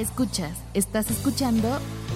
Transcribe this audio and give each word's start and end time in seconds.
Escuchas, 0.00 0.56
estás 0.72 1.10
escuchando 1.10 1.68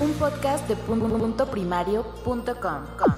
un 0.02 0.10
podcast 0.12 0.66
de 0.68 0.74
punto 0.74 1.50
primario.com. 1.50 3.10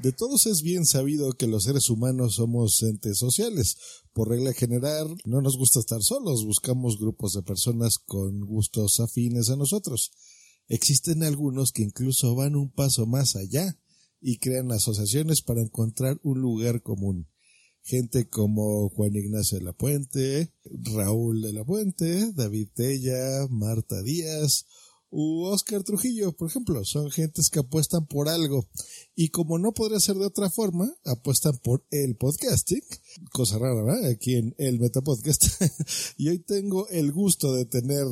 De 0.00 0.12
todos 0.12 0.46
es 0.46 0.62
bien 0.62 0.86
sabido 0.86 1.32
que 1.32 1.48
los 1.48 1.64
seres 1.64 1.90
humanos 1.90 2.36
somos 2.36 2.80
entes 2.84 3.18
sociales. 3.18 3.76
Por 4.12 4.28
regla 4.28 4.52
general, 4.52 5.16
no 5.24 5.42
nos 5.42 5.58
gusta 5.58 5.80
estar 5.80 6.00
solos, 6.00 6.46
buscamos 6.46 7.00
grupos 7.00 7.32
de 7.32 7.42
personas 7.42 7.98
con 7.98 8.38
gustos 8.42 9.00
afines 9.00 9.50
a 9.50 9.56
nosotros. 9.56 10.12
Existen 10.68 11.24
algunos 11.24 11.72
que 11.72 11.82
incluso 11.82 12.36
van 12.36 12.54
un 12.54 12.70
paso 12.70 13.04
más 13.04 13.34
allá 13.34 13.80
y 14.20 14.38
crean 14.38 14.70
asociaciones 14.70 15.42
para 15.42 15.60
encontrar 15.60 16.20
un 16.22 16.40
lugar 16.40 16.82
común. 16.82 17.31
Gente 17.82 18.28
como 18.28 18.88
Juan 18.90 19.16
Ignacio 19.16 19.58
de 19.58 19.64
la 19.64 19.72
Puente, 19.72 20.52
Raúl 20.64 21.42
de 21.42 21.52
la 21.52 21.64
Puente, 21.64 22.32
David 22.32 22.68
Tella, 22.74 23.46
Marta 23.50 24.02
Díaz, 24.02 24.66
u 25.12 25.44
Oscar 25.44 25.82
Trujillo, 25.84 26.32
por 26.32 26.48
ejemplo, 26.48 26.82
son 26.84 27.10
gentes 27.10 27.50
que 27.50 27.58
apuestan 27.58 28.06
por 28.06 28.30
algo 28.30 28.66
y 29.14 29.28
como 29.28 29.58
no 29.58 29.72
podría 29.72 30.00
ser 30.00 30.16
de 30.16 30.24
otra 30.24 30.48
forma, 30.48 30.90
apuestan 31.04 31.58
por 31.58 31.84
el 31.90 32.16
podcasting, 32.16 32.80
cosa 33.30 33.58
rara, 33.58 33.84
¿verdad? 33.84 34.10
Aquí 34.10 34.36
en 34.36 34.54
el 34.56 34.80
Metapodcast. 34.80 35.44
y 36.16 36.30
hoy 36.30 36.38
tengo 36.38 36.88
el 36.88 37.12
gusto 37.12 37.52
de 37.52 37.66
tener 37.66 38.06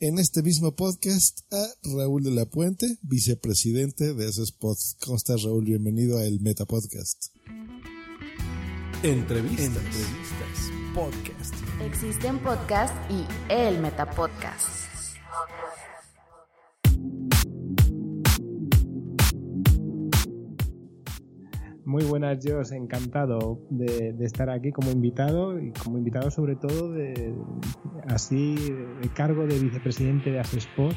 en 0.00 0.18
este 0.18 0.42
mismo 0.42 0.76
podcast 0.76 1.40
a 1.50 1.66
Raúl 1.82 2.22
de 2.22 2.32
la 2.32 2.44
Puente, 2.44 2.98
vicepresidente 3.00 4.12
de 4.12 4.28
ese 4.28 4.42
spot. 4.42 4.76
¿Cómo 5.02 5.16
estás, 5.16 5.42
Raúl? 5.42 5.64
Bienvenido 5.64 6.18
a 6.18 6.26
el 6.26 6.40
Metapodcast. 6.40 7.33
Entrevistas. 9.04 9.66
Entrevistas. 9.66 10.72
Podcast. 10.94 11.54
Existen 11.82 12.38
podcasts 12.38 12.98
y 13.10 13.26
el 13.52 13.78
Metapodcast. 13.78 15.18
Muy 21.84 22.04
buenas, 22.04 22.42
yo 22.42 22.62
encantado 22.72 23.60
de, 23.68 24.14
de, 24.14 24.24
estar 24.24 24.48
aquí 24.48 24.72
como 24.72 24.90
invitado 24.90 25.60
y 25.60 25.70
como 25.72 25.98
invitado 25.98 26.30
sobre 26.30 26.56
todo 26.56 26.90
de 26.90 27.34
así 28.08 28.54
de 29.02 29.08
cargo 29.10 29.46
de 29.46 29.58
vicepresidente 29.58 30.30
de 30.30 30.40
Asesport 30.40 30.96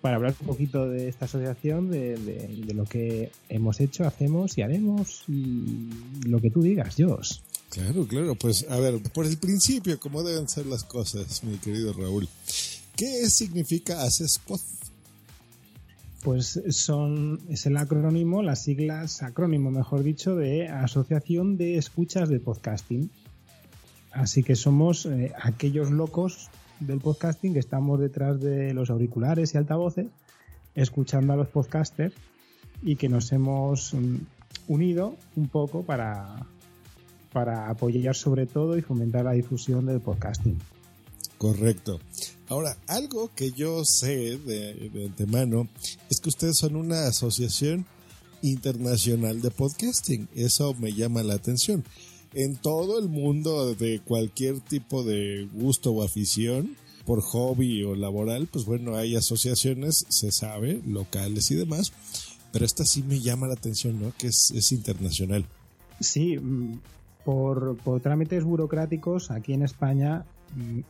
para 0.00 0.16
hablar 0.16 0.34
un 0.40 0.46
poquito 0.46 0.88
de 0.88 1.08
esta 1.08 1.26
asociación, 1.26 1.90
de, 1.90 2.16
de, 2.16 2.48
de, 2.48 2.74
lo 2.74 2.84
que 2.84 3.30
hemos 3.48 3.80
hecho, 3.80 4.06
hacemos 4.06 4.56
y 4.58 4.62
haremos 4.62 5.24
y 5.28 5.90
lo 6.26 6.40
que 6.40 6.50
tú 6.50 6.62
digas, 6.62 6.96
Jos. 6.98 7.42
Claro, 7.70 8.06
claro, 8.06 8.34
pues 8.34 8.66
a 8.68 8.78
ver, 8.78 9.00
por 9.14 9.26
el 9.26 9.36
principio, 9.36 9.98
¿cómo 10.00 10.22
deben 10.22 10.48
ser 10.48 10.66
las 10.66 10.82
cosas, 10.84 11.44
mi 11.44 11.56
querido 11.58 11.92
Raúl? 11.92 12.28
¿Qué 12.96 13.30
significa 13.30 14.02
Asesport? 14.02 14.62
Pues 16.22 16.60
son, 16.70 17.40
es 17.48 17.64
el 17.66 17.76
acrónimo, 17.76 18.42
las 18.42 18.64
siglas, 18.64 19.22
acrónimo 19.22 19.70
mejor 19.70 20.02
dicho, 20.02 20.36
de 20.36 20.68
Asociación 20.68 21.56
de 21.56 21.78
Escuchas 21.78 22.28
de 22.28 22.40
Podcasting. 22.40 23.10
Así 24.10 24.42
que 24.42 24.56
somos 24.56 25.06
eh, 25.06 25.32
aquellos 25.40 25.90
locos 25.90 26.50
del 26.80 27.00
podcasting 27.00 27.52
que 27.52 27.58
estamos 27.58 28.00
detrás 28.00 28.40
de 28.40 28.74
los 28.74 28.90
auriculares 28.90 29.54
y 29.54 29.58
altavoces, 29.58 30.06
escuchando 30.74 31.32
a 31.32 31.36
los 31.36 31.48
podcasters 31.48 32.14
y 32.82 32.96
que 32.96 33.08
nos 33.08 33.30
hemos 33.32 33.92
um, 33.92 34.18
unido 34.68 35.16
un 35.36 35.48
poco 35.48 35.82
para, 35.82 36.46
para 37.32 37.68
apoyar 37.68 38.14
sobre 38.14 38.46
todo 38.46 38.76
y 38.76 38.82
fomentar 38.82 39.24
la 39.24 39.32
difusión 39.32 39.86
del 39.86 40.00
podcasting. 40.00 40.58
Correcto. 41.38 42.00
Ahora, 42.48 42.76
algo 42.86 43.30
que 43.34 43.52
yo 43.52 43.84
sé 43.84 44.38
de, 44.38 44.90
de, 44.90 45.06
antemano 45.06 45.68
es 46.10 46.20
que 46.20 46.28
ustedes 46.28 46.58
son 46.58 46.76
una 46.76 47.06
asociación 47.06 47.86
internacional 48.42 49.40
de 49.40 49.50
podcasting. 49.50 50.28
Eso 50.34 50.74
me 50.74 50.92
llama 50.92 51.22
la 51.22 51.34
atención. 51.34 51.84
En 52.32 52.56
todo 52.56 52.98
el 52.98 53.08
mundo 53.08 53.74
de 53.74 54.00
cualquier 54.00 54.60
tipo 54.60 55.02
de 55.02 55.48
gusto 55.52 55.92
o 55.92 56.02
afición, 56.02 56.76
por 57.04 57.22
hobby 57.22 57.82
o 57.82 57.94
laboral, 57.96 58.46
pues 58.46 58.64
bueno, 58.66 58.96
hay 58.96 59.16
asociaciones, 59.16 60.06
se 60.08 60.30
sabe, 60.30 60.80
locales 60.86 61.50
y 61.50 61.56
demás, 61.56 61.92
pero 62.52 62.64
esta 62.64 62.84
sí 62.84 63.02
me 63.02 63.20
llama 63.20 63.48
la 63.48 63.54
atención, 63.54 64.00
¿no? 64.00 64.12
Que 64.16 64.28
es, 64.28 64.52
es 64.54 64.70
internacional. 64.72 65.44
Sí, 65.98 66.38
por, 67.24 67.76
por 67.78 68.00
trámites 68.00 68.44
burocráticos, 68.44 69.30
aquí 69.30 69.52
en 69.52 69.62
España 69.62 70.24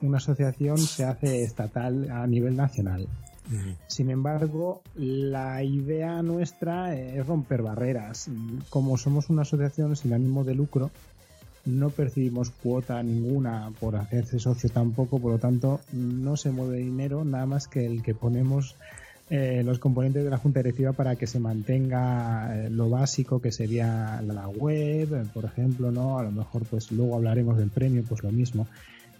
una 0.00 0.18
asociación 0.18 0.78
se 0.78 1.04
hace 1.04 1.42
estatal 1.42 2.10
a 2.10 2.26
nivel 2.26 2.56
nacional. 2.56 3.08
Sin 3.88 4.10
embargo, 4.10 4.80
la 4.94 5.64
idea 5.64 6.22
nuestra 6.22 6.96
es 6.96 7.26
romper 7.26 7.62
barreras. 7.62 8.28
Como 8.68 8.97
somos 8.97 9.28
una 9.28 9.42
asociación 9.42 9.97
sin 9.97 10.12
ánimo 10.12 10.44
de 10.44 10.54
lucro, 10.54 10.92
no 11.70 11.90
percibimos 11.90 12.50
cuota 12.50 13.02
ninguna 13.02 13.70
por 13.78 13.96
hacerse 13.96 14.38
socio 14.38 14.68
tampoco, 14.70 15.18
por 15.18 15.32
lo 15.32 15.38
tanto, 15.38 15.80
no 15.92 16.36
se 16.36 16.50
mueve 16.50 16.78
dinero 16.78 17.24
nada 17.24 17.46
más 17.46 17.68
que 17.68 17.86
el 17.86 18.02
que 18.02 18.14
ponemos 18.14 18.76
eh, 19.30 19.62
los 19.64 19.78
componentes 19.78 20.24
de 20.24 20.30
la 20.30 20.38
Junta 20.38 20.60
Directiva 20.60 20.92
para 20.92 21.16
que 21.16 21.26
se 21.26 21.38
mantenga 21.38 22.52
eh, 22.56 22.70
lo 22.70 22.90
básico 22.90 23.40
que 23.40 23.52
sería 23.52 24.20
la 24.22 24.48
web, 24.48 25.26
por 25.32 25.44
ejemplo, 25.44 25.92
¿no? 25.92 26.18
A 26.18 26.24
lo 26.24 26.32
mejor 26.32 26.64
pues 26.64 26.90
luego 26.90 27.14
hablaremos 27.14 27.56
del 27.56 27.70
premio, 27.70 28.02
pues 28.08 28.22
lo 28.22 28.32
mismo 28.32 28.66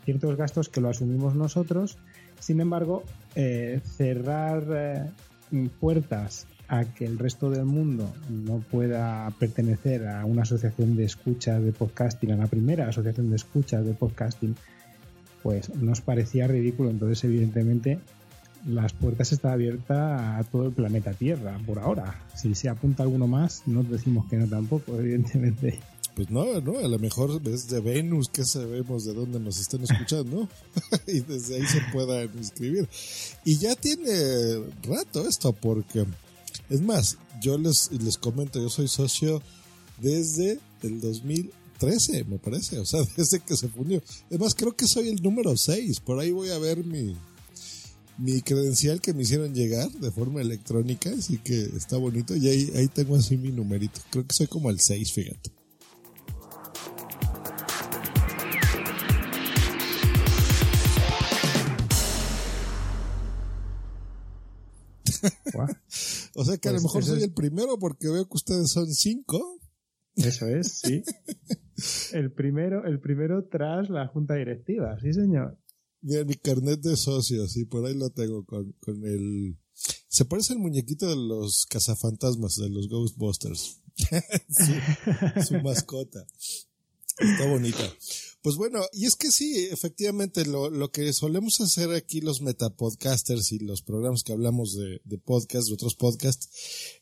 ciertos 0.05 0.37
gastos 0.37 0.69
que 0.69 0.81
lo 0.81 0.88
asumimos 0.88 1.35
nosotros. 1.35 1.97
Sin 2.38 2.61
embargo, 2.61 3.05
eh, 3.35 3.81
cerrar 3.97 4.64
eh, 4.70 5.69
puertas 5.79 6.47
a 6.71 6.85
que 6.85 7.05
el 7.05 7.19
resto 7.19 7.51
del 7.51 7.65
mundo 7.65 8.09
no 8.29 8.61
pueda 8.61 9.29
pertenecer 9.41 10.07
a 10.07 10.25
una 10.25 10.43
asociación 10.43 10.97
de 10.97 11.05
escuchas 11.05 11.63
de 11.63 11.73
podcasting, 11.73 12.31
a 12.31 12.37
la 12.37 12.47
primera 12.47 12.89
asociación 12.89 13.29
de 13.29 13.37
escuchas 13.37 13.85
de 13.85 13.93
podcasting, 13.93 14.55
pues 15.43 15.75
nos 15.75 16.01
parecía 16.01 16.47
ridículo. 16.47 16.91
Entonces, 16.91 17.25
evidentemente, 17.25 17.99
las 18.65 18.93
puertas 18.93 19.33
están 19.33 19.53
abiertas 19.53 20.39
a 20.39 20.45
todo 20.45 20.67
el 20.67 20.73
planeta 20.73 21.13
Tierra 21.13 21.59
por 21.67 21.81
ahora. 21.81 22.23
Si 22.37 22.55
se 22.55 22.69
apunta 22.69 23.03
alguno 23.03 23.27
más, 23.27 23.63
no 23.67 23.83
decimos 23.83 24.29
que 24.31 24.37
no 24.37 24.47
tampoco, 24.47 24.97
evidentemente. 24.97 25.81
Pues 26.15 26.31
no, 26.31 26.61
no, 26.61 26.79
a 26.79 26.89
lo 26.89 26.99
mejor 26.99 27.41
desde 27.43 27.81
Venus 27.81 28.29
que 28.29 28.45
sabemos 28.45 29.05
de 29.05 29.15
dónde 29.15 29.41
nos 29.41 29.59
están 29.59 29.83
escuchando 29.83 30.49
y 31.09 31.21
desde 31.21 31.57
ahí 31.57 31.67
se 31.67 31.81
puedan 31.93 32.31
inscribir. 32.37 32.89
Y 33.45 33.57
ya 33.57 33.75
tiene 33.75 34.13
rato 34.83 35.27
esto 35.27 35.53
porque, 35.53 36.05
es 36.71 36.81
más, 36.81 37.19
yo 37.43 37.59
les, 37.59 37.91
les 37.93 38.17
comento, 38.17 38.61
yo 38.61 38.71
soy 38.71 38.89
socio 38.89 39.43
desde 39.99 40.61
el 40.83 41.01
2013, 41.01 42.25
me 42.25 42.39
parece, 42.39 42.79
o 42.79 42.87
sea, 42.87 43.01
desde 43.17 43.41
que 43.41 43.57
se 43.57 43.69
fundió. 43.69 44.01
Es 44.31 44.39
más, 44.39 44.55
creo 44.55 44.75
que 44.75 44.87
soy 44.87 45.09
el 45.09 45.23
número 45.23 45.57
6, 45.57 46.01
por 46.01 46.19
ahí 46.21 46.31
voy 46.31 46.51
a 46.51 46.59
ver 46.59 46.85
mi, 46.85 47.17
mi 48.19 48.41
credencial 48.41 49.01
que 49.01 49.13
me 49.13 49.23
hicieron 49.23 49.53
llegar 49.53 49.91
de 49.91 50.11
forma 50.13 50.41
electrónica, 50.41 51.11
así 51.11 51.39
que 51.39 51.61
está 51.77 51.97
bonito. 51.97 52.37
Y 52.37 52.49
ahí, 52.49 52.73
ahí 52.77 52.89
tengo 52.89 53.17
así 53.17 53.37
mi 53.37 53.51
numerito. 53.51 54.01
Creo 54.11 54.27
que 54.27 54.35
soy 54.35 54.47
como 54.47 54.71
el 54.71 54.79
6, 54.79 55.13
fíjate. 55.13 55.51
o 66.35 66.44
sea 66.44 66.56
que 66.59 66.69
a 66.69 66.73
lo 66.73 66.77
Pues 66.77 66.85
mejor 66.85 67.05
soy 67.05 67.19
es- 67.19 67.25
el 67.25 67.32
primero 67.35 67.79
porque 67.79 68.09
veo 68.09 68.25
que 68.27 68.37
ustedes 68.37 68.71
son 68.71 68.93
cinco. 68.93 69.59
Eso 70.17 70.47
es, 70.49 70.81
sí. 70.85 71.03
El 72.12 72.31
primero, 72.32 72.85
el 72.85 73.00
primero 73.00 73.47
tras 73.50 73.88
la 73.88 74.06
junta 74.09 74.35
directiva, 74.35 74.99
sí 75.00 75.15
señor. 75.15 75.56
Mira, 76.03 76.25
mi 76.25 76.35
carnet 76.35 76.81
de 76.81 76.94
socios, 76.97 77.56
y 77.56 77.65
por 77.65 77.87
ahí 77.87 77.94
lo 77.94 78.11
tengo 78.11 78.44
con, 78.44 78.73
con 78.81 79.03
el... 79.06 79.56
Se 80.09 80.27
parece 80.27 80.53
al 80.53 80.59
muñequito 80.59 81.09
de 81.09 81.17
los 81.17 81.65
cazafantasmas, 81.71 82.56
de 82.56 82.69
los 82.69 82.88
Ghostbusters. 82.88 83.81
su, 84.49 85.43
su 85.47 85.55
mascota. 85.62 86.26
Está 87.19 87.47
bonita. 87.49 87.85
Pues 88.43 88.57
bueno, 88.57 88.81
y 88.93 89.05
es 89.05 89.17
que 89.17 89.31
sí, 89.31 89.69
efectivamente, 89.71 90.47
lo, 90.47 90.71
lo 90.71 90.91
que 90.91 91.13
solemos 91.13 91.61
hacer 91.61 91.91
aquí 91.93 92.23
los 92.23 92.41
metapodcasters 92.41 93.53
y 93.53 93.59
los 93.59 93.83
programas 93.83 94.23
que 94.23 94.33
hablamos 94.33 94.75
de, 94.75 95.03
de 95.05 95.19
podcast, 95.19 95.69
de 95.69 95.75
otros 95.75 95.95
podcasts, 95.95 96.49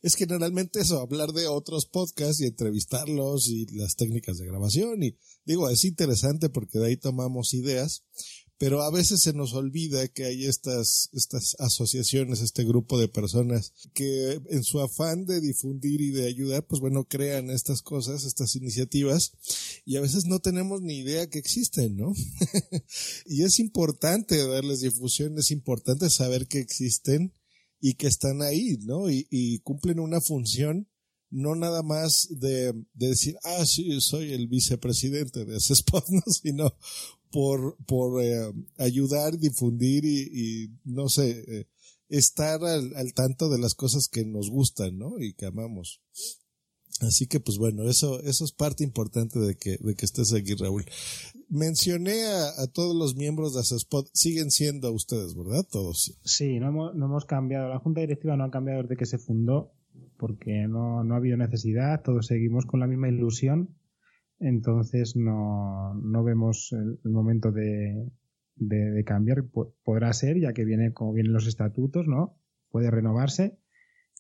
es 0.03 0.17
generalmente 0.17 0.81
eso, 0.81 1.01
hablar 1.01 1.33
de 1.33 1.47
otros 1.47 1.87
podcasts 1.87 2.41
y 2.41 2.47
entrevistarlos 2.47 3.49
y 3.49 3.67
las 3.77 3.95
técnicas 3.95 4.39
de 4.39 4.47
grabación. 4.47 5.05
Y 5.05 5.17
digo, 5.45 5.71
es 5.71 5.85
interesante 5.85 6.49
porque 6.49 6.81
de 6.81 6.87
ahí 6.89 6.97
tomamos 6.97 7.55
ideas, 7.55 8.03
pero 8.59 8.83
a 8.83 8.91
veces 8.91 9.21
se 9.23 9.33
nos 9.33 9.55
olvida 9.55 10.09
que 10.09 10.25
hay 10.25 10.45
estas, 10.45 11.11
estas 11.13 11.55
asociaciones, 11.61 12.41
este 12.41 12.65
grupo 12.65 12.99
de 12.99 13.07
personas 13.07 13.73
que 13.95 14.41
en 14.51 14.65
su 14.65 14.81
afán 14.81 15.27
de 15.27 15.41
difundir 15.41 16.01
y 16.01 16.11
de 16.11 16.27
ayudar, 16.27 16.67
pues 16.67 16.81
bueno, 16.81 17.05
crean 17.05 17.51
estas 17.51 17.83
cosas, 17.83 18.25
estas 18.25 18.57
iniciativas, 18.57 19.33
y 19.85 19.97
a 19.97 20.01
veces 20.01 20.25
no 20.27 20.41
tenemos 20.41 20.83
ni 20.83 20.99
idea 20.99 21.31
que 21.31 21.39
existen, 21.39 21.97
¿no? 21.97 22.13
y 23.27 23.45
es 23.45 23.61
importante 23.61 24.45
darles 24.45 24.81
difusión, 24.81 25.39
es 25.39 25.53
importante 25.53 26.11
saber 26.11 26.49
que 26.49 26.59
existen 26.59 27.33
y 27.81 27.95
que 27.95 28.09
están 28.09 28.43
ahí, 28.43 28.77
¿no? 28.81 29.09
Y, 29.09 29.29
y 29.31 29.61
cumplen 29.61 30.01
una 30.01 30.21
función 30.21 30.89
no 31.31 31.55
nada 31.55 31.83
más 31.83 32.29
de, 32.31 32.73
de 32.95 33.09
decir, 33.09 33.37
ah, 33.45 33.67
sí, 33.67 34.01
soy 34.01 34.33
el 34.33 34.49
vicepresidente 34.49 35.45
de 35.45 35.57
ese 35.57 35.73
spot, 35.75 36.05
¿no? 36.09 36.23
sino 36.33 36.75
por, 37.31 37.77
por 37.87 38.23
eh, 38.23 38.53
ayudar, 38.79 39.39
difundir 39.39 40.05
y, 40.05 40.71
no 40.85 41.09
sé, 41.09 41.45
eh, 41.47 41.67
estar 42.09 42.65
al, 42.65 42.95
al 42.97 43.13
tanto 43.15 43.49
de 43.49 43.59
las 43.59 43.75
cosas 43.75 44.09
que 44.09 44.25
nos 44.25 44.51
gustan, 44.51 44.99
¿no? 44.99 45.21
Y 45.21 45.35
que 45.35 45.47
amamos. 45.47 46.01
Así 47.01 47.27
que 47.27 47.39
pues 47.39 47.59
bueno, 47.59 47.89
eso, 47.89 48.21
eso 48.23 48.45
es 48.45 48.53
parte 48.53 48.83
importante 48.83 49.39
de 49.39 49.57
que, 49.57 49.77
de 49.79 49.95
que 49.95 50.05
estés 50.05 50.33
aquí, 50.33 50.55
Raúl. 50.55 50.85
Mencioné 51.49 52.25
a, 52.25 52.63
a 52.63 52.67
todos 52.67 52.97
los 52.97 53.15
miembros 53.15 53.55
de 53.55 53.61
Spot, 53.61 54.09
siguen 54.13 54.51
siendo 54.51 54.93
ustedes, 54.93 55.35
¿verdad? 55.37 55.65
Todos. 55.71 56.19
Sí, 56.25 56.59
no 56.59 56.69
hemos, 56.69 56.95
no 56.97 57.07
hemos 57.07 57.25
cambiado. 57.25 57.69
La 57.69 57.79
junta 57.79 58.01
directiva 58.01 58.37
no 58.37 58.45
ha 58.45 58.51
cambiado 58.51 58.83
desde 58.83 58.97
que 58.97 59.07
se 59.07 59.19
fundó, 59.19 59.73
porque 60.17 60.67
no, 60.69 61.05
no 61.05 61.15
ha 61.15 61.19
habido 61.19 61.37
necesidad. 61.37 62.03
Todos 62.03 62.27
seguimos 62.27 62.67
con 62.67 62.81
la 62.81 62.89
misma 62.89 63.09
ilusión. 63.09 63.78
Entonces 64.41 65.17
no, 65.17 65.95
no 65.95 66.25
vemos 66.25 66.73
el, 66.73 66.99
momento 67.11 67.51
de, 67.53 68.11
de, 68.57 68.91
de 68.91 69.05
cambiar. 69.05 69.45
Po- 69.45 69.75
Podrá 69.85 70.13
ser, 70.13 70.39
ya 70.39 70.53
que 70.53 70.65
viene 70.65 70.93
como 70.93 71.13
vienen 71.13 71.33
los 71.33 71.47
estatutos, 71.47 72.07
¿no? 72.07 72.37
Puede 72.71 72.91
renovarse. 72.91 73.59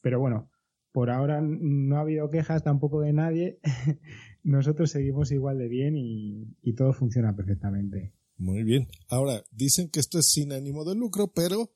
Pero 0.03 0.20
bueno, 0.20 0.50
por 0.93 1.11
ahora 1.11 1.41
no 1.43 1.97
ha 1.97 2.00
habido 2.00 2.31
quejas 2.31 2.62
tampoco 2.65 3.00
de 3.00 3.12
nadie. 3.12 3.61
Nosotros 4.43 4.91
seguimos 4.91 5.31
igual 5.32 5.59
de 5.59 5.69
bien 5.69 5.97
y, 5.97 6.56
y 6.62 6.75
todo 6.75 6.93
funciona 6.93 7.35
perfectamente. 7.37 8.12
Muy 8.37 8.62
bien. 8.62 8.87
Ahora, 9.09 9.43
dicen 9.50 9.91
que 9.91 10.00
esto 10.00 10.19
es 10.19 10.31
sin 10.31 10.53
ánimo 10.53 10.85
de 10.85 10.94
lucro, 10.94 11.32
pero 11.35 11.73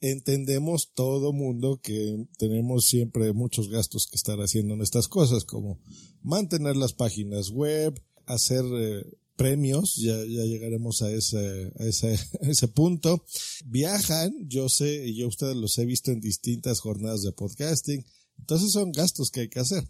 entendemos 0.00 0.92
todo 0.94 1.32
mundo 1.32 1.80
que 1.82 2.26
tenemos 2.38 2.86
siempre 2.86 3.32
muchos 3.32 3.68
gastos 3.68 4.06
que 4.06 4.16
estar 4.16 4.38
haciendo 4.38 4.74
en 4.74 4.82
estas 4.82 5.08
cosas, 5.08 5.44
como 5.44 5.80
mantener 6.22 6.76
las 6.76 6.92
páginas 6.92 7.50
web, 7.50 8.00
hacer 8.26 8.64
eh, 8.72 9.04
premios, 9.36 9.96
ya, 9.96 10.16
ya 10.16 10.44
llegaremos 10.44 11.02
a 11.02 11.10
ese, 11.10 11.72
a 11.78 11.84
ese, 11.84 12.14
a 12.42 12.48
ese 12.48 12.68
punto. 12.68 13.24
Viajan, 13.66 14.32
yo 14.48 14.68
sé, 14.68 15.06
y 15.06 15.16
yo 15.16 15.28
ustedes 15.28 15.56
los 15.56 15.78
he 15.78 15.86
visto 15.86 16.10
en 16.10 16.20
distintas 16.20 16.80
jornadas 16.80 17.22
de 17.22 17.32
podcasting, 17.32 18.04
entonces 18.38 18.72
son 18.72 18.92
gastos 18.92 19.30
que 19.30 19.40
hay 19.40 19.48
que 19.48 19.60
hacer. 19.60 19.84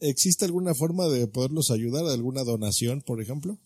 ¿Existe 0.00 0.44
alguna 0.44 0.74
forma 0.74 1.08
de 1.08 1.26
poderlos 1.28 1.70
ayudar? 1.70 2.04
¿Alguna 2.06 2.44
donación, 2.44 3.00
por 3.00 3.22
ejemplo? 3.22 3.58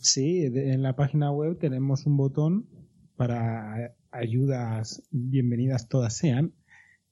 Sí, 0.00 0.42
en 0.44 0.82
la 0.82 0.96
página 0.96 1.32
web 1.32 1.58
tenemos 1.58 2.06
un 2.06 2.16
botón 2.16 2.68
para 3.16 3.94
ayudas 4.14 5.02
bienvenidas 5.10 5.88
todas 5.88 6.16
sean 6.16 6.52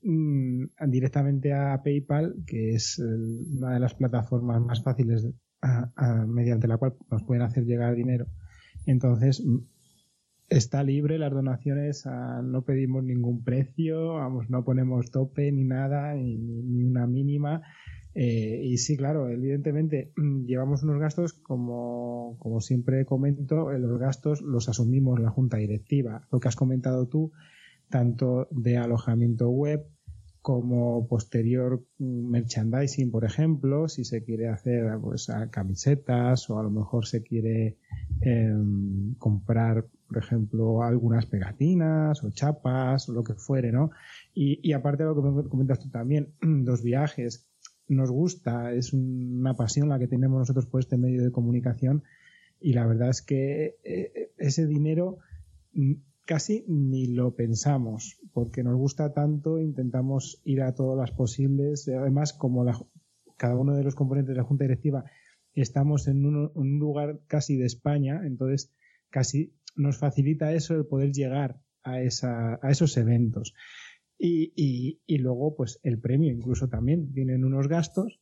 mm, 0.03 0.65
directamente 0.89 1.53
a 1.53 1.83
PayPal, 1.83 2.37
que 2.47 2.75
es 2.75 2.99
una 2.99 3.75
de 3.75 3.81
las 3.81 3.95
plataformas 3.95 4.61
más 4.63 4.83
fáciles 4.83 5.27
a- 5.61 5.91
a- 5.97 6.27
mediante 6.27 6.69
la 6.69 6.77
cual 6.79 6.95
nos 7.11 7.23
pueden 7.25 7.43
hacer 7.43 7.65
llegar 7.65 7.95
dinero. 7.95 8.27
Entonces, 8.87 9.45
mm, 9.45 9.59
está 10.49 10.83
libre 10.83 11.19
las 11.19 11.33
donaciones, 11.33 12.07
ah, 12.07 12.41
no 12.45 12.63
pedimos 12.63 13.03
ningún 13.05 13.43
precio, 13.43 14.15
vamos, 14.15 14.51
no 14.51 14.65
ponemos 14.65 15.11
tope 15.11 15.51
ni 15.53 15.65
nada, 15.65 16.15
ni, 16.15 16.37
ni 16.37 16.85
una 16.85 17.07
mínima. 17.07 17.63
Eh, 18.15 18.61
y 18.63 18.79
sí, 18.79 18.97
claro, 18.97 19.29
evidentemente 19.29 20.13
mm, 20.17 20.45
llevamos 20.45 20.83
unos 20.83 21.01
gastos, 21.01 21.33
como, 21.33 22.37
como 22.39 22.61
siempre 22.61 23.05
comento, 23.07 23.73
eh, 23.73 23.79
los 23.79 23.99
gastos 23.99 24.43
los 24.43 24.69
asumimos 24.69 25.21
la 25.21 25.31
junta 25.31 25.57
directiva. 25.57 26.27
Lo 26.31 26.41
que 26.41 26.49
has 26.49 26.57
comentado 26.57 27.09
tú, 27.09 27.33
tanto 27.89 28.49
de 28.51 28.77
alojamiento 28.77 29.49
web 29.49 29.87
como 30.43 31.07
posterior 31.07 31.85
mm, 31.99 32.31
merchandising, 32.31 33.11
por 33.11 33.25
ejemplo, 33.25 33.89
si 33.89 34.05
se 34.05 34.25
quiere 34.25 34.49
hacer 34.49 34.99
pues 35.01 35.29
camisetas 35.51 36.51
o 36.51 36.59
a 36.59 36.63
lo 36.63 36.71
mejor 36.71 37.07
se 37.07 37.23
quiere 37.23 37.79
em, 38.21 39.15
comprar, 39.15 39.87
por 40.09 40.19
ejemplo, 40.19 40.83
algunas 40.83 41.27
pegatinas 41.27 42.23
o 42.25 42.31
chapas 42.31 43.09
o 43.09 43.13
lo 43.13 43.25
que 43.25 43.35
fuere, 43.35 43.73
¿no? 43.73 43.91
Y, 44.35 44.59
y 44.69 44.73
aparte 44.75 45.05
de 45.05 45.11
lo 45.11 45.15
que 45.15 45.31
me 45.31 45.49
comentas 45.49 45.79
tú 45.79 45.89
también, 45.89 46.35
los 46.41 46.83
viajes, 46.83 47.49
nos 47.89 48.11
gusta, 48.11 48.73
es 48.73 48.93
una 48.93 49.55
pasión 49.55 49.89
la 49.89 49.99
que 49.99 50.09
tenemos 50.09 50.39
nosotros 50.39 50.67
por 50.67 50.81
este 50.81 50.97
medio 50.97 51.23
de 51.23 51.33
comunicación 51.33 52.03
y 52.61 52.73
la 52.75 52.87
verdad 52.87 53.11
es 53.11 53.23
que 53.23 53.77
eh, 53.85 54.31
ese 54.39 54.67
dinero 54.67 55.19
mm, 55.73 55.93
casi 56.27 56.65
ni 56.69 57.07
lo 57.07 57.35
pensamos 57.35 58.19
porque 58.33 58.63
nos 58.63 58.77
gusta 58.77 59.13
tanto, 59.13 59.61
intentamos 59.61 60.41
ir 60.45 60.63
a 60.63 60.75
todas 60.75 60.97
las 60.99 61.11
posibles, 61.17 61.89
además 61.89 62.33
como 62.33 62.65
la- 62.65 62.79
cada 63.37 63.57
uno 63.57 63.75
de 63.75 63.83
los 63.85 63.95
componentes 63.97 64.35
de 64.35 64.39
la 64.41 64.45
Junta 64.47 64.65
Directiva 64.65 65.05
estamos 65.55 66.07
en 66.09 66.25
un, 66.25 66.51
un 66.55 66.79
lugar 66.79 67.21
casi 67.27 67.57
de 67.57 67.67
España, 67.67 68.23
entonces 68.25 68.73
casi 69.11 69.53
nos 69.77 69.99
facilita 69.99 70.53
eso 70.55 70.75
el 70.75 70.87
poder 70.87 71.13
llegar 71.13 71.61
a, 71.83 72.01
esa, 72.01 72.59
a 72.63 72.71
esos 72.71 72.97
eventos. 72.97 73.55
Y, 74.19 75.01
y, 75.07 75.19
luego, 75.19 75.57
pues 75.57 75.81
el 75.83 75.99
premio 75.99 76.31
incluso 76.31 76.69
también 76.69 77.13
tienen 77.13 77.45
unos 77.45 77.67
gastos, 77.67 78.21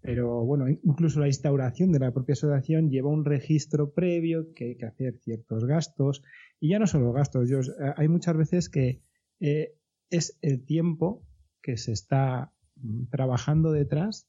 pero 0.00 0.44
bueno, 0.44 0.68
incluso 0.68 1.20
la 1.20 1.26
instauración 1.26 1.92
de 1.92 1.98
la 1.98 2.12
propia 2.12 2.32
asociación 2.32 2.90
lleva 2.90 3.10
un 3.10 3.24
registro 3.24 3.92
previo 3.92 4.54
que 4.54 4.64
hay 4.64 4.76
que 4.76 4.86
hacer 4.86 5.18
ciertos 5.18 5.64
gastos. 5.66 6.22
Y 6.58 6.70
ya 6.70 6.78
no 6.78 6.86
solo 6.86 7.12
gastos, 7.12 7.50
yo, 7.50 7.60
hay 7.96 8.08
muchas 8.08 8.36
veces 8.36 8.70
que 8.70 9.02
eh, 9.40 9.74
es 10.10 10.38
el 10.40 10.64
tiempo 10.64 11.26
que 11.60 11.76
se 11.76 11.92
está 11.92 12.52
mm, 12.76 13.06
trabajando 13.10 13.72
detrás, 13.72 14.28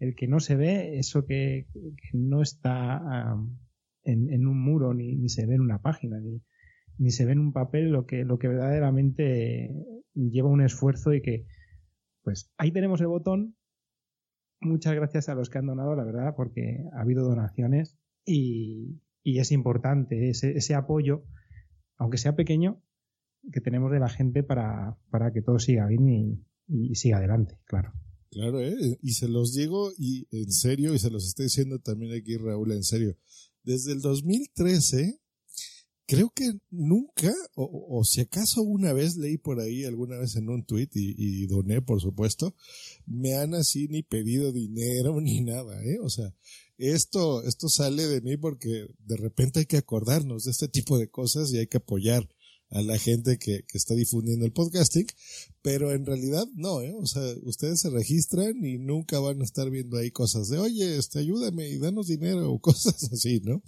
el 0.00 0.16
que 0.16 0.26
no 0.26 0.40
se 0.40 0.56
ve, 0.56 0.98
eso 0.98 1.24
que, 1.24 1.68
que 1.72 2.18
no 2.18 2.42
está 2.42 3.34
um, 3.34 3.56
en, 4.02 4.32
en, 4.32 4.46
un 4.48 4.60
muro 4.60 4.92
ni, 4.92 5.14
ni, 5.14 5.28
se 5.28 5.46
ve 5.46 5.54
en 5.54 5.60
una 5.60 5.80
página, 5.80 6.18
ni, 6.18 6.42
ni 6.98 7.10
se 7.10 7.24
ve 7.24 7.32
en 7.32 7.38
un 7.38 7.52
papel 7.52 7.90
lo 7.90 8.04
que, 8.04 8.24
lo 8.24 8.38
que 8.38 8.48
verdaderamente 8.48 9.72
lleva 10.14 10.48
un 10.48 10.62
esfuerzo 10.62 11.12
y 11.14 11.22
que, 11.22 11.46
pues 12.22 12.50
ahí 12.56 12.72
tenemos 12.72 13.00
el 13.00 13.08
botón. 13.08 13.56
Muchas 14.60 14.94
gracias 14.94 15.28
a 15.28 15.34
los 15.34 15.50
que 15.50 15.58
han 15.58 15.66
donado, 15.66 15.94
la 15.96 16.04
verdad, 16.04 16.34
porque 16.36 16.84
ha 16.92 17.00
habido 17.00 17.24
donaciones 17.24 17.98
y, 18.24 19.00
es 19.24 19.52
importante 19.52 20.30
ese, 20.30 20.56
ese, 20.56 20.74
apoyo, 20.74 21.24
aunque 21.96 22.18
sea 22.18 22.36
pequeño, 22.36 22.82
que 23.52 23.60
tenemos 23.60 23.90
de 23.90 24.00
la 24.00 24.08
gente 24.08 24.42
para, 24.42 24.96
para 25.10 25.32
que 25.32 25.42
todo 25.42 25.58
siga 25.58 25.86
bien 25.86 26.08
y, 26.08 26.44
y 26.68 26.94
siga 26.94 27.18
adelante, 27.18 27.58
claro. 27.64 27.92
Claro, 28.32 28.62
¿eh? 28.62 28.98
y 29.02 29.12
se 29.12 29.28
los 29.28 29.52
digo 29.52 29.92
y 29.98 30.26
en 30.30 30.50
serio, 30.50 30.94
y 30.94 30.98
se 30.98 31.10
los 31.10 31.26
estoy 31.26 31.44
diciendo 31.46 31.80
también 31.80 32.14
aquí 32.14 32.38
Raúl, 32.38 32.72
en 32.72 32.82
serio. 32.82 33.18
Desde 33.62 33.92
el 33.92 34.00
2013, 34.00 35.20
creo 36.12 36.30
que 36.34 36.52
nunca, 36.70 37.32
o, 37.54 38.04
si 38.04 38.20
acaso 38.20 38.60
una 38.60 38.92
vez 38.92 39.16
leí 39.16 39.38
por 39.38 39.60
ahí, 39.60 39.84
alguna 39.84 40.18
vez 40.18 40.36
en 40.36 40.50
un 40.50 40.62
tweet 40.62 40.90
y, 40.92 41.46
doné, 41.46 41.80
por 41.80 42.02
supuesto, 42.02 42.54
me 43.06 43.34
han 43.34 43.54
así 43.54 43.88
ni 43.88 44.02
pedido 44.02 44.52
dinero 44.52 45.20
ni 45.22 45.40
nada, 45.40 45.82
¿eh? 45.82 45.98
O 46.02 46.10
sea, 46.10 46.34
esto, 46.76 47.42
esto 47.44 47.68
sale 47.70 48.06
de 48.06 48.20
mí 48.20 48.36
porque 48.36 48.88
de 48.98 49.16
repente 49.16 49.60
hay 49.60 49.66
que 49.66 49.78
acordarnos 49.78 50.44
de 50.44 50.50
este 50.50 50.68
tipo 50.68 50.98
de 50.98 51.08
cosas 51.08 51.50
y 51.50 51.58
hay 51.58 51.66
que 51.66 51.78
apoyar 51.78 52.28
a 52.68 52.82
la 52.82 52.98
gente 52.98 53.38
que, 53.38 53.64
que, 53.66 53.78
está 53.78 53.94
difundiendo 53.94 54.44
el 54.44 54.52
podcasting, 54.52 55.06
pero 55.62 55.92
en 55.92 56.04
realidad 56.04 56.44
no, 56.54 56.82
¿eh? 56.82 56.92
O 56.94 57.06
sea, 57.06 57.22
ustedes 57.42 57.80
se 57.80 57.90
registran 57.90 58.62
y 58.62 58.76
nunca 58.76 59.18
van 59.18 59.40
a 59.40 59.44
estar 59.44 59.70
viendo 59.70 59.96
ahí 59.96 60.10
cosas 60.10 60.48
de, 60.48 60.58
oye, 60.58 60.98
este, 60.98 61.20
ayúdame 61.20 61.70
y 61.70 61.78
danos 61.78 62.06
dinero 62.06 62.52
o 62.52 62.58
cosas 62.60 63.10
así, 63.10 63.40
¿no? 63.40 63.62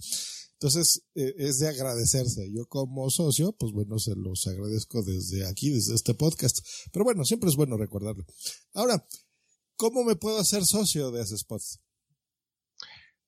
Entonces, 0.65 1.05
eh, 1.13 1.31
es 1.37 1.59
de 1.59 1.67
agradecerse. 1.67 2.51
Yo 2.51 2.65
como 2.65 3.07
socio, 3.11 3.55
pues 3.55 3.71
bueno, 3.71 3.99
se 3.99 4.15
los 4.15 4.47
agradezco 4.47 5.03
desde 5.03 5.47
aquí, 5.47 5.69
desde 5.69 5.93
este 5.93 6.15
podcast. 6.15 6.57
Pero 6.91 7.05
bueno, 7.05 7.23
siempre 7.23 7.49
es 7.49 7.55
bueno 7.55 7.77
recordarlo. 7.77 8.25
Ahora, 8.73 9.05
¿cómo 9.77 10.03
me 10.03 10.15
puedo 10.15 10.39
hacer 10.39 10.63
socio 10.63 11.11
de 11.11 11.21
ese 11.21 11.37
spots? 11.37 11.83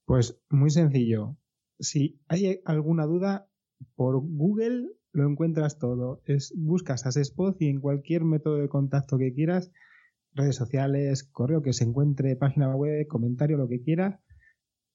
Pues 0.05 0.35
muy 0.49 0.71
sencillo. 0.71 1.37
Si 1.79 2.19
hay 2.27 2.59
alguna 2.65 3.05
duda, 3.05 3.47
por 3.93 4.19
Google 4.19 4.87
lo 5.11 5.29
encuentras 5.29 5.77
todo. 5.77 6.23
Es, 6.25 6.51
buscas 6.57 7.05
a 7.05 7.09
Spot 7.09 7.55
y 7.61 7.67
en 7.67 7.81
cualquier 7.81 8.23
método 8.23 8.55
de 8.55 8.67
contacto 8.67 9.19
que 9.19 9.35
quieras, 9.35 9.71
redes 10.33 10.55
sociales, 10.55 11.23
correo 11.23 11.61
que 11.61 11.73
se 11.73 11.83
encuentre, 11.83 12.35
página 12.35 12.75
web, 12.75 13.05
comentario, 13.05 13.57
lo 13.57 13.67
que 13.67 13.83
quiera, 13.83 14.23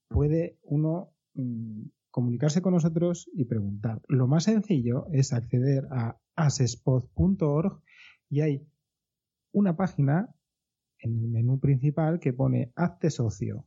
puede 0.08 0.58
uno 0.62 1.14
mm, 1.34 1.82
comunicarse 2.12 2.62
con 2.62 2.74
nosotros 2.74 3.28
y 3.34 3.46
preguntar. 3.46 4.00
Lo 4.06 4.28
más 4.28 4.44
sencillo 4.44 5.08
es 5.12 5.32
acceder 5.32 5.88
a 5.90 6.20
asespot.org 6.36 7.82
y 8.30 8.40
hay 8.42 8.64
una 9.50 9.74
página 9.74 10.32
en 10.98 11.18
el 11.18 11.26
menú 11.26 11.58
principal 11.58 12.20
que 12.20 12.32
pone 12.32 12.70
Hazte 12.76 13.10
socio. 13.10 13.66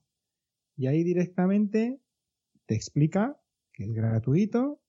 Y 0.77 0.87
ahí 0.87 1.03
directamente 1.03 1.99
te 2.65 2.75
explica 2.75 3.37
que 3.73 3.83
es 3.83 3.93
gratuito 3.93 4.79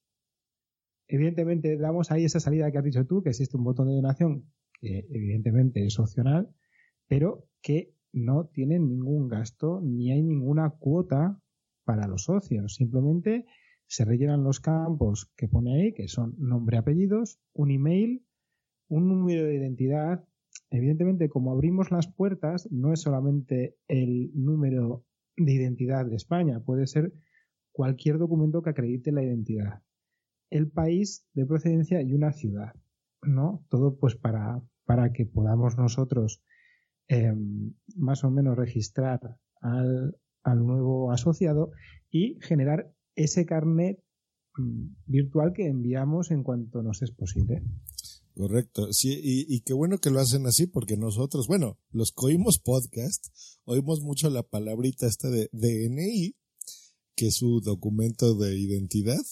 Evidentemente, 1.09 1.77
damos 1.77 2.11
ahí 2.11 2.25
esa 2.25 2.41
salida 2.41 2.71
que 2.71 2.79
has 2.79 2.85
dicho 2.85 3.07
tú, 3.07 3.23
que 3.23 3.31
existe 3.31 3.57
un 3.57 3.65
botón 3.65 3.87
de 3.89 3.95
donación 3.95 4.45
que 4.81 5.07
evidentemente 5.11 5.87
es 5.87 5.99
opcional, 5.99 6.51
pero 7.07 7.49
que 7.63 7.95
no 8.13 8.47
tiene 8.47 8.79
ningún 8.79 9.29
gasto 9.29 9.81
ni 9.83 10.11
hay 10.11 10.23
ninguna 10.23 10.71
cuota 10.71 11.41
para 11.87 12.07
los 12.07 12.25
socios. 12.25 12.75
Simplemente 12.75 13.47
se 13.87 14.05
rellenan 14.05 14.45
los 14.45 14.61
campos 14.61 15.33
que 15.35 15.49
pone 15.49 15.75
ahí, 15.75 15.95
que 15.95 16.09
son 16.09 16.35
nombre, 16.37 16.76
apellidos, 16.76 17.40
un 17.55 17.71
email, 17.71 18.26
un 18.88 19.09
número 19.09 19.45
de 19.45 19.55
identidad. 19.55 20.23
Evidentemente, 20.69 21.31
como 21.31 21.52
abrimos 21.52 21.90
las 21.90 22.07
puertas, 22.07 22.69
no 22.71 22.93
es 22.93 23.00
solamente 23.00 23.78
el 23.88 24.31
número 24.35 25.07
de 25.38 25.52
identidad 25.52 26.05
de 26.05 26.16
España, 26.16 26.61
puede 26.61 26.87
ser 26.87 27.14
cualquier 27.73 28.19
documento 28.19 28.62
que 28.62 28.71
acredite 28.71 29.12
la 29.12 29.23
identidad 29.23 29.83
el 30.50 30.71
país 30.71 31.26
de 31.35 31.47
procedencia 31.47 32.00
y 32.02 32.12
una 32.12 32.33
ciudad, 32.33 32.75
¿no? 33.23 33.64
Todo 33.69 33.97
pues 33.99 34.16
para, 34.16 34.62
para 34.85 35.12
que 35.12 35.26
podamos 35.26 35.76
nosotros 35.76 36.43
em, 37.09 37.75
más 37.97 38.25
o 38.25 38.31
menos 38.31 38.57
registrar 38.57 39.38
al, 39.61 40.16
nuevo 40.45 40.86
asociado 41.16 41.73
y 42.11 42.38
generar 42.40 42.92
ese 43.14 43.44
carnet 43.44 43.99
mm, 44.56 44.87
virtual 45.06 45.52
que 45.52 45.66
enviamos 45.66 46.30
en 46.30 46.42
cuanto 46.42 46.82
nos 46.82 47.02
es 47.02 47.11
posible. 47.11 47.62
Correcto, 48.37 48.92
sí, 48.92 49.18
y, 49.23 49.61
qué 49.62 49.73
bueno 49.73 49.96
que 49.96 50.11
lo 50.11 50.20
hacen 50.20 50.46
así 50.46 50.66
porque 50.66 50.99
nosotros, 50.99 51.46
bueno, 51.46 51.78
los 51.90 52.12
que 52.12 52.26
oímos 52.26 52.58
podcast, 52.58 53.28
oímos 53.64 54.02
mucho 54.02 54.28
la 54.28 54.42
palabrita 54.42 55.06
esta 55.06 55.30
de 55.30 55.49
DNI, 55.52 56.37
que 57.14 57.28
es 57.28 57.37
su 57.37 57.62
documento 57.62 58.35
de 58.35 58.58
identidad, 58.58 59.23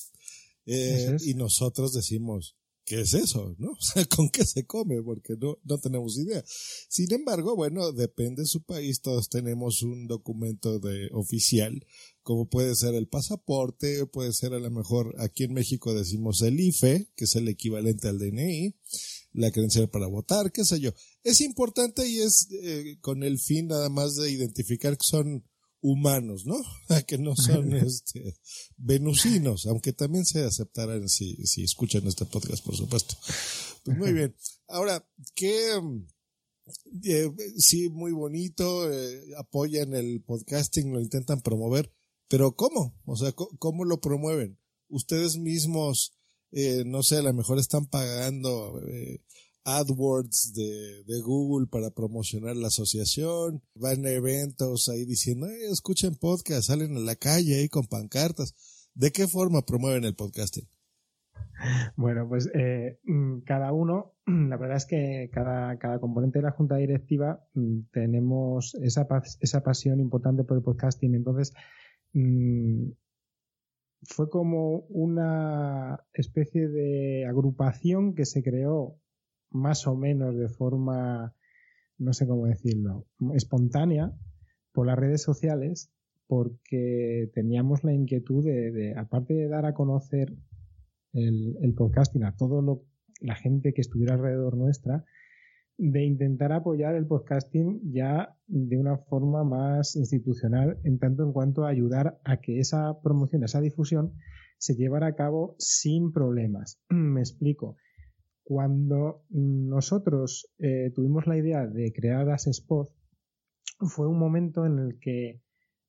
eh, 0.65 1.17
y 1.21 1.35
nosotros 1.35 1.93
decimos, 1.93 2.57
¿qué 2.85 3.01
es 3.01 3.15
eso? 3.15 3.55
¿No? 3.59 3.73
O 3.85 3.87
sea, 3.95 4.05
¿con 4.07 4.29
qué 4.31 4.45
se 4.45 4.67
come? 4.67 5.03
Porque 5.03 5.35
no, 5.39 5.59
no 5.65 5.79
tenemos 5.79 6.17
idea. 6.19 6.43
Sin 6.47 7.13
embargo, 7.13 7.57
bueno, 7.57 7.93
depende 7.93 8.43
de 8.43 8.47
su 8.47 8.63
país, 8.63 9.01
todos 9.01 9.29
tenemos 9.29 9.83
un 9.83 10.07
documento 10.07 10.79
de 10.79 11.09
oficial, 11.13 11.85
como 12.23 12.49
puede 12.49 12.75
ser 12.75 12.95
el 12.95 13.07
pasaporte, 13.07 14.07
puede 14.07 14.33
ser 14.33 14.55
a 14.55 14.59
lo 14.59 14.71
mejor 14.71 15.15
aquí 15.19 15.45
en 15.45 15.53
México 15.53 15.95
decimos 15.95 16.41
el 16.43 16.59
IFE, 16.59 17.11
que 17.15 17.25
es 17.25 17.37
el 17.37 17.49
equivalente 17.49 18.09
al 18.09 18.19
DNI, 18.19 18.75
la 19.35 19.51
credencial 19.51 19.91
para 19.91 20.07
votar, 20.07 20.51
qué 20.51 20.65
sé 20.65 20.81
yo. 20.81 20.93
Es 21.23 21.41
importante 21.41 22.09
y 22.09 22.21
es 22.21 22.49
eh, 22.63 22.97
con 23.01 23.23
el 23.23 23.39
fin 23.39 23.69
nada 23.69 23.91
más 23.91 24.15
de 24.17 24.31
identificar 24.31 24.97
que 24.97 25.05
son 25.05 25.45
humanos, 25.85 26.47
¿no? 26.47 26.57
que 27.07 27.19
no 27.19 27.37
son 27.37 27.73
este, 27.75 28.37
venusinos, 28.79 29.67
aunque 29.67 29.93
también 29.93 30.25
se 30.25 30.43
aceptarán 30.43 31.11
si, 31.11 31.37
si 31.47 31.63
escuchan 31.63 32.07
este 32.07 32.25
podcast, 32.25 32.65
por 32.65 32.75
supuesto. 32.75 33.15
Pues 33.85 33.99
muy 33.99 34.15
bien. 34.15 34.35
Ahora, 34.67 35.07
¿qué? 35.35 35.79
Eh, 37.05 37.31
sí, 37.59 37.91
muy 37.91 38.13
bonito, 38.13 38.91
eh, 38.91 39.35
apoyan 39.37 39.95
el 39.95 40.23
podcasting, 40.23 40.91
lo 40.91 41.03
intentan 41.03 41.43
promover, 41.43 41.93
pero 42.29 42.57
¿cómo? 42.57 42.99
O 43.05 43.17
sea, 43.17 43.33
¿cómo, 43.33 43.85
lo 43.85 44.01
promueven? 44.01 44.59
Ustedes 44.89 45.37
mismos, 45.37 46.17
eh, 46.51 46.85
no 46.87 47.03
sé, 47.03 47.19
a 47.19 47.23
lo 47.23 47.35
mejor 47.35 47.59
están 47.59 47.85
pagando 47.85 48.81
eh, 48.89 49.21
AdWords 49.65 50.53
de, 50.55 51.21
Google 51.23 51.67
para 51.71 51.91
promocionar 51.91 52.57
la 52.57 52.69
asociación, 52.69 53.63
van 53.75 54.05
a 54.05 54.11
eventos 54.11 54.89
ahí 54.89 55.05
diciendo, 55.05 55.47
eh, 55.47 55.71
escuchen 55.73 56.17
podcast, 56.17 56.69
salen 56.69 56.97
a 56.97 57.01
la 57.01 57.17
calle 57.17 57.57
ahí 57.57 57.69
con 57.69 57.87
pancartas. 57.87 58.55
¿De 58.95 59.11
qué 59.11 59.27
forma 59.27 59.63
promueven 59.63 60.05
el 60.05 60.15
podcasting? 60.15 60.69
Bueno, 61.97 62.29
pues 62.29 62.51
eh, 62.55 62.99
mm, 63.05 63.41
cada 63.41 63.73
uno, 63.73 64.13
la 64.27 64.57
verdad 64.57 64.77
es 64.77 64.87
que 64.87 65.31
cada, 65.33 65.79
cada 65.79 65.99
componente 65.99 66.39
de 66.39 66.45
la 66.45 66.51
junta 66.53 66.77
directiva 66.77 67.45
mm, 67.55 67.81
tenemos 67.93 68.75
esa, 68.77 69.07
esa 69.41 69.63
pasión 69.63 70.01
importante 70.01 70.45
por 70.45 70.59
el 70.59 70.63
podcasting. 70.63 71.15
Entonces, 71.15 71.55
mm, 72.13 72.91
fue 74.03 74.29
como 74.29 74.81
una 74.91 76.05
especie 76.13 76.69
de 76.69 77.27
agrupación 77.27 78.15
que 78.15 78.27
se 78.27 78.43
creó 78.43 78.99
más 79.55 79.87
o 79.87 79.97
menos 79.97 80.37
de 80.37 80.49
forma, 80.49 81.35
no 81.97 82.13
sé 82.13 82.27
cómo 82.27 82.47
decirlo, 82.47 83.07
espontánea 83.35 84.13
por 84.73 84.87
las 84.87 84.99
redes 84.99 85.23
sociales 85.23 85.91
porque 86.27 87.31
teníamos 87.33 87.85
la 87.85 87.95
inquietud 87.95 88.45
de, 88.45 88.95
aparte 88.97 89.35
de 89.35 89.49
dar 89.49 89.65
a 89.65 89.75
conocer 89.75 90.35
el, 91.13 91.57
el 91.63 91.75
podcasting 91.75 92.25
a 92.25 92.35
toda 92.37 92.63
la 93.21 93.37
gente 93.37 93.73
que 93.73 93.81
estuviera 93.81 94.15
alrededor 94.15 94.57
nuestra, 94.57 95.05
de 95.77 96.05
intentar 96.05 96.53
apoyar 96.53 96.95
el 96.95 97.07
podcasting 97.07 97.81
ya 97.93 98.37
de 98.47 98.77
una 98.77 98.97
forma 98.97 99.45
más 99.45 99.97
institucional, 99.97 100.79
en 100.85 100.99
tanto 100.99 101.25
en 101.25 101.33
cuanto 101.33 101.65
a 101.65 101.71
ayudar 101.71 102.19
a 102.25 102.41
que 102.41 102.59
esa 102.59 103.01
promoción, 103.03 103.45
esa 103.45 103.61
difusión 103.61 104.15
se 104.59 104.75
llevara 104.75 105.09
a 105.09 105.15
cabo 105.15 105.57
sin 105.59 106.13
problemas. 106.13 106.81
Me 106.91 107.21
explico. 107.21 107.77
Cuando 108.45 109.25
nosotros 109.31 110.53
eh, 110.59 110.93
tuvimos 110.95 111.27
la 111.27 111.37
idea 111.37 111.67
de 111.67 111.93
crear 111.93 112.29
Spot, 112.29 112.89
fue 113.81 114.07
un 114.07 114.19
momento 114.19 114.67
en 114.67 114.79
el 114.79 114.99
que 115.01 115.43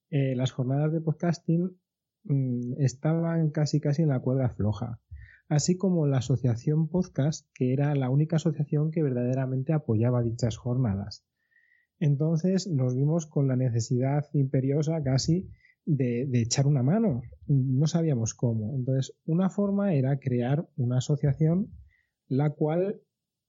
eh, 0.10 0.36
las 0.36 0.52
jornadas 0.52 0.92
de 0.94 1.02
podcasting 1.02 1.78
mm, 2.24 2.82
estaban 2.82 3.52
casi 3.52 3.80
casi 3.80 4.04
en 4.04 4.10
la 4.10 4.22
cuerda 4.22 4.50
floja, 4.50 5.02
así 5.50 5.78
como 5.78 6.08
la 6.08 6.18
asociación 6.18 6.88
podcast, 6.88 7.48
que 7.54 7.74
era 7.74 7.94
la 7.94 8.10
única 8.10 8.38
asociación 8.38 8.90
que 8.90 9.04
verdaderamente 9.04 9.74
apoyaba 9.74 10.24
dichas 10.24 10.58
jornadas. 10.58 11.26
Entonces 12.00 12.68
nos 12.68 12.96
vimos 12.96 13.26
con 13.26 13.48
la 13.48 13.56
necesidad 13.56 14.26
imperiosa 14.34 15.04
casi 15.04 15.50
de, 15.86 16.30
echar 16.34 16.68
una 16.68 16.84
mano. 16.84 17.22
No 17.48 17.88
sabíamos 17.88 18.34
cómo. 18.34 18.76
Entonces, 18.76 19.16
una 19.26 19.50
forma 19.50 19.94
era 19.94 20.20
crear 20.20 20.68
una 20.76 20.98
asociación 20.98 21.70
la 22.28 22.50
cual 22.52 23.02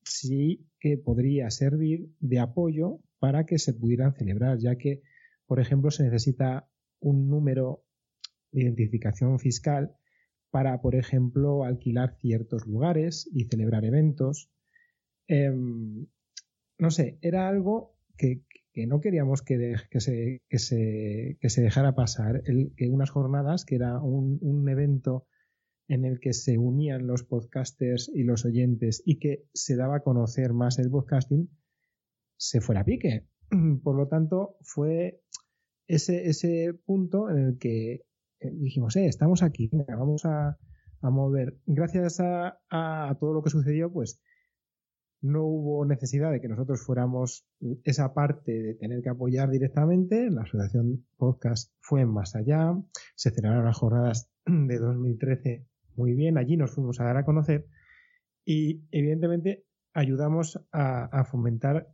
sí 0.05 0.67
que 0.79 0.99
podría 0.99 1.51
servir 1.51 2.09
de 2.21 2.39
apoyo 2.39 3.01
para 3.19 3.47
que 3.47 3.59
se 3.59 3.75
pudieran 3.75 4.15
celebrar, 4.15 4.59
ya 4.59 4.77
que, 4.77 5.03
por 5.47 5.61
ejemplo, 5.61 5.91
se 5.91 6.05
necesita 6.05 6.69
un 7.01 7.29
número 7.29 7.85
de 8.53 8.63
identificación 8.63 9.39
fiscal 9.39 9.97
para, 10.51 10.81
por 10.81 10.95
ejemplo, 10.95 11.65
alquilar 11.65 12.17
ciertos 12.21 12.67
lugares 12.67 13.29
y 13.33 13.45
celebrar 13.45 13.85
eventos. 13.85 14.51
Em, 15.29 16.07
no 16.79 16.91
sé, 16.91 17.19
era 17.21 17.49
algo 17.49 17.97
que, 18.17 18.43
no 18.87 19.01
queríamos 19.01 19.43
que, 19.43 19.75
que, 19.91 20.01
se, 20.01 20.43
que, 20.49 20.59
se, 20.59 21.39
que, 21.41 21.51
se, 21.51 21.63
dejara 21.63 21.95
pasar. 21.95 22.43
El, 22.47 22.73
que 22.77 22.89
unas 22.89 23.11
jornadas, 23.11 23.65
que 23.65 23.75
era 23.75 24.01
un, 24.01 24.39
un 24.41 24.69
evento 24.69 25.27
en 25.89 26.05
el 26.05 26.21
que 26.21 26.33
se 26.33 26.59
unían 26.59 27.07
los 27.07 27.23
podcasters 27.23 28.11
y 28.13 28.25
los 28.25 28.45
oyentes 28.45 29.03
y 29.05 29.19
que 29.19 29.47
se 29.53 29.77
daba 29.77 29.97
a 29.97 30.03
conocer 30.03 30.53
más 30.53 30.79
el 30.79 30.91
podcasting, 30.91 31.49
se 32.37 32.61
fuera 32.61 32.81
a 32.81 32.85
pique. 32.85 33.27
Por 33.83 33.97
lo 33.97 34.09
tanto, 34.09 34.57
fue 34.63 35.23
ese, 35.87 36.29
ese 36.29 36.75
punto 36.85 37.31
en 37.31 37.39
el 37.39 37.59
que 37.59 37.93
eh, 38.41 38.51
dijimos, 38.53 38.97
eh, 38.97 39.07
estamos 39.07 39.43
aquí, 39.43 39.71
vamos 39.89 40.25
a, 40.25 40.59
a 41.01 41.11
mover. 41.11 41.59
Gracias 41.67 42.21
a, 42.21 42.59
a, 42.71 43.17
todo 43.21 43.33
lo 43.33 43.43
que 43.43 43.51
sucedió, 43.51 43.93
pues 43.93 44.21
no 45.23 45.45
hubo 45.45 45.85
necesidad 45.87 46.31
de 46.31 46.41
que 46.41 46.49
nosotros 46.49 46.85
fuéramos 46.85 47.47
esa 47.85 48.13
parte 48.13 48.53
de 48.53 48.75
tener 48.75 49.03
que 49.03 49.09
apoyar 49.09 49.51
directamente. 49.51 50.31
La 50.31 50.43
asociación 50.43 51.07
podcast 51.17 51.73
fue 51.81 52.05
más 52.05 52.35
allá. 52.35 52.75
Se 53.15 53.31
celebraron 53.31 53.67
las 53.67 53.79
jornadas 53.79 54.31
de 54.47 54.79
2013 54.79 55.67
muy 55.97 56.15
bien. 56.15 56.39
Allí 56.39 56.57
nos 56.57 56.75
fuimos 56.75 57.01
a 57.01 57.05
dar 57.05 57.17
a 57.17 57.25
conocer 57.25 57.67
y 58.45 58.85
evidentemente 58.91 59.65
ayudamos 59.93 60.61
a, 60.73 61.25
fomentar 61.25 61.89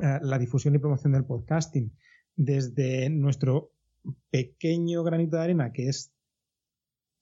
eh, 0.00 0.18
la 0.22 0.38
difusión 0.38 0.74
y 0.74 0.78
promoción 0.78 1.12
del 1.12 1.24
podcasting 1.24 1.92
desde 2.36 3.10
nuestro 3.10 3.72
pequeño 4.30 5.02
granito 5.02 5.36
de 5.36 5.42
arena, 5.42 5.72
que 5.72 5.88
es 5.88 6.14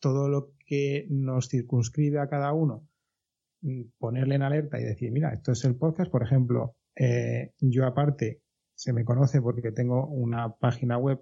todo 0.00 0.28
lo 0.28 0.52
que 0.66 1.06
nos 1.10 1.48
circunscribe 1.48 2.20
a 2.20 2.28
cada 2.28 2.52
uno, 2.52 2.86
mm, 3.62 3.82
ponerle 3.98 4.36
en 4.36 4.42
alerta 4.42 4.78
y 4.80 4.84
decir, 4.84 5.10
mira, 5.10 5.32
esto 5.32 5.52
es 5.52 5.64
el 5.64 5.76
podcast, 5.76 6.10
por 6.10 6.22
ejemplo, 6.22 6.76
eh, 6.94 7.52
yo 7.58 7.86
aparte 7.86 8.42
se 8.74 8.92
me 8.92 9.04
conoce 9.04 9.40
porque 9.40 9.72
tengo 9.72 10.06
una 10.06 10.54
página 10.54 10.98
web 10.98 11.20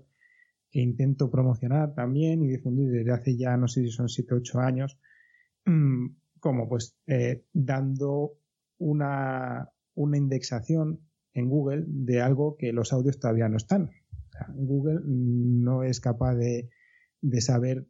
que 0.70 0.80
intento 0.80 1.30
promocionar 1.30 1.94
también 1.94 2.42
y 2.42 2.48
difundir 2.48 2.90
desde 2.90 3.12
hace 3.12 3.36
ya 3.36 3.56
no 3.56 3.68
sé 3.68 3.82
si 3.82 3.90
son 3.90 4.08
7 4.08 4.34
o 4.34 4.36
8 4.38 4.60
años, 4.60 4.98
mm, 5.64 6.06
como 6.40 6.68
pues 6.68 6.96
eh, 7.06 7.44
dando 7.52 8.38
una, 8.78 9.70
una 9.94 10.16
indexación 10.18 11.00
en 11.32 11.48
Google 11.48 11.84
de 11.86 12.20
algo 12.20 12.56
que 12.56 12.72
los 12.72 12.92
audios 12.92 13.18
todavía 13.18 13.48
no 13.48 13.56
están. 13.56 13.90
Google 14.54 15.00
no 15.04 15.82
es 15.82 16.00
capaz 16.00 16.34
de, 16.34 16.68
de, 17.22 17.40
saber 17.40 17.86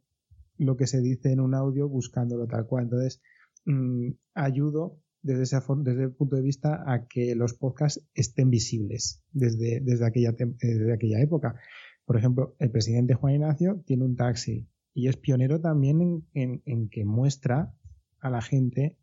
lo 0.57 0.77
que 0.77 0.87
se 0.87 1.01
dice 1.01 1.31
en 1.31 1.39
un 1.39 1.53
audio 1.53 1.89
buscándolo 1.89 2.47
tal 2.47 2.67
cual. 2.67 2.85
Entonces, 2.85 3.21
mm, 3.65 4.11
ayudo 4.33 4.99
desde, 5.21 5.43
esa, 5.43 5.63
desde 5.79 6.03
el 6.03 6.11
punto 6.11 6.35
de 6.35 6.41
vista 6.41 6.83
a 6.91 7.05
que 7.07 7.35
los 7.35 7.53
podcasts 7.53 8.01
estén 8.13 8.49
visibles 8.49 9.23
desde, 9.31 9.81
desde, 9.81 10.05
aquella, 10.05 10.31
desde 10.31 10.93
aquella 10.93 11.21
época. 11.21 11.59
Por 12.07 12.15
ejemplo, 12.15 12.55
el 12.59 12.71
presidente 12.71 13.15
Juan 13.15 13.33
Ignacio 13.33 13.83
tiene 13.85 14.05
un 14.05 14.15
taxi 14.15 14.65
y 14.93 15.09
es 15.09 15.17
pionero 15.17 15.59
también 15.59 16.25
en, 16.33 16.89
que 16.89 17.03
muestra 17.03 17.75
a 18.21 18.29
la 18.29 18.41
gente, 18.41 18.97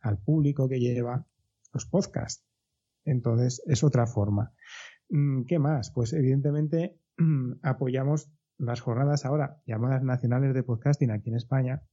al 0.00 0.18
público 0.18 0.68
que 0.68 0.80
lleva 0.80 1.28
los 1.72 1.86
podcasts. 1.86 2.44
Entonces, 3.04 3.62
es 3.66 3.84
otra 3.84 4.08
forma. 4.08 4.52
Mm, 5.10 5.44
¿Qué 5.44 5.60
más? 5.60 5.92
Pues 5.92 6.12
evidentemente 6.12 6.98
apoyamos 7.62 8.32
las 8.58 8.80
jornadas 8.80 9.24
ahora 9.24 9.62
llamadas 9.64 10.02
nacionales 10.02 10.52
de 10.52 10.64
podcasting 10.64 11.12
aquí 11.12 11.30
en 11.30 11.36
España, 11.36 11.84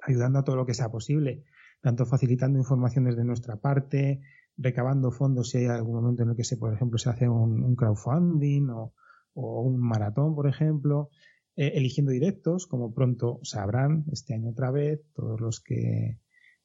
ayudando 0.00 0.38
a 0.38 0.44
todo 0.44 0.56
lo 0.56 0.64
que 0.64 0.72
sea 0.72 0.88
posible, 0.88 1.44
tanto 1.82 2.06
facilitando 2.06 2.58
información 2.58 3.04
desde 3.04 3.22
nuestra 3.22 3.56
parte, 3.56 4.22
recabando 4.56 5.10
fondos 5.10 5.50
si 5.50 5.58
hay 5.58 5.66
algún 5.66 5.96
momento 5.96 6.22
en 6.22 6.30
el 6.30 6.36
que 6.36 6.44
se, 6.44 6.56
por 6.56 6.72
ejemplo, 6.72 6.96
se 6.96 7.10
hace 7.10 7.28
un 7.28 7.76
crowdfunding 7.76 8.70
o, 8.70 8.94
o 9.34 9.62
un 9.62 9.78
maratón, 9.78 10.34
por 10.34 10.48
ejemplo, 10.48 11.10
eh, 11.56 11.72
eligiendo 11.74 12.12
directos, 12.12 12.66
como 12.66 12.94
pronto 12.94 13.40
sabrán 13.42 14.04
este 14.12 14.34
año 14.34 14.50
otra 14.50 14.70
vez, 14.70 15.00
todos 15.14 15.40
los 15.40 15.60
que 15.60 16.18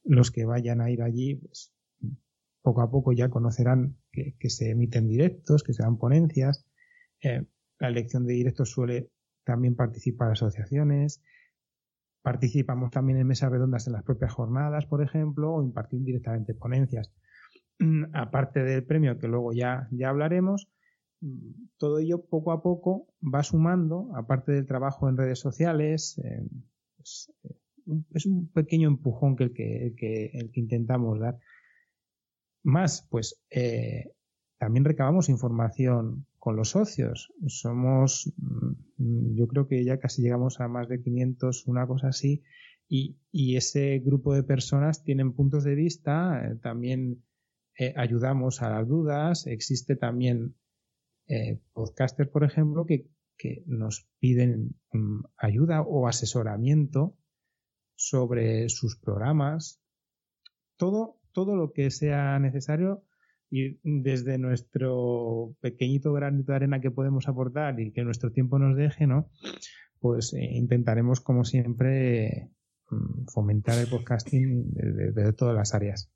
los 0.04 0.32
que 0.32 0.46
vayan 0.46 0.82
a 0.82 0.90
ir 0.90 1.02
allí, 1.02 1.36
pues 1.36 1.74
poco 2.62 2.82
a 2.82 2.90
poco 2.90 3.12
ya 3.12 3.30
conocerán 3.30 3.98
que, 4.12 4.50
se 4.50 4.72
emiten 4.72 5.08
directos, 5.08 5.64
que 5.64 5.74
se 5.74 5.84
dan 5.84 5.98
ponencias. 5.98 6.66
Eh, 7.22 7.46
la 7.80 7.88
elección 7.88 8.26
de 8.26 8.34
directos 8.34 8.72
suele 8.72 9.10
también 9.44 9.76
participar 9.76 10.32
asociaciones. 10.32 11.22
Participamos 12.22 12.92
también 12.92 13.20
en 13.20 13.28
mesas 13.28 13.52
redondas 13.52 13.88
en 13.88 13.94
las 13.94 14.04
propias 14.04 14.34
jornadas, 14.34 14.86
por 14.86 15.02
ejemplo, 15.02 15.54
o 15.54 15.64
impartir 15.64 16.02
directamente 16.02 16.54
ponencias. 16.54 17.12
Aparte 18.14 18.64
del 18.64 18.84
premio 18.84 19.18
que 19.20 19.28
luego 19.28 19.54
ya, 19.54 19.88
ya 19.92 20.10
hablaremos, 20.10 20.70
todo 21.78 22.00
ello 22.00 22.26
poco 22.26 22.52
a 22.52 22.62
poco 22.62 23.08
va 23.22 23.44
sumando, 23.44 24.12
aparte 24.16 24.52
del 24.52 24.66
trabajo 24.66 25.10
en 25.10 25.18
redes 25.18 25.40
sociales, 25.40 26.20
pues, 26.96 27.34
eh, 27.44 27.56
es 28.14 28.26
un 28.26 28.48
pequeño 28.50 28.88
empujón 28.88 29.36
que 29.36 29.46
el 29.46 29.54
que, 29.54 29.88
el 29.88 29.96
que, 29.96 30.26
el 30.34 30.52
que 30.52 30.60
intentamos 30.60 31.20
dar. 31.20 31.40
Más, 32.64 33.08
pues 33.10 33.42
eh, 33.50 34.12
también 34.58 34.86
recabamos 34.86 35.30
información 35.30 36.26
con 36.38 36.56
los 36.56 36.70
socios. 36.70 37.34
Somos, 37.48 38.32
mm, 38.38 39.36
yo 39.36 39.48
creo 39.48 39.68
que 39.68 39.84
ya 39.84 40.00
casi 40.00 40.22
llegamos 40.22 40.60
a 40.60 40.68
más 40.68 40.88
de 40.88 41.02
500, 41.02 41.68
una 41.68 41.88
cosa 41.88 42.10
así, 42.10 42.44
y, 42.88 43.18
y 43.32 43.56
ese 43.56 44.00
grupo 44.00 44.34
de 44.34 44.44
personas 44.44 45.04
tienen 45.04 45.34
puntos 45.34 45.64
de 45.64 45.76
vista, 45.76 46.42
eh, 46.46 46.56
también 46.62 47.24
ayudamos 47.96 48.62
a 48.62 48.70
las 48.72 48.86
dudas, 48.90 49.48
existe 49.48 49.96
también 49.96 50.54
eh, 51.30 51.60
podcasters, 51.74 52.30
por 52.30 52.44
ejemplo, 52.44 52.86
que, 52.86 53.08
nos 53.68 54.06
piden 54.20 54.76
mm, 54.92 55.22
ayuda 55.38 55.82
o 55.82 56.10
asesoramiento 56.10 57.16
sobre 57.96 58.68
sus 58.68 58.98
programas, 58.98 59.82
todo, 60.76 61.22
todo 61.32 61.56
lo 61.56 61.72
que 61.72 61.90
sea 61.90 62.38
necesario 62.40 63.06
y 63.50 63.80
desde 63.84 64.38
nuestro 64.38 65.56
pequeñito 65.62 66.12
granito 66.12 66.52
de 66.52 66.58
arena 66.58 66.82
que 66.82 66.92
podemos 66.92 67.30
aportar 67.30 67.80
y 67.80 67.94
que 67.94 68.04
nuestro 68.04 68.32
tiempo 68.32 68.60
nos 68.60 68.76
deje, 68.76 69.08
¿no? 69.08 69.30
Pues 70.00 70.34
eh, 70.34 70.50
intentaremos, 70.54 71.22
como 71.22 71.46
siempre, 71.46 72.50
mm, 72.90 73.26
fomentar 73.34 73.80
el 73.80 73.88
podcasting 73.88 74.74
desde 74.74 75.32
todas 75.34 75.56
las 75.56 75.74
áreas. 75.74 76.12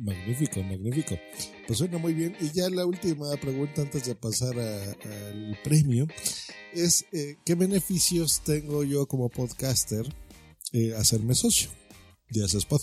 Magnífico, 0.00 0.62
magnífico. 0.62 1.18
Pues 1.66 1.78
suena 1.78 1.98
muy 1.98 2.14
bien. 2.14 2.34
Y 2.40 2.50
ya 2.52 2.70
la 2.70 2.86
última 2.86 3.30
pregunta 3.36 3.82
antes 3.82 4.06
de 4.06 4.14
pasar 4.14 4.58
al 4.58 5.58
premio 5.62 6.06
es 6.72 7.04
eh, 7.12 7.36
¿qué 7.44 7.54
beneficios 7.54 8.42
tengo 8.42 8.82
yo 8.84 9.06
como 9.06 9.28
podcaster 9.28 10.06
eh, 10.72 10.94
hacerme 10.96 11.34
socio 11.34 11.68
de 12.30 12.44
Spot? 12.44 12.80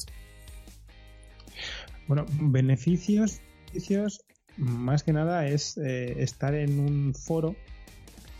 Bueno, 2.07 2.25
beneficios, 2.39 3.41
beneficios 3.67 4.21
más 4.57 5.03
que 5.03 5.13
nada 5.13 5.47
es 5.47 5.77
eh, 5.77 6.21
estar 6.21 6.53
en 6.53 6.79
un 6.79 7.13
foro 7.15 7.55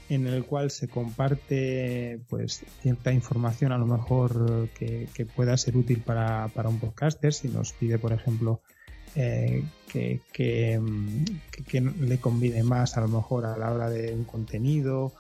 en 0.10 0.28
el 0.28 0.46
cual 0.46 0.72
se 0.72 0.88
comparte 0.88 2.20
pues 2.30 2.64
cierta 2.82 3.12
información 3.12 3.72
a 3.72 3.78
lo 3.78 3.86
mejor 3.86 4.70
que, 4.70 5.28
pueda 5.36 5.58
ser 5.58 5.76
útil 5.76 6.02
para, 6.02 6.50
un 6.66 6.80
podcaster. 6.80 7.34
Si 7.34 7.50
nos 7.50 7.74
pide 7.74 8.00
por 8.00 8.14
ejemplo 8.14 8.62
eh, 9.16 9.64
que, 9.92 10.22
que, 10.32 10.80
le 11.82 12.20
conviene 12.20 12.64
más 12.64 12.98
a 12.98 13.02
lo 13.02 13.08
mejor 13.08 13.46
a 13.46 13.58
la 13.58 13.72
hora 13.72 13.90
de 13.90 14.14
un 14.14 14.24
contenido 14.24 15.12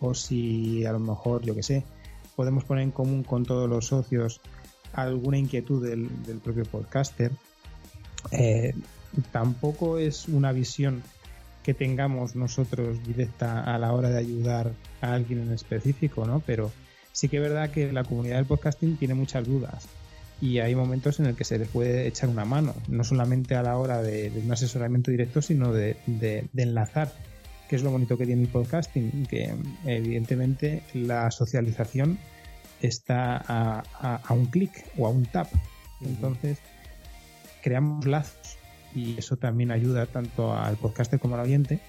o 0.00 0.14
si 0.14 0.84
a 0.84 0.92
lo 0.92 0.98
mejor 0.98 1.42
yo 1.42 1.54
que 1.54 1.62
sé 1.62 1.84
podemos 2.36 2.64
poner 2.64 2.84
en 2.84 2.90
común 2.90 3.22
con 3.22 3.44
todos 3.44 3.68
los 3.68 3.86
socios 3.86 4.40
alguna 4.92 5.38
inquietud 5.38 5.86
del, 5.86 6.08
propio 6.40 6.64
podcaster 6.64 7.30
eh, 8.32 8.74
tampoco 9.30 9.98
es 9.98 10.26
una 10.28 10.52
visión 10.52 11.02
que 11.64 11.74
tengamos 11.74 12.36
nosotros 12.36 13.04
directa 13.04 13.62
a 13.74 13.78
la 13.78 13.92
hora 13.92 14.10
de 14.10 14.18
ayudar 14.18 14.72
a 15.00 15.14
alguien 15.14 15.40
en 15.40 15.52
específico, 15.52 16.26
¿no? 16.26 16.40
Pero 16.46 16.70
sí 17.10 17.28
que 17.28 17.38
es 17.38 17.42
verdad 17.42 17.70
que 17.70 17.90
la 17.90 18.04
comunidad 18.04 18.36
del 18.36 18.44
podcasting 18.44 18.96
tiene 18.96 19.14
muchas 19.14 19.46
dudas 19.46 19.88
y 20.40 20.58
hay 20.58 20.74
momentos 20.74 21.20
en 21.20 21.26
el 21.26 21.36
que 21.36 21.44
se 21.44 21.58
les 21.58 21.68
puede 21.68 22.06
echar 22.06 22.28
una 22.28 22.44
mano, 22.44 22.74
no 22.88 23.02
solamente 23.02 23.54
a 23.54 23.62
la 23.62 23.78
hora 23.78 24.02
de, 24.02 24.30
un 24.44 24.52
asesoramiento 24.52 25.10
directo, 25.10 25.40
sino 25.40 25.72
de, 25.72 25.96
enlazar, 26.54 27.10
que 27.68 27.76
es 27.76 27.82
lo 27.82 27.90
bonito 27.90 28.18
que 28.18 28.26
tiene 28.26 28.42
el 28.42 28.48
podcasting, 28.48 29.26
que 29.26 29.54
evidentemente 29.86 30.82
la 30.92 31.30
socialización 31.30 32.18
está 32.82 33.42
a, 33.46 34.34
un 34.34 34.46
clic 34.46 34.84
o 34.98 35.06
a 35.06 35.10
un 35.10 35.24
tap. 35.24 35.48
Entonces, 36.02 36.58
creamos 37.62 38.04
lazos 38.04 38.58
y 38.94 39.18
eso 39.18 39.36
también 39.36 39.70
ayuda 39.70 40.06
tanto 40.06 40.52
al 40.52 40.76
podcaster 40.76 41.18
como 41.18 41.34
al 41.34 41.42
oyente 41.42 41.80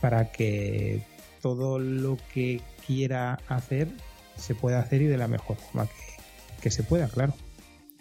para 0.00 0.30
que 0.30 1.02
todo 1.42 1.78
lo 1.78 2.18
que 2.32 2.60
quiera 2.86 3.40
hacer 3.48 3.88
se 4.36 4.54
pueda 4.54 4.80
hacer 4.80 5.02
y 5.02 5.06
de 5.06 5.18
la 5.18 5.28
mejor 5.28 5.56
forma 5.56 5.88
que 6.60 6.70
se 6.70 6.82
pueda, 6.82 7.08
claro. 7.08 7.34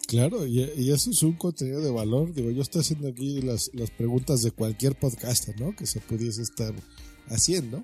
Claro, 0.08 0.48
y, 0.48 0.62
eso 0.90 1.12
es 1.12 1.22
un 1.22 1.34
contenido 1.34 1.82
de 1.82 1.92
valor. 1.92 2.34
Digo, 2.34 2.50
yo 2.52 2.62
estoy 2.62 2.82
haciendo 2.82 3.10
aquí 3.10 3.42
las, 3.42 3.70
las 3.74 3.92
preguntas 3.92 4.42
de 4.42 4.52
cualquier 4.52 4.96
podcaster, 4.96 5.60
¿no? 5.60 5.76
Que 5.76 5.86
se 5.86 6.00
pudiese 6.00 6.42
estar 6.42 6.74
haciendo. 7.28 7.84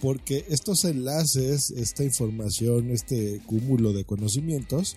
Porque 0.00 0.46
estos 0.48 0.84
enlaces, 0.84 1.70
esta 1.72 2.04
información, 2.04 2.90
este 2.90 3.42
cúmulo 3.44 3.92
de 3.92 4.04
conocimientos, 4.04 4.96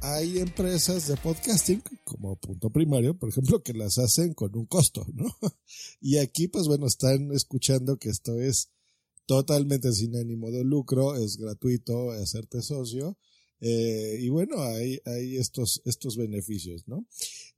hay 0.00 0.38
empresas 0.38 1.08
de 1.08 1.16
podcasting, 1.16 1.82
como 2.04 2.36
punto 2.36 2.70
primario, 2.70 3.18
por 3.18 3.28
ejemplo, 3.28 3.62
que 3.62 3.72
las 3.72 3.98
hacen 3.98 4.34
con 4.34 4.56
un 4.56 4.66
costo, 4.66 5.06
¿no? 5.12 5.26
Y 6.00 6.18
aquí, 6.18 6.48
pues 6.48 6.66
bueno, 6.66 6.86
están 6.86 7.32
escuchando 7.32 7.98
que 7.98 8.10
esto 8.10 8.40
es 8.40 8.70
totalmente 9.26 9.92
sin 9.92 10.16
ánimo 10.16 10.50
de 10.50 10.64
lucro, 10.64 11.16
es 11.16 11.36
gratuito 11.36 12.12
hacerte 12.12 12.62
socio 12.62 13.18
eh, 13.60 14.18
y 14.20 14.28
bueno, 14.28 14.62
hay, 14.62 15.00
estos, 15.36 15.80
estos 15.84 16.16
beneficios, 16.16 16.86
¿no? 16.86 17.06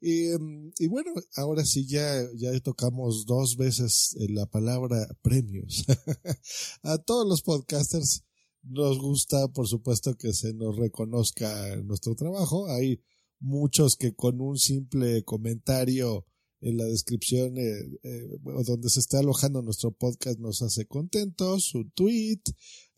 Y, 0.00 0.28
em, 0.28 0.72
y, 0.78 0.86
bueno, 0.86 1.12
ahora 1.36 1.64
sí 1.64 1.86
ya, 1.86 2.24
ya 2.36 2.58
tocamos 2.60 3.26
dos 3.26 3.56
veces 3.56 4.16
la 4.28 4.46
palabra 4.46 5.08
premios. 5.22 5.84
A 6.82 6.98
todos 6.98 7.26
los 7.26 7.42
podcasters 7.42 8.22
nos 8.68 8.98
gusta, 8.98 9.48
por 9.48 9.66
supuesto, 9.66 10.16
que 10.16 10.32
se 10.32 10.52
nos 10.54 10.76
reconozca 10.76 11.76
nuestro 11.84 12.14
trabajo. 12.14 12.68
Hay 12.68 13.00
muchos 13.40 13.96
que 13.96 14.14
con 14.14 14.40
un 14.40 14.58
simple 14.58 15.22
comentario 15.24 16.26
en 16.60 16.76
la 16.76 16.84
descripción 16.84 17.56
eh, 17.56 17.98
eh, 18.02 18.28
donde 18.42 18.90
se 18.90 19.00
está 19.00 19.20
alojando 19.20 19.62
nuestro 19.62 19.92
podcast 19.92 20.40
nos 20.40 20.60
hace 20.62 20.86
contentos, 20.86 21.74
un 21.74 21.90
tweet, 21.92 22.40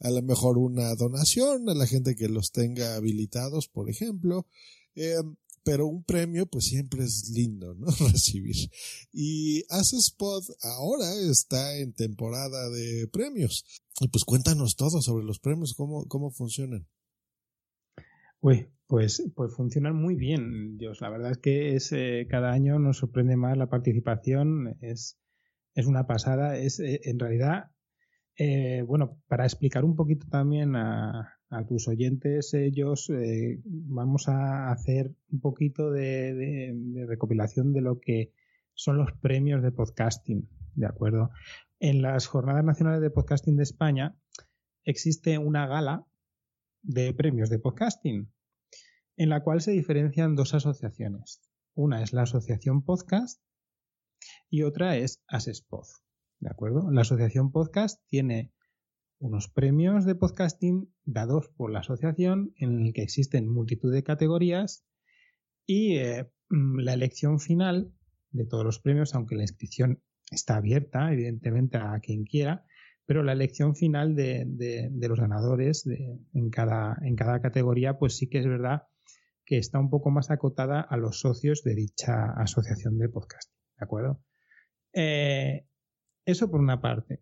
a 0.00 0.11
lo 0.11 0.22
mejor 0.22 0.56
una 0.56 0.94
donación 0.94 1.68
a 1.68 1.74
la 1.74 1.87
gente 1.87 2.16
que 2.16 2.28
los 2.28 2.52
tenga 2.52 2.94
habilitados, 2.96 3.68
por 3.68 3.90
ejemplo. 3.90 4.46
Eh, 4.94 5.16
pero 5.62 5.87
un 5.87 6.05
premio 6.05 6.46
pues 6.46 6.66
siempre 6.66 7.05
es 7.05 7.31
lindo, 7.35 7.75
¿no? 7.75 7.87
Recibir. 8.12 8.70
Y 9.12 9.64
Pod 10.18 10.44
ahora 10.62 11.12
está 11.31 11.77
en 11.79 11.92
temporada 11.92 12.70
de 12.70 13.09
premios. 13.12 13.64
Y 14.01 14.09
pues 14.09 14.25
cuéntanos 14.25 14.77
todo 14.77 15.03
sobre 15.03 15.25
los 15.25 15.38
premios, 15.38 15.75
cómo, 15.75 16.07
cómo 16.07 16.31
funcionan. 16.31 16.87
Uy, 18.40 18.68
pues, 18.87 19.23
pues 19.37 19.55
funcionan 19.55 19.94
muy 19.94 20.16
bien, 20.16 20.79
Dios. 20.79 21.01
La 21.01 21.11
verdad 21.11 21.33
es 21.33 21.38
que 21.38 21.77
es 21.77 21.92
eh, 21.92 22.27
cada 22.29 22.53
año 22.53 22.79
nos 22.79 22.99
sorprende 22.99 23.37
más 23.37 23.57
la 23.57 23.68
participación, 23.68 24.79
es, 24.81 25.18
es 25.75 25.87
una 25.87 26.07
pasada. 26.07 26.57
Es 26.57 26.81
eh, 26.81 27.01
en 27.05 27.18
realidad, 27.18 27.70
eh, 28.37 28.83
bueno, 28.87 29.20
para 29.29 29.44
explicar 29.44 29.85
un 29.85 29.94
poquito 29.94 30.27
también 30.31 30.75
a, 30.75 31.39
a 31.51 31.67
tus 31.67 31.89
oyentes, 31.89 32.55
ellos 32.55 33.11
vamos 33.65 34.29
a 34.29 34.71
hacer 34.71 35.13
un 35.31 35.41
poquito 35.41 35.91
de, 35.91 36.33
de, 36.35 37.07
recopilación 37.07 37.73
de 37.73 37.81
lo 37.81 37.99
que 37.99 38.33
son 38.75 38.99
los 38.99 39.13
premios 39.21 39.63
de 39.63 39.73
podcasting, 39.73 40.49
¿de 40.77 40.87
acuerdo? 40.87 41.31
En 41.81 42.03
las 42.03 42.27
Jornadas 42.27 42.65
Nacionales 42.65 43.03
de 43.03 43.11
Podcasting 43.11 43.57
de 43.57 43.65
España 43.65 44.17
existe 44.85 45.39
una 45.39 45.67
gala 45.67 46.07
de 46.83 47.13
premios 47.15 47.51
de 47.51 47.59
podcasting, 47.59 48.33
en 49.17 49.29
la 49.29 49.43
cual 49.43 49.61
se 49.61 49.73
diferencian 49.73 50.37
dos 50.37 50.55
asociaciones. 50.55 51.43
Una 51.75 52.03
es 52.03 52.13
la 52.13 52.23
Asociación 52.23 52.85
Podcast 52.85 53.43
y 54.49 54.63
otra 54.63 54.97
es 54.97 55.23
Asespod. 55.27 55.87
¿De 56.39 56.51
acuerdo? 56.51 56.91
La 56.91 57.03
Asociación 57.03 57.53
Podcast 57.53 58.03
tiene 58.09 58.53
unos 59.20 59.48
premios 59.48 60.06
de 60.06 60.14
podcasting 60.14 60.92
dados 61.04 61.50
por 61.50 61.70
la 61.70 61.80
asociación 61.80 62.52
en 62.56 62.87
el 62.87 62.92
que 62.94 63.02
existen 63.02 63.48
multitud 63.48 63.92
de 63.92 64.02
categorías 64.02 64.87
y 65.66 65.98
eh, 65.98 66.30
mm, 66.48 66.78
la 66.78 66.94
elección 66.94 67.38
final 67.38 67.92
de 68.30 68.46
todos 68.46 68.64
los 68.64 68.80
premios, 68.80 69.14
aunque 69.14 69.37
la 69.37 69.42
inscripción 69.42 70.02
está 70.30 70.56
abierta, 70.56 71.12
evidentemente, 71.12 71.76
a 71.76 72.00
quien 72.00 72.24
quiera, 72.24 72.64
pero 73.04 73.22
la 73.22 73.33
elección 73.33 73.74
final 73.74 74.14
de, 74.14 74.88
los 75.00 75.20
ganadores 75.20 75.87
en, 75.87 76.50
cada, 76.50 76.96
en 77.02 77.14
cada 77.14 77.40
categoría, 77.40 77.98
pues 77.98 78.16
sí 78.16 78.28
que 78.28 78.38
es 78.38 78.46
verdad 78.46 78.85
que 79.44 79.59
está 79.59 79.80
un 79.80 79.90
poco 79.90 80.11
más 80.11 80.30
acotada 80.30 80.80
a 80.80 80.96
los 80.96 81.20
socios 81.20 81.62
de 81.64 81.74
dicha 81.74 82.33
asociación 82.37 82.98
de 82.98 83.09
podcast. 83.09 83.52
¿De 83.76 83.85
acuerdo? 83.85 84.22
Eh, 84.92 85.66
eso 86.24 86.50
por 86.50 86.61
una 86.61 86.80
parte. 86.80 87.20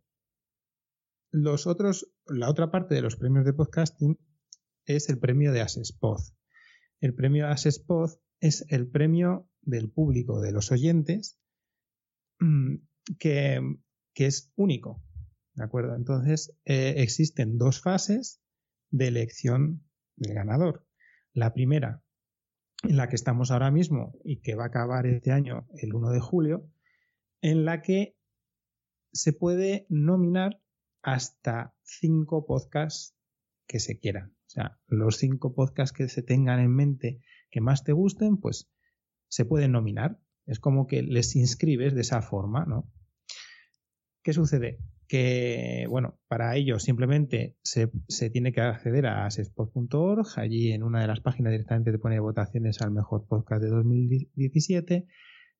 Los 1.30 1.66
otros, 1.66 2.10
la 2.26 2.48
otra 2.48 2.70
parte 2.70 2.94
de 2.94 3.02
los 3.02 3.16
premios 3.16 3.44
de 3.44 3.52
podcasting 3.52 4.18
es 4.86 5.08
el 5.10 5.18
premio 5.18 5.52
de 5.52 5.60
Asespod. 5.60 6.20
El 7.00 7.14
premio 7.14 7.48
Asespod 7.48 8.12
es 8.40 8.64
el 8.68 8.88
premio 8.88 9.50
del 9.60 9.90
público, 9.90 10.40
de 10.40 10.52
los 10.52 10.72
oyentes, 10.72 11.38
mm, 12.40 12.76
que, 13.18 13.60
que 14.14 14.26
es 14.26 14.52
único. 14.56 15.02
¿De 15.54 15.64
acuerdo? 15.64 15.94
Entonces, 15.96 16.56
eh, 16.64 16.94
existen 16.98 17.58
dos 17.58 17.82
fases 17.82 18.40
de 18.90 19.08
elección 19.08 19.84
del 20.16 20.34
ganador. 20.34 20.86
La 21.34 21.52
primera, 21.52 22.02
en 22.84 22.96
la 22.96 23.08
que 23.08 23.16
estamos 23.16 23.50
ahora 23.50 23.70
mismo 23.70 24.18
y 24.24 24.40
que 24.40 24.54
va 24.54 24.64
a 24.64 24.68
acabar 24.68 25.06
este 25.06 25.32
año 25.32 25.66
el 25.74 25.94
1 25.94 26.10
de 26.10 26.20
julio, 26.20 26.70
en 27.42 27.64
la 27.64 27.82
que 27.82 28.16
se 29.12 29.32
puede 29.32 29.86
nominar 29.88 30.60
hasta 31.02 31.74
cinco 31.82 32.46
podcasts 32.46 33.16
que 33.66 33.80
se 33.80 33.98
quieran. 33.98 34.30
O 34.46 34.50
sea, 34.50 34.78
los 34.86 35.16
cinco 35.16 35.54
podcasts 35.54 35.96
que 35.96 36.08
se 36.08 36.22
tengan 36.22 36.60
en 36.60 36.74
mente 36.74 37.20
que 37.50 37.60
más 37.60 37.84
te 37.84 37.92
gusten, 37.92 38.38
pues 38.38 38.70
se 39.28 39.44
pueden 39.44 39.72
nominar. 39.72 40.18
Es 40.46 40.60
como 40.60 40.86
que 40.86 41.02
les 41.02 41.36
inscribes 41.36 41.94
de 41.94 42.00
esa 42.00 42.22
forma, 42.22 42.64
¿no? 42.64 42.90
¿Qué 44.22 44.32
sucede? 44.32 44.78
que, 45.08 45.86
bueno, 45.88 46.20
para 46.28 46.54
ello 46.54 46.78
simplemente 46.78 47.56
se, 47.62 47.88
tiene 48.30 48.52
que 48.52 48.60
acceder 48.60 49.06
a 49.06 49.24
asespod.org, 49.24 50.26
allí 50.36 50.72
en 50.72 50.82
una 50.82 51.00
de 51.00 51.06
las 51.06 51.20
páginas 51.20 51.52
directamente 51.52 51.92
te 51.92 51.98
pone 51.98 52.20
votaciones 52.20 52.82
al 52.82 52.90
mejor 52.90 53.26
podcast 53.26 53.62
de 53.62 53.70
2017. 53.70 55.06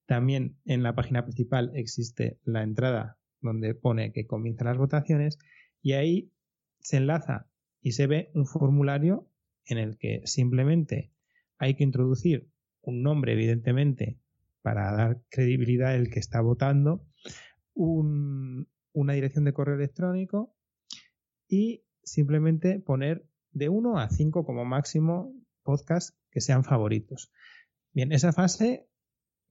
También 0.07 0.59
en 0.66 0.83
la 0.83 0.94
página 0.94 1.24
principal 1.24 1.72
existe 1.74 2.38
la 2.44 2.62
entrada 2.62 3.18
donde 3.40 3.74
pone 3.74 4.12
que 4.12 4.27
comienzan 4.27 4.68
las 4.68 4.79
votaciones 4.79 5.38
y 5.83 5.92
ahí 5.92 6.33
se 6.81 6.96
enlaza 6.96 7.48
y 7.81 7.92
se 7.92 8.07
ve 8.07 8.31
un 8.35 8.46
formulario 8.46 9.29
en 9.66 9.79
el 9.79 9.98
que 9.98 10.22
simplemente 10.24 11.12
hay 11.59 11.74
que 11.74 11.85
introducir 11.85 12.48
un 12.83 13.03
nombre, 13.03 13.33
evidentemente, 13.33 14.18
para 14.62 14.92
dar 14.92 15.22
credibilidad 15.29 15.92
al 15.92 16.11
que 16.11 16.20
está 16.20 16.40
votando, 16.40 17.05
un, 17.74 18.68
una 18.92 19.12
dirección 19.12 19.44
de 19.44 19.53
correo 19.53 19.77
electrónico 19.77 20.55
y 21.48 21.85
simplemente 22.03 22.81
poner 22.81 23.27
de 23.53 23.68
1 23.68 23.98
a 23.98 24.09
5 24.09 24.44
como 24.44 24.64
máximo 24.64 25.35
podcasts 25.62 26.16
que 26.31 26.40
sean 26.40 26.64
favoritos. 26.64 27.33
Bien, 27.92 28.12
esa 28.12 28.33
fase 28.33 28.88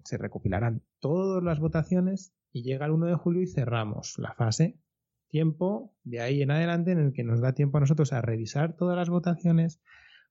se 0.04 0.18
recopilarán 0.18 0.84
todas 1.00 1.44
las 1.44 1.60
votaciones 1.60 2.34
y 2.52 2.64
llega 2.64 2.86
el 2.86 2.92
1 2.92 3.08
de 3.08 3.16
julio 3.16 3.42
y 3.42 3.48
cerramos 3.48 4.18
la 4.18 4.34
fase. 4.34 4.80
Tiempo 5.28 5.94
de 6.04 6.22
ahí 6.22 6.42
en 6.42 6.52
adelante 6.52 6.92
en 6.92 7.00
el 7.00 7.14
que 7.14 7.24
nos 7.24 7.42
da 7.42 7.54
tiempo 7.54 7.78
a 7.78 7.82
nosotros 7.82 8.14
a 8.14 8.22
revisar 8.22 8.76
todas 8.76 8.96
las 8.96 9.10
votaciones 9.10 9.82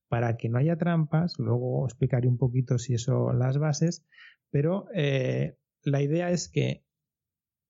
para 0.08 0.36
que 0.36 0.48
no 0.48 0.58
haya 0.58 0.76
trampas. 0.76 1.34
Luego 1.38 1.84
explicaré 1.84 2.28
un 2.28 2.38
poquito 2.38 2.78
si 2.78 2.94
eso 2.94 3.32
las 3.32 3.58
bases, 3.58 4.06
pero 4.50 4.88
eh, 4.94 5.58
la 5.82 6.02
idea 6.02 6.30
es 6.30 6.48
que 6.48 6.84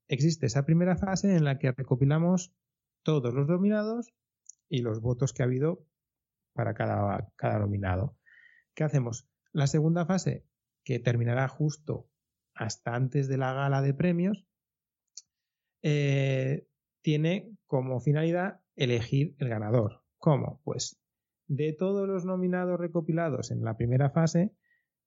existe 0.09 0.47
esa 0.47 0.65
primera 0.65 0.97
fase 0.97 1.35
en 1.35 1.45
la 1.45 1.59
que 1.59 1.73
recopilamos 1.73 2.55
todos 3.03 3.35
los 3.35 3.47
dominados 3.47 4.13
y 4.69 4.83
los 4.83 5.01
votos 5.01 5.33
que 5.33 5.43
ha 5.43 5.47
habido 5.47 5.85
para 6.53 6.75
cada, 6.75 7.33
cada 7.37 7.59
nominado. 7.59 8.17
¿Qué 8.75 8.85
hacemos? 8.85 9.29
La 9.53 9.67
segunda 9.67 10.07
fase, 10.07 10.45
que 10.85 10.99
terminará 10.99 11.49
justo 11.49 12.09
hasta 12.57 12.95
antes 12.95 13.29
de 13.29 13.39
la 13.39 13.53
gala 13.53 13.83
de 13.83 13.95
premios, 13.95 14.47
eh, 15.83 16.67
tiene 17.03 17.57
como 17.67 18.01
finalidad 18.01 18.61
elegir 18.75 19.37
el 19.39 19.49
ganador. 19.49 20.03
¿Cómo? 20.19 20.61
Pues 20.65 21.01
de 21.47 21.73
todos 21.73 22.09
los 22.09 22.25
nominados 22.25 22.79
recopilados 22.79 23.51
en 23.51 23.63
la 23.63 23.77
primera 23.77 24.11
fase, 24.11 24.53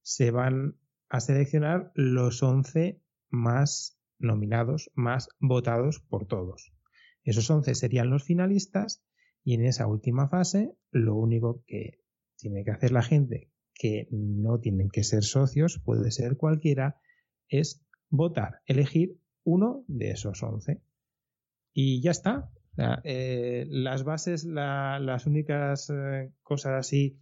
se 0.02 0.32
van 0.32 0.78
a 1.10 1.20
seleccionar 1.20 1.92
los 1.96 2.42
11 2.42 3.02
más 3.30 4.00
nominados, 4.20 4.92
más 4.96 5.30
votados 5.40 6.00
por 6.00 6.28
todos. 6.28 6.74
Esos 7.24 7.50
11 7.50 7.76
serían 7.76 8.10
los 8.10 8.24
finalistas 8.24 9.04
y 9.44 9.56
en 9.56 9.66
esa 9.66 9.88
última 9.88 10.30
fase 10.30 10.74
lo 10.92 11.16
único 11.16 11.64
que 11.68 12.02
tiene 12.38 12.64
que 12.64 12.72
hacer 12.72 12.92
la 12.92 13.02
gente, 13.02 13.52
que 13.74 14.08
no 14.12 14.60
tienen 14.60 14.90
que 14.90 15.04
ser 15.04 15.24
socios, 15.24 15.82
puede 15.84 16.12
ser 16.12 16.38
cualquiera, 16.38 17.00
es 17.50 17.84
votar, 18.10 18.62
elegir 18.66 19.18
uno 19.44 19.84
de 19.88 20.12
esos 20.12 20.42
11. 20.42 20.82
Y 21.74 22.02
ya 22.02 22.12
está. 22.12 22.50
Eh, 23.04 23.66
las 23.70 24.04
bases, 24.04 24.46
las 24.46 25.26
únicas 25.26 25.90
eh, 25.90 26.32
cosas 26.44 26.74
así 26.80 27.20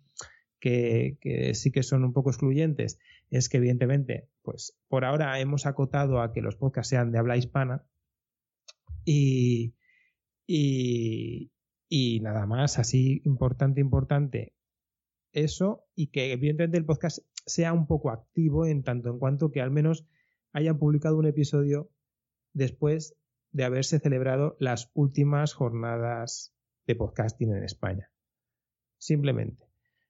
que, 0.59 1.17
que, 1.19 1.55
sí 1.55 1.71
que 1.71 1.83
son 1.83 2.03
un 2.03 2.13
poco 2.13 2.29
excluyentes 2.29 2.99
es 3.29 3.49
que 3.49 3.57
evidentemente, 3.57 4.29
pues 4.43 4.77
por 4.87 5.03
ahora 5.03 5.39
hemos 5.39 5.65
acotado 5.65 6.21
a 6.21 6.31
que 6.31 6.41
los 6.41 6.55
podcasts 6.55 6.89
sean 6.89 7.11
de 7.11 7.17
habla 7.17 7.37
hispana 7.37 7.83
y, 9.03 9.73
y, 10.45 11.51
y 11.89 12.19
nada 12.21 12.45
más, 12.45 12.79
así 12.79 13.21
importante, 13.25 13.81
importante 13.81 14.53
eso 15.33 15.85
y 15.95 16.07
que 16.07 16.31
evidentemente 16.31 16.77
el 16.77 16.85
podcast 16.85 17.19
sea 17.45 17.73
un 17.73 17.87
poco 17.87 18.11
activo 18.11 18.65
en 18.65 18.83
tanto 18.83 19.09
en 19.09 19.19
cuanto 19.19 19.51
que 19.51 19.61
al 19.61 19.71
menos 19.71 20.05
hayan 20.57 20.79
publicado 20.79 21.17
un 21.17 21.27
episodio 21.27 21.91
después 22.53 23.15
de 23.51 23.63
haberse 23.63 23.99
celebrado 23.99 24.57
las 24.59 24.89
últimas 24.95 25.53
jornadas 25.53 26.51
de 26.87 26.95
podcasting 26.95 27.55
en 27.55 27.63
España. 27.63 28.09
Simplemente. 28.97 29.65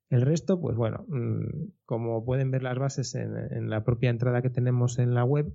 El 0.09 0.21
resto, 0.21 0.61
pues 0.61 0.77
bueno, 0.77 1.05
mm, 1.09 1.73
como 1.85 2.23
pueden 2.23 2.49
ver 2.49 2.63
las 2.63 2.79
bases 2.79 3.13
en, 3.15 3.69
la 3.69 3.83
propia 3.83 4.09
entrada 4.09 4.41
que 4.41 4.49
tenemos 4.49 4.99
en 4.99 5.13
la 5.13 5.25
web, 5.25 5.53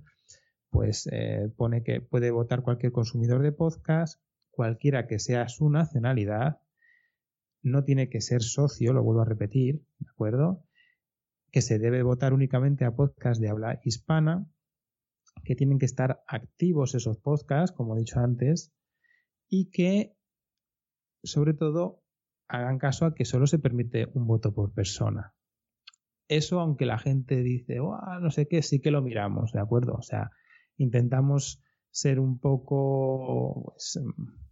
pues 0.69 1.09
eh, 1.11 1.51
pone 1.57 1.83
que 1.83 2.01
puede 2.01 2.29
votar 2.29 2.61
cualquier 2.61 2.91
consumidor 2.91 3.41
de 3.41 3.51
podcast, 3.51 4.21
cualquiera 4.51 5.07
que 5.07 5.17
sea 5.17 5.49
su 5.49 5.71
nacionalidad, 5.71 6.59
no 7.63 7.83
tiene 7.83 8.09
que 8.09 8.21
ser 8.21 8.43
socio, 8.43 8.93
lo 8.93 9.01
vuelvo 9.01 9.21
a 9.21 9.25
repetir, 9.25 9.81
¿de 9.97 10.09
acuerdo? 10.11 10.63
Que 11.51 11.61
se 11.61 11.79
debe 11.79 12.03
votar 12.03 12.31
únicamente 12.33 12.85
a 12.85 12.95
podcasts 12.95 13.41
de 13.41 13.49
habla 13.49 13.79
hispana, 13.83 14.47
que 15.43 15.55
tienen 15.55 15.79
que 15.79 15.85
estar 15.85 16.23
activos 16.27 16.95
esos 16.95 17.17
podcasts, 17.17 17.75
como 17.75 17.95
he 17.95 17.99
dicho 17.99 18.19
antes, 18.19 18.73
y 19.49 19.69
que, 19.71 20.15
sobre 21.23 21.53
todo, 21.53 22.03
hagan 22.47 22.77
caso 22.77 23.05
a 23.05 23.15
que 23.15 23.25
solo 23.25 23.47
se 23.47 23.59
permite 23.59 24.07
un 24.13 24.27
voto 24.27 24.53
por 24.53 24.73
persona. 24.73 25.33
Eso, 26.27 26.59
aunque 26.59 26.85
la 26.85 26.97
gente 26.97 27.43
dice, 27.43 27.77
no 27.77 28.31
sé 28.31 28.47
qué, 28.47 28.61
sí 28.61 28.79
que 28.79 28.91
lo 28.91 29.01
miramos, 29.01 29.51
¿de 29.51 29.59
acuerdo? 29.59 29.93
O 29.93 30.01
sea, 30.01 30.31
intentamos 30.77 31.61
ser 31.91 32.19
un 32.19 32.39
poco 32.39 33.73
pues, 33.73 33.99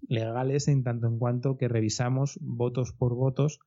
legales 0.08 0.67
en 0.67 0.84
tanto 0.84 1.08
en 1.08 1.17
cuanto 1.17 1.58
que 1.58 1.67
revisamos 1.67 2.38
votos 2.41 2.94
por 2.94 3.15
votos 3.15 3.60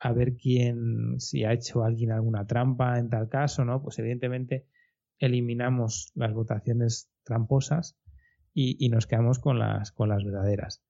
a 0.00 0.12
ver 0.12 0.34
quién, 0.34 1.20
si 1.20 1.44
ha 1.44 1.52
hecho 1.52 1.84
alguien 1.84 2.10
alguna 2.10 2.46
trampa 2.46 2.98
en 2.98 3.08
tal 3.08 3.28
caso, 3.28 3.64
¿no? 3.64 3.82
Pues 3.82 3.98
evidentemente 3.98 4.66
eliminamos 5.18 6.12
las 6.14 6.32
votaciones 6.34 7.10
tramposas 7.24 7.96
y, 8.52 8.88
nos 8.88 9.06
quedamos 9.06 9.38
con 9.38 9.58
las, 9.58 9.90
con 9.92 10.08
las 10.08 10.24
verdaderas. 10.24 10.82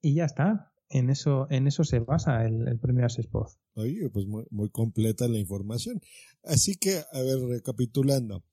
Y 0.00 0.14
ya 0.14 0.24
está. 0.24 0.72
En 0.90 1.10
eso, 1.10 1.46
en 1.50 1.66
eso 1.66 1.82
se 1.82 1.98
basa 1.98 2.44
el, 2.44 2.78
premio 2.78 3.06
Spot. 3.06 3.48
Oye, 3.74 4.08
pues 4.10 4.26
muy, 4.26 4.44
muy 4.50 4.70
completa 4.70 5.28
la 5.28 5.38
información. 5.38 6.00
Así 6.44 6.76
que, 6.76 7.02
a 7.12 7.22
ver, 7.22 7.40
recapitulando 7.40 8.44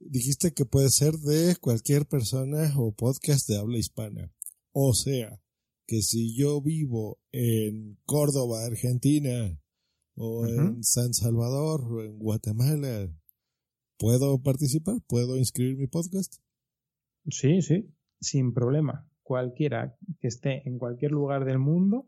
dijiste 0.00 0.52
que 0.52 0.64
puede 0.64 0.90
ser 0.90 1.14
de 1.14 1.56
cualquier 1.56 2.06
persona 2.06 2.72
o 2.76 2.92
podcast 2.92 3.48
de 3.48 3.58
habla 3.58 3.78
hispana. 3.78 4.32
O 4.72 4.92
sea, 4.94 5.40
que 5.86 6.02
si 6.02 6.36
yo 6.36 6.60
vivo 6.60 7.18
en 7.32 7.98
Córdoba, 8.04 8.64
Argentina, 8.64 9.60
o 10.16 10.46
en 10.46 10.82
San 10.84 11.12
Salvador, 11.12 11.92
o 11.92 12.02
en 12.04 12.18
Guatemala, 12.18 13.12
¿puedo 13.98 14.40
participar? 14.42 14.96
¿Puedo 15.06 15.36
inscribir 15.36 15.76
mi 15.76 15.86
podcast? 15.86 16.34
Sí, 17.28 17.62
sí, 17.62 17.90
sin 18.20 18.52
problema. 18.52 19.08
Cualquiera 19.22 19.96
que 20.20 20.28
esté 20.28 20.68
en 20.68 20.78
cualquier 20.78 21.12
lugar 21.12 21.44
del 21.44 21.58
mundo 21.58 22.06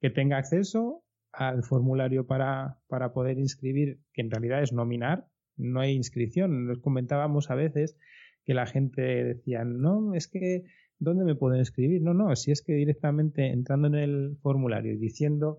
que 0.00 0.10
tenga 0.10 0.38
acceso 0.38 1.04
al 1.32 1.62
formulario 1.64 2.26
para, 2.26 2.80
para 2.88 3.12
poder 3.12 3.38
inscribir, 3.38 4.00
que 4.12 4.22
en 4.22 4.30
realidad 4.30 4.62
es 4.62 4.72
nominar, 4.72 5.26
no 5.56 5.80
hay 5.80 5.92
inscripción. 5.92 6.66
Nos 6.66 6.78
comentábamos 6.78 7.50
a 7.50 7.54
veces 7.54 7.96
que 8.44 8.54
la 8.54 8.66
gente 8.66 9.02
decía, 9.02 9.64
no, 9.64 10.14
es 10.14 10.28
que, 10.28 10.64
¿dónde 10.98 11.24
me 11.24 11.34
puedo 11.34 11.56
inscribir? 11.56 12.02
No, 12.02 12.14
no, 12.14 12.34
si 12.36 12.52
es 12.52 12.62
que 12.62 12.74
directamente 12.74 13.48
entrando 13.48 13.88
en 13.88 13.96
el 13.96 14.38
formulario 14.40 14.94
y 14.94 14.98
diciendo 14.98 15.58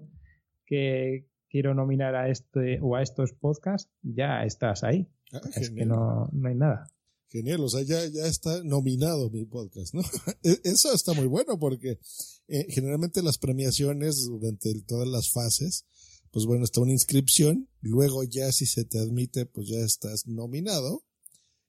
que 0.65 1.27
quiero 1.49 1.73
nominar 1.73 2.15
a 2.15 2.29
este 2.29 2.79
o 2.81 2.95
a 2.95 3.01
estos 3.01 3.33
podcasts, 3.33 3.91
ya 4.01 4.43
estás 4.43 4.83
ahí. 4.83 5.07
Ah, 5.33 5.41
es 5.55 5.69
que 5.69 5.85
no, 5.85 6.29
no 6.31 6.47
hay 6.47 6.55
nada. 6.55 6.87
Genial, 7.29 7.61
o 7.61 7.69
sea, 7.69 7.81
ya, 7.81 8.05
ya 8.07 8.25
está 8.25 8.63
nominado 8.63 9.29
mi 9.29 9.45
podcast, 9.45 9.93
¿no? 9.93 10.01
E, 10.43 10.61
eso 10.63 10.93
está 10.93 11.13
muy 11.13 11.27
bueno 11.27 11.59
porque 11.59 11.99
eh, 12.47 12.65
generalmente 12.69 13.21
las 13.21 13.37
premiaciones 13.37 14.25
durante 14.25 14.73
todas 14.87 15.07
las 15.07 15.31
fases 15.31 15.85
pues 16.31 16.45
bueno, 16.45 16.65
está 16.65 16.81
una 16.81 16.91
inscripción, 16.91 17.69
luego 17.81 18.23
ya 18.23 18.51
si 18.51 18.65
se 18.65 18.85
te 18.85 18.99
admite, 18.99 19.45
pues 19.45 19.69
ya 19.69 19.79
estás 19.79 20.27
nominado, 20.27 21.03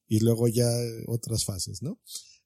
y 0.09 0.21
luego 0.21 0.49
ya 0.49 0.69
otras 1.07 1.45
fases, 1.45 1.83
¿no? 1.83 2.01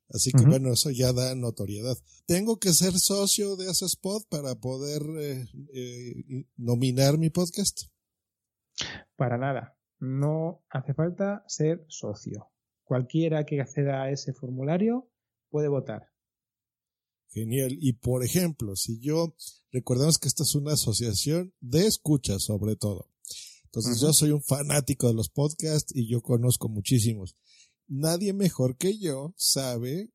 Así 0.08 0.30
que 0.30 0.44
bueno, 0.44 0.72
eso 0.72 0.90
ya 0.90 1.12
da 1.14 1.34
notoriedad. 1.34 1.96
¿Tengo 2.26 2.58
que 2.58 2.74
ser 2.74 2.98
socio 2.98 3.56
de 3.56 3.70
ese 3.70 3.86
spot 3.86 4.24
para 4.28 4.56
poder 4.56 5.02
eh, 5.18 5.46
eh, 5.72 6.44
nominar 6.56 7.16
mi 7.16 7.30
podcast? 7.30 7.84
Para 9.16 9.38
nada. 9.38 9.74
No 10.02 10.64
hace 10.68 10.94
falta 10.94 11.44
ser 11.46 11.86
socio. 11.86 12.48
Cualquiera 12.82 13.46
que 13.46 13.60
acceda 13.60 14.02
a 14.02 14.10
ese 14.10 14.32
formulario 14.32 15.08
puede 15.48 15.68
votar. 15.68 16.08
Genial. 17.28 17.78
Y 17.80 17.92
por 17.92 18.24
ejemplo, 18.24 18.74
si 18.74 18.98
yo, 18.98 19.36
recordemos 19.70 20.18
que 20.18 20.26
esta 20.26 20.42
es 20.42 20.56
una 20.56 20.72
asociación 20.72 21.54
de 21.60 21.86
escucha 21.86 22.40
sobre 22.40 22.74
todo. 22.74 23.06
Entonces 23.66 24.00
yo 24.00 24.12
soy 24.12 24.32
un 24.32 24.42
fanático 24.42 25.06
de 25.06 25.14
los 25.14 25.30
podcasts 25.30 25.94
y 25.94 26.10
yo 26.10 26.20
conozco 26.20 26.68
muchísimos. 26.68 27.36
Nadie 27.86 28.32
mejor 28.32 28.76
que 28.76 28.98
yo 28.98 29.32
sabe 29.36 30.10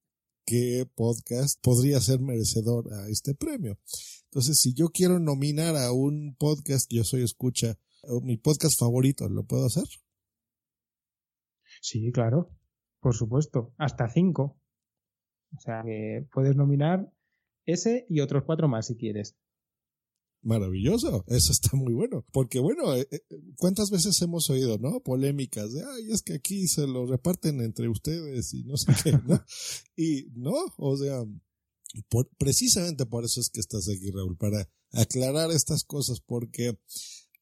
qué 0.46 0.86
podcast 0.96 1.62
podría 1.62 2.02
ser 2.02 2.20
merecedor 2.20 2.94
a 2.94 3.08
este 3.08 3.36
premio. 3.36 3.80
Entonces, 4.26 4.60
si 4.60 4.74
yo 4.74 4.90
quiero 4.90 5.18
nominar 5.20 5.78
a 5.78 5.94
un 5.94 6.36
podcast 6.38 6.90
que 6.90 6.98
yo 6.98 7.06
soy 7.06 7.24
escucha, 7.24 7.80
o 8.04 8.22
mi 8.22 8.38
podcast 8.38 8.80
favorito, 8.80 9.28
¿lo 9.30 9.44
puedo 9.44 9.66
hacer? 9.66 9.86
Sí, 11.82 12.12
claro. 12.12 12.52
Por 13.00 13.16
supuesto. 13.16 13.74
Hasta 13.78 14.10
cinco. 14.10 14.60
O 15.56 15.60
sea 15.60 15.82
que 15.86 16.28
puedes 16.32 16.56
nominar 16.56 17.12
ese 17.66 18.06
y 18.10 18.20
otros 18.22 18.44
cuatro 18.46 18.68
más 18.68 18.88
si 18.88 18.98
quieres. 18.98 19.36
Maravilloso, 20.42 21.26
eso 21.28 21.52
está 21.52 21.76
muy 21.76 21.94
bueno. 21.94 22.26
Porque 22.32 22.60
bueno, 22.60 22.96
eh, 22.96 23.08
eh, 23.12 23.20
¿cuántas 23.58 23.90
veces 23.90 24.22
hemos 24.22 24.50
oído, 24.50 24.78
no? 24.78 25.02
Polémicas 25.02 25.74
de, 25.74 25.82
ay, 25.84 26.12
es 26.12 26.22
que 26.22 26.36
aquí 26.36 26.68
se 26.68 26.88
lo 26.88 27.06
reparten 27.06 27.60
entre 27.62 27.90
ustedes 27.90 28.54
y 28.54 28.64
no 28.64 28.78
sé 28.78 28.94
qué, 29.04 29.12
¿no? 29.12 29.44
y 29.98 30.28
no, 30.36 30.54
o 30.78 30.96
sea, 30.96 31.26
precisamente 32.38 33.06
por 33.06 33.26
eso 33.26 33.42
es 33.42 33.50
que 33.50 33.60
estás 33.60 33.90
aquí, 33.90 34.12
Raúl, 34.12 34.38
para 34.38 34.70
aclarar 34.94 35.52
estas 35.52 35.84
cosas, 35.84 36.22
porque 36.22 36.80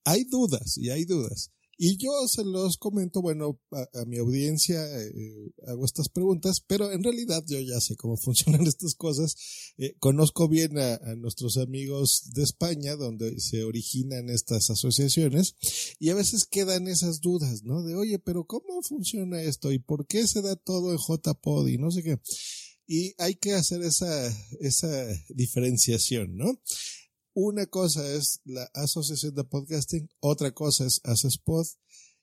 hay 0.05 0.23
dudas 0.23 0.77
y 0.77 0.89
hay 0.89 1.03
dudas. 1.03 1.51
Y 1.77 1.97
yo 1.97 2.11
se 2.27 2.45
los 2.45 2.77
comento, 2.77 3.21
bueno, 3.21 3.59
a, 3.71 4.05
mi 4.05 4.17
audiencia 4.17 4.81
eh, 4.97 5.51
hago 5.67 5.83
estas 5.83 6.07
preguntas, 6.07 6.61
pero 6.65 6.91
en 6.91 7.03
realidad 7.03 7.43
yo 7.47 7.59
ya 7.59 7.81
sé 7.81 7.97
cómo 7.97 8.15
funcionan 8.23 8.65
estas 8.65 8.95
cosas. 8.95 9.35
Eh, 9.77 9.95
conozco 9.99 10.47
bien 10.47 10.77
a, 10.79 10.97
nuestros 11.17 11.57
amigos 11.57 12.31
de 12.33 12.43
España, 12.43 12.95
donde 12.95 13.39
se 13.41 13.63
originan 13.63 14.29
estas 14.29 14.69
asociaciones, 14.69 15.55
y 15.99 16.09
a 16.09 16.15
veces 16.15 16.45
quedan 16.45 16.87
esas 16.87 17.19
dudas, 17.19 17.63
¿no? 17.63 17.83
De, 17.83 17.95
oye, 17.95 18.19
pero 18.19 18.45
¿cómo 18.45 18.81
funciona 18.81 19.41
esto? 19.41 19.71
¿Y 19.73 19.79
por 19.79 20.07
qué 20.07 20.27
se 20.27 20.41
da 20.41 20.55
todo 20.55 20.93
en 20.93 20.97
JPod? 20.97 21.67
Y 21.67 21.77
no 21.77 21.91
sé 21.91 22.03
qué. 22.03 22.19
Y 22.87 23.15
hay 23.17 23.35
que 23.35 23.53
hacer 23.53 23.81
esa, 23.81 24.29
esa 24.61 25.07
diferenciación, 25.29 26.37
¿no? 26.37 26.57
Una 27.37 27.65
cosa 27.65 28.09
es 28.13 28.39
la 28.45 28.63
Asociación 28.73 29.35
de 29.35 29.43
Podcasting, 29.43 30.07
otra 30.21 30.53
cosa 30.53 30.85
es 30.85 31.01
Spot 31.03 31.67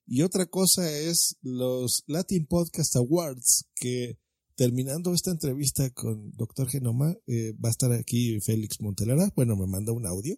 y 0.06 0.22
otra 0.22 0.46
cosa 0.46 0.90
es 0.90 1.36
los 1.42 2.02
Latin 2.06 2.46
Podcast 2.46 2.96
Awards 2.96 3.66
que 3.74 4.18
terminando 4.54 5.12
esta 5.12 5.30
entrevista 5.30 5.90
con 5.90 6.30
Doctor 6.32 6.66
Genoma, 6.70 7.14
eh, 7.26 7.52
va 7.62 7.68
a 7.68 7.72
estar 7.72 7.92
aquí 7.92 8.40
Félix 8.40 8.80
Montelara. 8.80 9.30
Bueno, 9.36 9.54
me 9.54 9.66
manda 9.66 9.92
un 9.92 10.06
audio. 10.06 10.34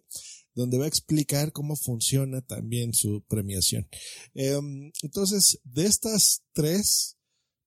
donde 0.53 0.77
va 0.77 0.85
a 0.85 0.89
explicar 0.89 1.51
cómo 1.51 1.75
funciona 1.75 2.41
también 2.41 2.93
su 2.93 3.23
premiación. 3.27 3.89
Em, 4.33 4.91
entonces, 5.01 5.59
de 5.65 5.85
estas 5.85 6.43
tres, 6.53 7.14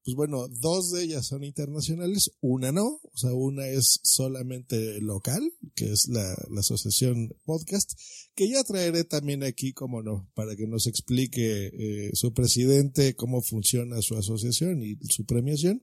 pues 0.05 0.15
bueno, 0.17 0.49
dos 0.49 0.91
de 0.91 1.05
ellas 1.05 1.27
son 1.27 1.45
internacionales, 1.45 2.31
una 2.41 2.73
no, 2.73 3.01
o 3.03 3.17
sea, 3.17 3.33
una 3.33 3.67
es 3.69 4.01
solamente 4.03 5.01
local, 5.01 5.53
que 5.75 5.93
es 5.93 6.09
la, 6.09 6.35
asociación 6.59 7.35
podcast, 7.45 7.93
que 8.35 8.49
ya 8.49 8.65
traeré 8.65 9.05
también 9.05 9.45
aquí, 9.45 9.73
como 9.73 10.03
no, 10.03 10.31
para 10.35 10.57
que 10.57 10.67
nos 10.67 10.87
explique 10.87 11.67
eh, 11.67 12.11
su 12.15 12.33
presidente 12.33 13.15
cómo 13.15 13.43
funciona 13.43 14.01
su 14.03 14.17
asociación 14.17 14.83
y 14.83 14.97
su 15.11 15.25
premiación, 15.25 15.83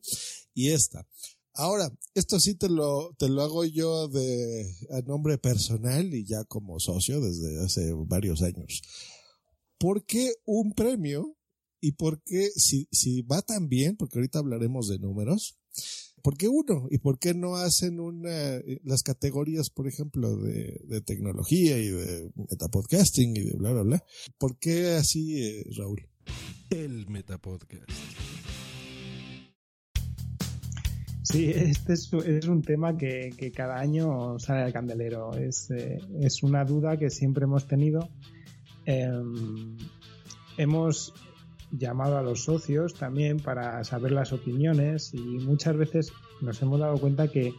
y 0.54 0.70
esta. 0.70 1.08
Ahora, 1.58 1.90
esto 2.14 2.38
sí 2.40 2.56
te 2.56 2.68
lo, 2.68 3.16
te 3.18 3.30
lo 3.30 3.42
hago 3.42 3.64
yo 3.64 4.10
de, 4.10 4.66
a 4.92 5.02
nombre 5.02 5.38
personal 5.38 6.14
y 6.14 6.26
ya 6.26 6.44
como 6.44 6.80
socio 6.82 7.22
desde 7.22 7.64
hace 7.64 7.94
varios 7.94 8.42
años. 8.42 8.82
¿Por 9.78 10.06
qué 10.06 10.34
un 10.46 10.74
premio 10.74 11.35
¿Y 11.86 11.92
por 11.92 12.24
qué, 12.24 12.50
si, 12.56 12.88
si 12.92 13.22
va 13.22 13.44
tan 13.44 13.70
bien, 13.70 13.96
porque 13.96 14.18
ahorita 14.18 14.40
hablaremos 14.40 14.88
de 14.88 14.98
números, 14.98 15.56
¿por 16.24 16.36
qué 16.36 16.48
uno? 16.48 16.88
¿Y 16.90 16.98
por 16.98 17.20
qué 17.20 17.36
no 17.36 17.58
hacen 17.58 18.00
una, 18.00 18.60
las 18.84 19.04
categorías, 19.04 19.70
por 19.70 19.88
ejemplo, 19.88 20.36
de, 20.36 20.82
de 20.84 21.02
tecnología 21.02 21.78
y 21.78 21.90
de 21.90 22.32
metapodcasting 22.50 23.38
y 23.38 23.44
de 23.44 23.54
bla, 23.56 23.72
bla, 23.72 23.84
bla? 23.84 24.04
¿Por 24.40 24.58
qué 24.58 24.96
así, 24.96 25.40
eh, 25.40 25.64
Raúl? 25.78 26.10
El 26.72 27.08
metapodcast. 27.08 27.92
Sí, 31.22 31.52
este 31.52 31.94
es, 31.94 32.12
es 32.26 32.48
un 32.48 32.64
tema 32.64 32.98
que, 32.98 33.32
que, 33.38 33.52
cada 33.52 33.80
año 33.80 34.40
sale 34.40 34.64
al 34.64 34.74
candelero. 34.74 35.36
Es, 35.36 35.70
eh, 35.70 36.00
es 36.20 36.42
una 36.42 36.66
duda 36.66 36.98
que 36.98 37.12
siempre 37.12 37.44
hemos 37.44 37.68
tenido. 37.68 38.10
Eh, 38.88 39.08
hemos 40.58 41.14
llamado 41.78 42.18
a 42.18 42.24
los 42.24 42.44
socios 42.44 42.94
también 42.94 43.40
para 43.40 43.84
saber 43.84 44.12
las 44.12 44.34
opiniones 44.34 45.14
y 45.14 45.20
muchas 45.20 45.76
veces 45.78 46.14
nos 46.42 46.62
hemos 46.62 46.80
dado 46.80 46.98
cuenta 46.98 47.28
que, 47.28 47.54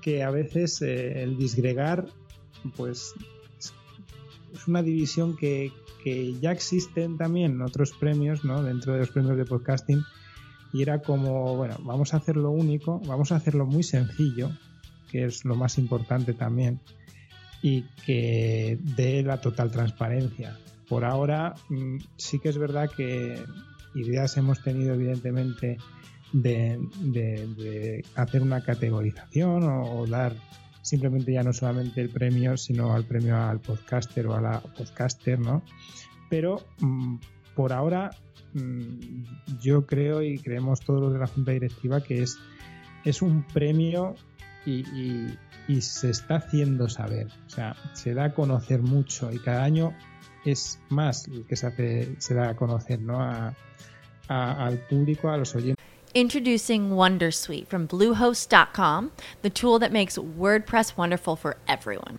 que 0.00 0.22
a 0.22 0.30
veces 0.30 0.80
eh, 0.82 1.22
el 1.22 1.36
disgregar 1.36 2.06
pues 2.76 3.14
es 4.52 4.68
una 4.68 4.82
división 4.82 5.36
que, 5.36 5.72
que 6.02 6.38
ya 6.40 6.52
existen 6.52 7.16
también 7.16 7.60
otros 7.62 7.92
premios 7.92 8.44
¿no? 8.44 8.62
dentro 8.62 8.92
de 8.92 9.00
los 9.00 9.10
premios 9.10 9.36
de 9.36 9.44
podcasting 9.44 10.02
y 10.72 10.82
era 10.82 11.00
como 11.02 11.56
bueno 11.56 11.76
vamos 11.80 12.14
a 12.14 12.18
hacerlo 12.18 12.50
único 12.50 13.00
vamos 13.06 13.32
a 13.32 13.36
hacerlo 13.36 13.66
muy 13.66 13.82
sencillo 13.82 14.50
que 15.10 15.24
es 15.24 15.44
lo 15.44 15.56
más 15.56 15.78
importante 15.78 16.34
también 16.34 16.80
y 17.62 17.82
que 18.06 18.78
dé 18.96 19.22
la 19.22 19.40
total 19.40 19.70
transparencia 19.70 20.58
por 20.90 21.04
ahora 21.04 21.54
mm, 21.68 21.98
sí 22.16 22.40
que 22.40 22.48
es 22.48 22.58
verdad 22.58 22.90
que 22.90 23.40
ideas 23.94 24.36
hemos 24.36 24.60
tenido 24.60 24.92
evidentemente 24.94 25.78
de, 26.32 28.04
hacer 28.16 28.42
una 28.42 28.62
categorización 28.62 29.62
o, 29.64 30.04
dar 30.06 30.34
simplemente 30.82 31.32
ya 31.32 31.44
no 31.44 31.52
solamente 31.52 32.00
el 32.00 32.10
premio, 32.10 32.56
sino 32.56 32.92
al 32.92 33.04
premio 33.04 33.36
al 33.36 33.60
podcaster 33.60 34.26
o 34.26 34.34
a 34.34 34.40
la 34.40 34.60
podcaster, 34.60 35.38
¿no? 35.38 35.62
Pero 36.28 36.60
mm, 36.80 37.16
por 37.54 37.72
ahora 37.72 38.10
mm, 38.54 39.58
yo 39.60 39.86
creo 39.86 40.22
y 40.22 40.38
creemos 40.38 40.80
todos 40.80 41.02
los 41.02 41.12
de 41.12 41.20
la 41.20 41.26
Junta 41.28 41.52
Directiva 41.52 42.00
que 42.00 42.22
es, 42.22 42.36
es 43.04 43.22
un 43.22 43.44
premio 43.44 44.16
y, 44.66 45.38
y 45.68 45.80
se 45.80 46.10
está 46.10 46.36
haciendo 46.36 46.88
saber. 46.88 47.28
O 47.46 47.50
sea, 47.50 47.76
se 47.92 48.14
da 48.14 48.24
a 48.24 48.34
conocer 48.34 48.82
mucho 48.82 49.30
y 49.32 49.38
cada 49.38 49.62
año 49.62 49.94
es 50.44 50.80
más 50.88 51.28
el 51.28 51.44
que 51.46 51.56
se, 51.56 51.66
hace, 51.66 52.14
se 52.18 52.34
da 52.34 52.50
a 52.50 52.56
conocer 52.56 53.00
¿no? 53.00 53.20
a, 53.20 53.54
a, 54.28 54.66
al 54.66 54.78
público, 54.78 55.28
a 55.30 55.36
los 55.36 55.54
oyentes. 55.54 55.76
Introducing 56.12 56.90
Wondersuite 56.90 57.68
from 57.68 57.86
Bluehost.com, 57.86 59.12
the 59.42 59.50
tool 59.50 59.78
that 59.78 59.92
makes 59.92 60.18
WordPress 60.18 60.96
wonderful 60.96 61.36
for 61.36 61.56
everyone. 61.68 62.18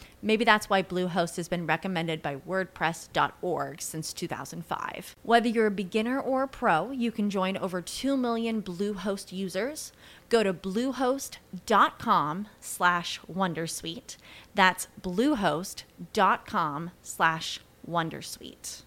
Maybe 0.21 0.45
that's 0.45 0.69
why 0.69 0.83
Bluehost 0.83 1.37
has 1.37 1.47
been 1.47 1.65
recommended 1.65 2.21
by 2.21 2.35
WordPress.org 2.35 3.81
since 3.81 4.13
2005. 4.13 5.15
Whether 5.23 5.47
you're 5.47 5.67
a 5.67 5.71
beginner 5.71 6.19
or 6.19 6.43
a 6.43 6.47
pro, 6.47 6.91
you 6.91 7.11
can 7.11 7.29
join 7.29 7.57
over 7.57 7.81
2 7.81 8.15
million 8.15 8.61
Bluehost 8.61 9.31
users. 9.31 9.91
Go 10.29 10.43
to 10.43 10.53
bluehost.com 10.53 12.47
slash 12.59 13.19
wondersuite. 13.31 14.17
That's 14.53 14.87
bluehost.com 15.01 16.91
slash 17.01 17.59
wondersuite. 17.89 18.83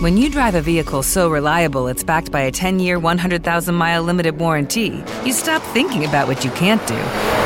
When 0.00 0.16
you 0.16 0.30
drive 0.30 0.54
a 0.54 0.62
vehicle 0.62 1.02
so 1.02 1.28
reliable 1.28 1.88
it's 1.88 2.02
backed 2.04 2.30
by 2.30 2.42
a 2.42 2.52
10-year, 2.52 2.98
100,000-mile 2.98 4.02
limited 4.02 4.38
warranty, 4.38 5.02
you 5.24 5.32
stop 5.32 5.62
thinking 5.62 6.06
about 6.06 6.28
what 6.28 6.44
you 6.44 6.50
can't 6.52 6.84
do 6.86 7.45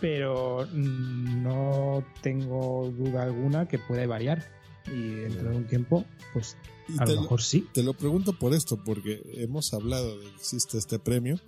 Pero 0.00 0.66
no 0.72 2.04
tengo 2.22 2.92
duda 2.96 3.22
alguna 3.22 3.66
que 3.66 3.78
puede 3.78 4.06
variar 4.06 4.44
y 4.86 5.14
dentro 5.14 5.50
de 5.50 5.56
un 5.56 5.66
tiempo, 5.66 6.04
pues 6.32 6.56
a 6.98 7.06
lo 7.06 7.22
mejor 7.22 7.42
sí. 7.42 7.66
Te 7.72 7.82
lo 7.82 7.94
pregunto 7.94 8.32
por 8.38 8.54
esto, 8.54 8.76
porque 8.84 9.22
hemos 9.34 9.72
hablado 9.72 10.18
de 10.18 10.26
que 10.26 10.36
existe 10.36 10.78
este 10.78 10.98
premio, 10.98 11.38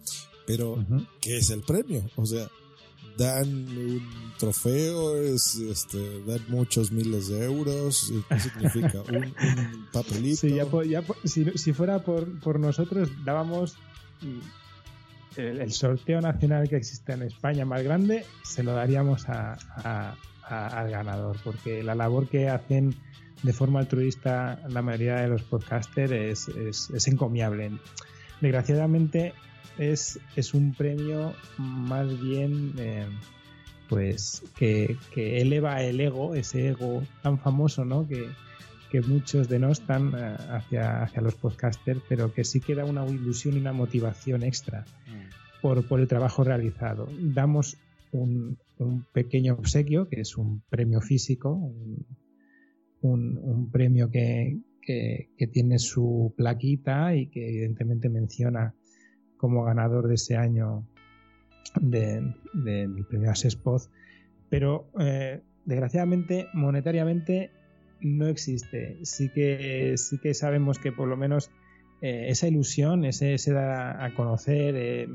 pero 0.46 0.84
¿qué 1.20 1.38
es 1.38 1.50
el 1.50 1.62
premio? 1.62 2.08
O 2.16 2.24
sea, 2.24 2.48
dan 3.16 3.48
un 3.48 4.02
trofeo, 4.38 5.16
es, 5.16 5.56
este, 5.56 6.22
dan 6.24 6.40
muchos 6.48 6.92
miles 6.92 7.28
de 7.28 7.44
euros, 7.44 8.12
¿qué 8.28 8.40
significa? 8.40 9.02
un, 9.08 9.86
papelito. 9.92 10.46
si, 11.24 11.72
fuera 11.72 12.02
por, 12.02 12.40
por 12.40 12.60
nosotros, 12.60 13.08
dábamos 13.24 13.76
el, 15.38 15.72
sorteo 15.72 16.20
nacional 16.20 16.68
que 16.68 16.76
existe 16.76 17.12
en 17.12 17.22
España 17.22 17.64
más 17.64 17.82
grande 17.82 18.24
se 18.42 18.62
lo 18.62 18.72
daríamos 18.72 19.26
al 19.28 20.90
ganador, 20.90 21.36
porque 21.42 21.82
la 21.82 21.94
labor 21.94 22.28
que 22.28 22.48
hacen 22.48 22.94
de 23.42 23.52
forma 23.52 23.80
altruista 23.80 24.60
la 24.68 24.82
mayoría 24.82 25.16
de 25.16 25.28
los 25.28 25.42
podcasters 25.42 26.48
es, 26.48 27.06
encomiable. 27.06 27.72
Desgraciadamente 28.40 29.34
es, 29.78 30.18
es 30.36 30.54
un 30.54 30.72
premio 30.74 31.34
más 31.58 32.20
bien 32.20 32.74
eh, 32.78 33.06
pues 33.88 34.42
que, 34.56 34.96
que, 35.14 35.40
eleva 35.40 35.82
el 35.82 36.00
ego, 36.00 36.34
ese 36.34 36.68
ego 36.68 37.02
tan 37.22 37.38
famoso 37.38 37.84
¿no? 37.84 38.06
que, 38.06 38.28
que 38.90 39.00
muchos 39.00 39.48
denostan 39.48 40.12
eh, 40.16 40.36
hacia, 40.50 41.02
hacia 41.02 41.20
los 41.20 41.34
podcasters, 41.34 42.00
pero 42.08 42.32
que 42.32 42.44
sí 42.44 42.60
queda 42.60 42.84
una 42.84 43.06
ilusión 43.06 43.56
y 43.56 43.60
una 43.60 43.72
motivación 43.72 44.42
extra. 44.42 44.84
Por, 45.88 46.00
el 46.00 46.06
trabajo 46.06 46.44
realizado. 46.44 47.08
Damos 47.20 47.76
un, 48.12 48.58
pequeño 49.12 49.54
obsequio, 49.54 50.08
que 50.08 50.20
es 50.20 50.36
un 50.36 50.62
premio 50.68 51.00
físico, 51.00 51.54
un, 53.00 53.70
premio 53.72 54.10
que, 54.10 54.60
tiene 55.52 55.78
su 55.78 56.32
plaquita 56.36 57.16
y 57.16 57.26
que 57.28 57.48
evidentemente 57.48 58.08
menciona 58.08 58.74
como 59.36 59.64
ganador 59.64 60.06
de 60.08 60.14
ese 60.14 60.36
año 60.36 60.86
del 61.80 62.34
de, 62.54 62.88
premio 63.08 63.32
Spot, 63.32 63.82
pero 64.48 64.88
eh, 65.00 65.42
desgraciadamente 65.64 66.46
monetariamente 66.54 67.50
no 68.00 68.28
existe. 68.28 68.98
Sí 69.02 69.30
que, 69.30 69.94
sí 69.96 70.18
que 70.18 70.32
sabemos 70.34 70.78
que 70.78 70.92
por 70.92 71.08
lo 71.08 71.16
menos 71.16 71.50
eh, 72.02 72.26
esa 72.28 72.46
ilusión, 72.46 73.04
ese, 73.04 73.34
ese, 73.34 73.52
dar 73.52 74.00
a 74.00 74.14
conocer, 74.14 74.76
eh, 74.76 75.08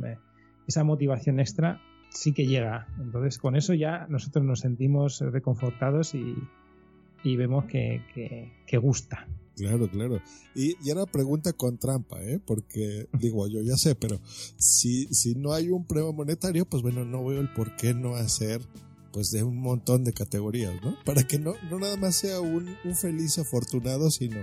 esa 0.67 0.83
motivación 0.83 1.39
extra, 1.39 1.81
sí 2.09 2.33
que 2.33 2.45
llega. 2.45 2.87
Entonces, 2.99 3.37
con 3.37 3.55
eso 3.55 3.73
ya 3.73 4.05
nosotros 4.09 4.45
nos 4.45 4.59
sentimos 4.59 5.19
reconfortados 5.21 6.13
y, 6.15 6.35
y 7.23 7.35
vemos 7.35 7.65
que, 7.65 8.01
que, 8.65 8.77
gusta. 8.77 9.27
Claro, 9.55 9.89
claro. 9.89 10.21
Y, 10.55 10.75
y 10.83 10.91
una 10.91 11.05
pregunta 11.05 11.53
con 11.53 11.77
trampa, 11.77 12.21
¿eh? 12.23 12.39
Porque, 12.43 13.07
digo, 13.13 13.47
yo 13.47 13.61
ya 13.61 13.75
sé, 13.75 13.95
pero 13.95 14.19
si, 14.57 15.07
si 15.13 15.35
no 15.35 15.53
hay 15.53 15.69
un 15.69 15.85
premio 15.85 16.13
monetario, 16.13 16.65
pues 16.65 16.81
bueno, 16.81 17.05
no 17.05 17.23
veo 17.25 17.41
el 17.41 17.49
por 17.53 17.75
qué 17.75 17.93
no 17.93 18.15
hacer 18.15 18.61
pues 19.11 19.29
de 19.31 19.43
un 19.43 19.57
montón 19.57 20.05
de 20.05 20.13
categorías, 20.13 20.73
¿no? 20.81 20.95
Para 21.03 21.23
que 21.23 21.37
no, 21.37 21.53
no 21.69 21.79
nada 21.79 21.97
más 21.97 22.15
sea 22.15 22.39
un, 22.39 22.75
un 22.85 22.95
feliz 22.95 23.37
afortunado, 23.39 24.09
sino 24.09 24.37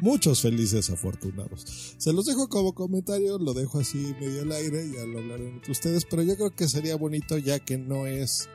muchos 0.00 0.42
felices 0.42 0.90
afortunados. 0.90 1.94
Se 1.98 2.12
los 2.12 2.26
dejo 2.26 2.48
como 2.48 2.74
comentario, 2.74 3.38
lo 3.38 3.54
dejo 3.54 3.80
así 3.80 4.14
medio 4.20 4.42
al 4.42 4.52
aire, 4.52 4.90
ya 4.90 5.04
lo 5.04 5.18
hablarán 5.18 5.48
entre 5.48 5.72
ustedes, 5.72 6.04
pero 6.04 6.22
yo 6.22 6.36
creo 6.36 6.54
que 6.54 6.68
sería 6.68 6.96
bonito 6.96 7.38
ya 7.38 7.58
que 7.58 7.78
no 7.78 8.06
es 8.06 8.48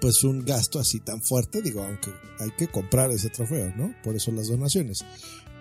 pues 0.00 0.24
un 0.24 0.44
gasto 0.44 0.78
así 0.78 1.00
tan 1.00 1.22
fuerte, 1.22 1.62
digo, 1.62 1.82
aunque 1.82 2.10
hay 2.40 2.50
que 2.52 2.68
comprar 2.68 3.10
ese 3.10 3.30
trofeo, 3.30 3.72
¿no? 3.76 3.94
Por 4.02 4.16
eso 4.16 4.32
las 4.32 4.48
donaciones. 4.48 5.04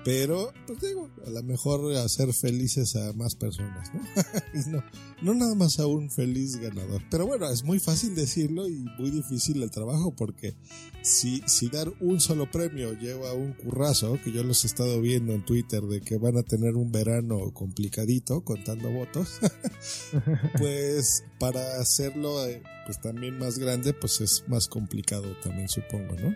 Pero, 0.05 0.53
pues 0.67 0.79
digo, 0.81 1.09
a 1.25 1.31
lo 1.31 1.41
mejor 1.41 1.91
hacer 1.95 2.31
felices 2.31 2.95
a 2.95 3.11
más 3.13 3.33
personas, 3.33 3.91
¿no? 3.91 4.01
no, 4.71 4.83
no 5.23 5.33
nada 5.33 5.55
más 5.55 5.79
a 5.79 5.87
un 5.87 6.11
feliz 6.11 6.57
ganador. 6.57 7.01
Pero 7.09 7.25
bueno, 7.25 7.49
es 7.49 7.63
muy 7.63 7.79
fácil 7.79 8.13
decirlo 8.13 8.67
y 8.67 8.85
muy 8.99 9.09
difícil 9.09 9.63
el 9.63 9.71
trabajo 9.71 10.15
porque 10.15 10.55
si, 11.01 11.41
si 11.47 11.69
dar 11.69 11.91
un 12.01 12.21
solo 12.21 12.51
premio 12.51 12.93
lleva 12.93 13.33
un 13.33 13.53
currazo, 13.53 14.19
que 14.23 14.31
yo 14.31 14.43
los 14.43 14.63
he 14.63 14.67
estado 14.67 15.01
viendo 15.01 15.33
en 15.33 15.43
Twitter 15.43 15.81
de 15.81 16.01
que 16.01 16.19
van 16.19 16.37
a 16.37 16.43
tener 16.43 16.75
un 16.75 16.91
verano 16.91 17.51
complicadito 17.51 18.41
contando 18.41 18.91
votos, 18.91 19.39
pues 20.59 21.23
para 21.39 21.81
hacerlo 21.81 22.45
eh, 22.45 22.61
pues 22.85 23.01
también 23.01 23.39
más 23.39 23.57
grande, 23.57 23.91
pues 23.93 24.21
es 24.21 24.43
más 24.47 24.67
complicado 24.67 25.35
también 25.41 25.67
supongo, 25.67 26.13
¿no? 26.13 26.35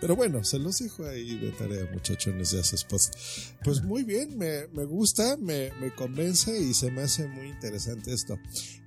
Pero 0.00 0.16
bueno, 0.16 0.44
se 0.44 0.58
los 0.58 0.78
dejo 0.78 1.06
ahí 1.06 1.38
de 1.38 1.50
tarea, 1.52 1.88
muchachones 1.92 2.50
de 2.50 2.60
hace 2.60 2.76
Pues 3.62 3.82
muy 3.82 4.04
bien, 4.04 4.36
me, 4.36 4.66
me 4.72 4.84
gusta, 4.84 5.36
me, 5.36 5.70
me, 5.80 5.94
convence 5.94 6.58
y 6.58 6.74
se 6.74 6.90
me 6.90 7.02
hace 7.02 7.26
muy 7.28 7.48
interesante 7.48 8.12
esto. 8.12 8.38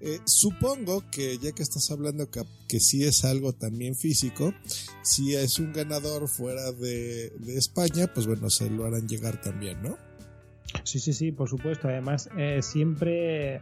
Eh, 0.02 0.20
supongo 0.26 1.04
que 1.10 1.38
ya 1.38 1.52
que 1.54 1.64
estás 1.64 1.90
hablando 1.92 2.30
que, 2.30 2.44
que 2.68 2.80
sí 2.80 3.04
es 3.04 3.26
algo 3.26 3.54
también 3.54 3.96
físico, 3.96 4.54
si 5.02 5.36
es 5.36 5.60
un 5.60 5.74
ganador 5.74 6.28
fuera 6.28 6.72
de, 6.72 7.32
de 7.40 7.58
España, 7.58 8.08
pues 8.14 8.28
bueno, 8.28 8.50
se 8.50 8.70
lo 8.70 8.86
harán 8.86 9.08
llegar 9.08 9.42
también, 9.42 9.82
¿no? 9.82 9.98
Sí, 10.84 11.00
sí, 11.00 11.14
sí, 11.14 11.32
por 11.32 11.50
supuesto. 11.50 11.88
Además, 11.88 12.30
eh, 12.38 12.62
siempre 12.62 13.58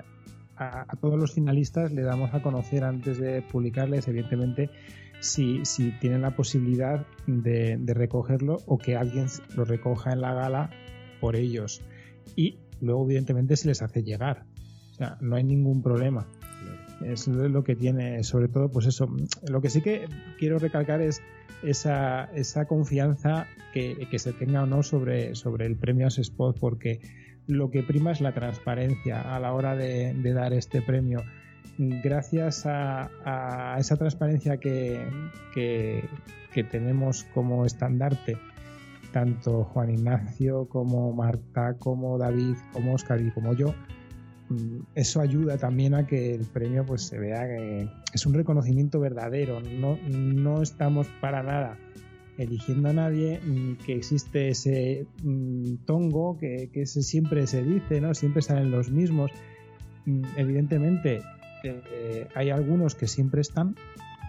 a, 0.57 0.85
a, 0.87 0.95
todos 0.99 1.19
los 1.19 1.33
finalistas 1.33 1.91
le 1.91 2.01
damos 2.01 2.33
a 2.33 2.41
conocer 2.41 2.83
antes 2.83 3.19
de 3.19 3.41
publicarles, 3.41 4.07
evidentemente, 4.07 4.69
si, 5.25 5.65
si 5.65 5.91
tienen 5.99 6.21
la 6.21 6.35
posibilidad 6.35 7.05
de, 7.27 7.77
recogerlo 7.87 8.61
o 8.67 8.77
que 8.77 8.95
alguien 8.95 9.25
lo 9.55 9.65
recoja 9.65 10.13
en 10.13 10.21
la 10.21 10.33
gala 10.33 10.69
por 11.19 11.35
ellos. 11.35 11.81
Y 12.35 12.59
luego, 12.79 13.05
evidentemente, 13.05 13.57
se 13.57 13.67
les 13.67 13.81
hace 13.81 14.03
llegar. 14.03 14.45
O 14.91 14.95
sea, 14.95 15.17
no 15.21 15.35
hay 15.35 15.43
ningún 15.43 15.81
problema. 15.81 16.27
Es 17.03 17.27
lo 17.27 17.63
que 17.63 17.75
tiene, 17.75 18.23
sobre 18.23 18.47
todo, 18.47 18.69
pues 18.69 18.85
eso. 18.85 19.09
Lo 19.49 19.61
que 19.61 19.69
sí 19.69 19.81
que 19.81 20.07
quiero 20.39 20.59
recalcar 20.59 21.01
es 21.01 21.21
esa, 21.63 22.25
esa 22.35 22.65
confianza 22.65 23.47
que, 23.73 24.07
que 24.09 24.19
se 24.19 24.31
tenga 24.31 24.63
o 24.63 24.65
no 24.65 24.83
sobre, 24.83 25.35
sobre 25.35 25.65
el 25.65 25.75
premio 25.75 26.07
Spot, 26.07 26.57
porque 26.59 27.01
lo 27.47 27.69
que 27.71 27.83
prima 27.83 28.11
es 28.11 28.21
la 28.21 28.33
transparencia 28.33 29.35
a 29.35 29.39
la 29.39 29.53
hora 29.53 29.75
de, 29.75 30.13
de 30.13 30.33
dar 30.33 30.53
este 30.53 30.81
premio 30.81 31.23
gracias 31.77 32.65
a, 32.65 33.75
esa 33.79 33.97
transparencia 33.97 34.57
que, 34.57 34.99
que, 35.53 36.63
tenemos 36.71 37.25
como 37.33 37.65
estandarte, 37.65 38.37
tanto 39.11 39.65
Juan 39.65 39.89
Ignacio 39.89 40.69
como 40.69 41.11
Marta, 41.13 41.75
como 41.77 42.17
David, 42.17 42.55
como 42.71 42.93
Oscar 42.93 43.19
y 43.21 43.29
como 43.31 43.53
yo, 43.53 43.75
mm, 44.49 44.79
eso 44.95 45.19
ayuda 45.19 45.57
también 45.57 45.95
a 45.95 46.07
que 46.07 46.33
el 46.33 46.45
premio 46.45 46.85
pues 46.85 47.01
se 47.01 47.19
vea 47.19 47.45
que 47.45 47.89
es 48.13 48.25
un 48.25 48.33
reconocimiento 48.33 48.99
verdadero, 49.01 49.59
no, 49.59 49.97
no 50.07 50.61
estamos 50.61 51.07
para 51.19 51.43
nada 51.43 51.77
eligiendo 52.37 52.89
a 52.89 52.93
nadie, 52.93 53.39
que 53.85 53.95
existe 53.95 54.49
ese 54.49 55.05
mm, 55.23 55.85
tongo 55.85 56.37
que, 56.37 56.69
que 56.71 56.85
siempre 56.85 57.47
se 57.47 57.63
dice, 57.63 58.01
¿no? 58.01 58.13
Siempre 58.13 58.41
salen 58.41 58.71
los 58.71 58.91
mismos. 58.91 59.31
Mm, 60.05 60.23
evidentemente, 60.37 61.21
eh, 61.73 62.27
hay 62.35 62.49
algunos 62.49 62.95
que 62.95 63.07
siempre 63.07 63.41
están, 63.41 63.75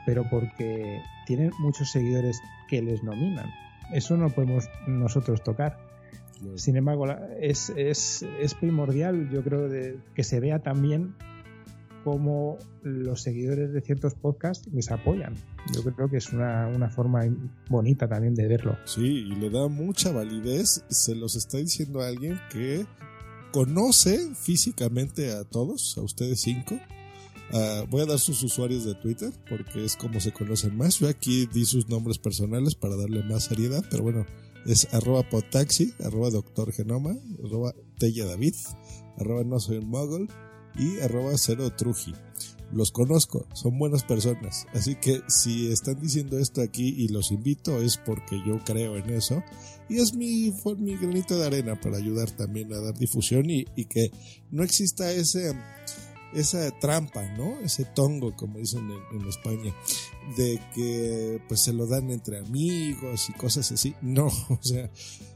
pero 0.04 0.28
porque 0.30 1.00
tienen 1.26 1.50
muchos 1.58 1.90
seguidores 1.90 2.40
que 2.68 2.82
les 2.82 3.02
nominan. 3.02 3.50
Eso 3.92 4.16
no 4.16 4.30
podemos 4.30 4.68
nosotros 4.86 5.42
tocar. 5.42 5.78
Sin 6.56 6.76
embargo, 6.76 7.06
es, 7.40 7.70
es, 7.76 8.24
es 8.40 8.54
primordial, 8.54 9.30
yo 9.30 9.42
creo, 9.42 9.68
de, 9.68 9.98
que 10.14 10.22
se 10.22 10.38
vea 10.38 10.58
también 10.58 11.14
cómo 12.04 12.58
los 12.82 13.22
seguidores 13.22 13.72
de 13.72 13.80
ciertos 13.80 14.14
podcasts 14.14 14.68
les 14.72 14.90
apoyan. 14.90 15.34
Yo 15.74 15.82
creo 15.82 16.08
que 16.08 16.18
es 16.18 16.32
una, 16.32 16.68
una, 16.68 16.88
forma 16.88 17.24
bonita 17.68 18.06
también 18.06 18.34
de 18.34 18.46
verlo. 18.46 18.76
Sí, 18.84 19.02
y 19.02 19.34
le 19.34 19.50
da 19.50 19.66
mucha 19.66 20.12
validez. 20.12 20.84
Se 20.88 21.16
los 21.16 21.34
está 21.34 21.58
diciendo 21.58 22.02
a 22.02 22.08
alguien 22.08 22.38
que 22.52 22.86
conoce 23.52 24.34
físicamente 24.34 25.32
a 25.32 25.42
todos, 25.44 25.96
a 25.98 26.02
ustedes 26.02 26.42
cinco, 26.42 26.78
Ah, 27.52 27.84
voy 27.88 28.02
a 28.02 28.06
dar 28.06 28.18
sus 28.18 28.42
usuarios 28.42 28.84
de 28.84 28.94
Twitter 28.94 29.32
porque 29.48 29.84
es 29.84 29.96
como 29.96 30.20
se 30.20 30.32
conocen 30.32 30.76
más. 30.76 30.98
Yo 30.98 31.08
aquí 31.08 31.46
di 31.46 31.64
sus 31.64 31.88
nombres 31.88 32.18
personales 32.18 32.74
para 32.74 32.96
darle 32.96 33.22
más 33.22 33.44
seriedad, 33.44 33.84
pero 33.90 34.02
bueno, 34.02 34.26
es 34.66 34.92
arroba 34.92 35.28
potaxi, 35.28 35.92
arroba 36.00 36.30
doctor 36.30 36.72
genoma, 36.72 37.16
arroba 37.44 37.74
tella 37.98 38.26
david, 38.26 38.54
arroba 39.16 39.44
no 39.44 39.60
soy 39.60 39.78
un 39.78 39.88
mogul 39.88 40.28
y 40.76 40.98
arroba 41.00 41.32
cero 41.36 41.70
truji. 41.76 42.12
Los 42.72 42.90
conozco, 42.90 43.46
son 43.54 43.78
buenas 43.78 44.02
personas. 44.02 44.66
Así 44.74 44.96
que 44.96 45.20
si 45.28 45.70
están 45.70 46.00
diciendo 46.00 46.36
esto 46.40 46.62
aquí 46.62 46.96
y 46.98 47.06
los 47.08 47.30
invito 47.30 47.80
es 47.80 47.96
porque 47.96 48.42
yo 48.44 48.58
creo 48.64 48.96
en 48.96 49.08
eso. 49.10 49.40
Y 49.88 49.98
es 49.98 50.14
mi, 50.14 50.50
granito 50.96 51.38
de 51.38 51.46
arena 51.46 51.80
para 51.80 51.98
ayudar 51.98 52.28
también 52.32 52.72
a 52.72 52.80
dar 52.80 52.98
difusión 52.98 53.48
y 53.48 53.84
que 53.84 54.10
no 54.50 54.64
exista 54.64 55.12
ese 55.12 55.54
esa 56.34 56.70
trampa, 56.78 57.22
¿no? 57.36 57.58
Ese 57.60 57.84
tongo, 57.84 58.34
como 58.36 58.58
dicen 58.58 58.90
en, 59.12 59.28
España, 59.28 59.74
de 60.36 60.60
que 60.74 61.40
pues 61.48 61.60
se 61.60 61.72
lo 61.72 61.86
dan 61.86 62.10
entre 62.10 62.38
amigos 62.38 63.28
y 63.28 63.32
cosas 63.34 63.70
así. 63.72 63.94
No, 64.02 64.26
o 64.26 64.58
sea, 64.62 64.90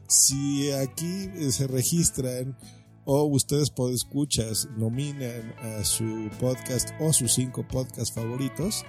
si 0.07 0.71
aquí 0.71 1.29
se 1.51 1.67
registran 1.67 2.57
o 3.05 3.23
ustedes 3.23 3.69
por 3.69 3.91
escuchas 3.91 4.67
nominan 4.77 5.53
a 5.59 5.83
su 5.83 6.29
podcast 6.39 6.89
o 6.99 7.11
sus 7.13 7.33
cinco 7.33 7.67
podcasts 7.67 8.13
favoritos, 8.13 8.85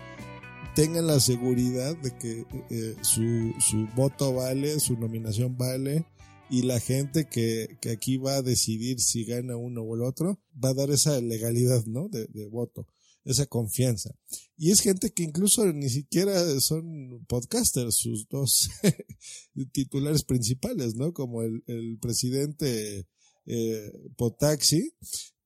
tengan 0.75 1.07
la 1.07 1.21
seguridad 1.21 1.97
de 1.97 2.17
que 2.17 2.47
eh, 2.71 2.97
su, 3.03 3.53
su 3.59 3.87
voto 3.95 4.35
vale, 4.35 4.81
su 4.81 4.97
nominación 4.97 5.57
vale 5.57 6.07
y 6.53 6.61
la 6.61 6.81
gente 6.81 7.31
que, 7.31 7.79
que, 7.81 7.89
aquí 7.89 8.19
va 8.19 8.35
a 8.35 8.43
decidir 8.43 9.01
si 9.01 9.25
gana 9.25 9.57
uno 9.57 9.81
o 9.81 9.95
el 9.95 10.03
otro 10.03 10.39
va 10.63 10.69
a 10.69 10.75
dar 10.75 10.91
esa 10.91 11.19
legalidad, 11.19 11.87
¿no? 11.87 12.11
De, 12.11 12.27
voto, 12.49 12.87
esa 13.25 13.47
confianza. 13.47 14.15
Y 14.59 14.71
es 14.71 14.83
gente 14.83 15.13
que 15.13 15.23
incluso 15.23 15.65
ni 15.73 15.89
siquiera 15.89 16.61
son 16.61 17.25
podcasters, 17.27 17.95
sus 17.95 18.29
dos 18.29 18.69
titulares 19.73 20.25
principales, 20.25 20.95
¿no? 20.95 21.15
Como 21.15 21.41
el, 21.41 21.65
el 21.69 21.99
presidente 21.99 23.07
eh, 23.47 23.91
Potaxi, 24.19 24.93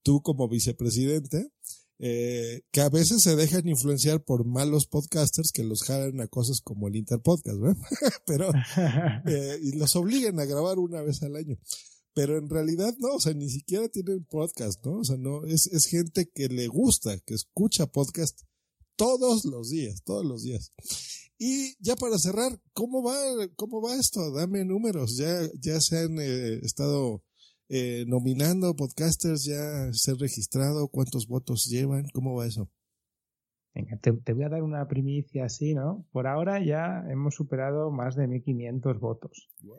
tú 0.02 0.22
como 0.22 0.48
vicepresidente, 0.48 1.52
eh, 1.98 2.62
que 2.70 2.80
a 2.80 2.88
veces 2.88 3.22
se 3.22 3.36
dejan 3.36 3.66
influenciar 3.68 4.22
por 4.22 4.44
malos 4.44 4.86
podcasters 4.86 5.50
que 5.52 5.64
los 5.64 5.82
jalan 5.82 6.20
a 6.20 6.28
cosas 6.28 6.60
como 6.60 6.88
el 6.88 6.96
Interpodcast, 6.96 7.58
¿verdad? 7.58 7.76
Pero, 8.26 8.50
eh, 9.26 9.58
y 9.62 9.72
los 9.72 9.96
obligan 9.96 10.38
a 10.40 10.44
grabar 10.44 10.78
una 10.78 11.02
vez 11.02 11.22
al 11.22 11.36
año. 11.36 11.56
Pero 12.14 12.38
en 12.38 12.48
realidad 12.48 12.94
no, 12.98 13.16
o 13.16 13.20
sea, 13.20 13.34
ni 13.34 13.50
siquiera 13.50 13.88
tienen 13.88 14.24
podcast, 14.24 14.84
¿no? 14.84 15.00
O 15.00 15.04
sea, 15.04 15.16
no, 15.16 15.44
es, 15.44 15.66
es 15.66 15.86
gente 15.86 16.30
que 16.34 16.48
le 16.48 16.66
gusta, 16.66 17.18
que 17.18 17.34
escucha 17.34 17.86
podcast 17.86 18.40
todos 18.96 19.44
los 19.44 19.68
días, 19.68 20.02
todos 20.02 20.24
los 20.24 20.42
días. 20.42 20.72
Y 21.38 21.76
ya 21.82 21.96
para 21.96 22.18
cerrar, 22.18 22.58
¿cómo 22.72 23.02
va, 23.02 23.14
cómo 23.56 23.82
va 23.82 23.96
esto? 23.96 24.32
Dame 24.32 24.64
números. 24.64 25.16
Ya, 25.16 25.42
ya 25.60 25.80
se 25.80 25.98
han 25.98 26.18
eh, 26.18 26.60
estado 26.62 27.22
eh, 27.68 28.04
nominando 28.06 28.76
podcasters, 28.76 29.44
ya 29.44 29.92
se 29.92 30.12
han 30.12 30.18
registrado, 30.18 30.88
cuántos 30.88 31.26
votos 31.26 31.66
llevan, 31.66 32.04
¿cómo 32.12 32.34
va 32.36 32.46
eso? 32.46 32.70
Venga, 33.74 33.96
te, 33.98 34.12
te, 34.12 34.32
voy 34.32 34.44
a 34.44 34.48
dar 34.48 34.62
una 34.62 34.86
primicia 34.88 35.44
así, 35.44 35.74
¿no? 35.74 36.06
Por 36.12 36.26
ahora 36.26 36.64
ya 36.64 37.04
hemos 37.10 37.34
superado 37.34 37.90
más 37.90 38.16
de 38.16 38.26
1.500 38.26 38.98
votos. 39.00 39.50
Wow. 39.62 39.76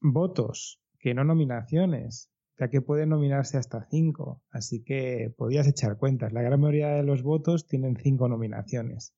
Votos, 0.00 0.80
que 0.98 1.14
no 1.14 1.24
nominaciones, 1.24 2.30
ya 2.58 2.68
que 2.70 2.80
pueden 2.80 3.10
nominarse 3.10 3.58
hasta 3.58 3.86
5, 3.90 4.42
así 4.50 4.82
que 4.84 5.34
podías 5.36 5.66
echar 5.66 5.98
cuentas. 5.98 6.32
La 6.32 6.42
gran 6.42 6.60
mayoría 6.60 6.88
de 6.90 7.02
los 7.02 7.22
votos 7.22 7.66
tienen 7.66 7.96
5 7.96 8.28
nominaciones. 8.28 9.14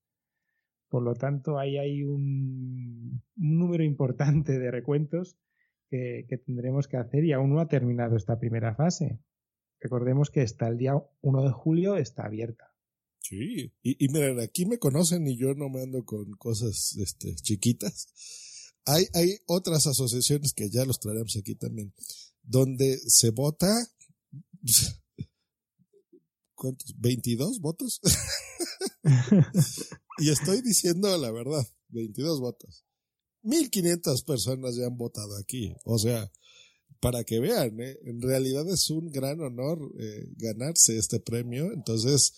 Por 0.89 1.03
lo 1.03 1.15
tanto, 1.15 1.59
ahí 1.59 1.79
hay 1.79 2.03
un, 2.03 3.23
un 3.37 3.59
número 3.59 3.85
importante 3.85 4.59
de 4.59 4.71
recuentos 4.71 5.37
que, 5.89 6.27
que, 6.29 6.39
tendremos 6.39 6.89
que 6.89 6.97
hacer 6.97 7.25
y 7.25 7.33
aún 7.33 7.51
no 7.51 7.61
ha 7.61 7.69
terminado 7.69 8.17
esta 8.17 8.39
primera 8.39 8.75
fase. 8.75 9.21
Recordemos 9.81 10.31
que 10.31 10.43
hasta 10.43 10.69
el 10.69 10.79
día 10.79 10.95
1 11.21 11.43
de 11.45 11.51
julio 11.51 11.97
está 11.97 12.27
abierta. 12.27 12.73
Sí, 13.21 13.73
y, 13.83 14.05
y 14.05 14.09
miren, 14.09 14.41
aquí 14.41 14.67
me 14.67 14.79
conocen 14.79 15.27
y 15.27 15.37
yo 15.37 15.55
no 15.55 15.69
me 15.69 15.83
ando 15.83 16.05
con 16.05 16.31
cosas 16.33 16.97
este, 16.99 17.35
chiquitas. 17.37 18.09
Hay, 18.85 19.07
hay 19.15 19.39
otras 19.47 19.87
asociaciones 19.87 20.53
que 20.53 20.71
ya 20.71 20.85
los 20.85 21.01
traeremos 21.01 21.37
aquí 21.37 21.57
también, 21.57 21.93
donde 22.43 22.99
se 22.99 23.31
vota. 23.31 23.69
¿Cuántos? 26.55 26.97
¿22 26.99 27.61
votos? 27.61 28.01
y 30.19 30.31
estoy 30.31 30.63
diciendo 30.63 31.17
la 31.19 31.31
verdad, 31.31 31.67
22 31.89 32.41
votos. 32.41 32.86
1500 33.47 34.23
personas 34.25 34.77
ya 34.77 34.87
han 34.87 34.97
votado 34.97 35.37
aquí. 35.37 35.75
O 35.85 35.99
sea, 35.99 36.31
para 37.01 37.25
que 37.25 37.41
vean, 37.41 37.81
¿eh? 37.81 37.99
en 38.05 38.21
realidad 38.21 38.69
es 38.69 38.91
un 38.91 39.11
gran 39.11 39.41
honor 39.41 39.79
eh, 39.99 40.27
ganarse 40.37 40.99
este 40.99 41.21
premio. 41.21 41.73
Entonces, 41.73 42.33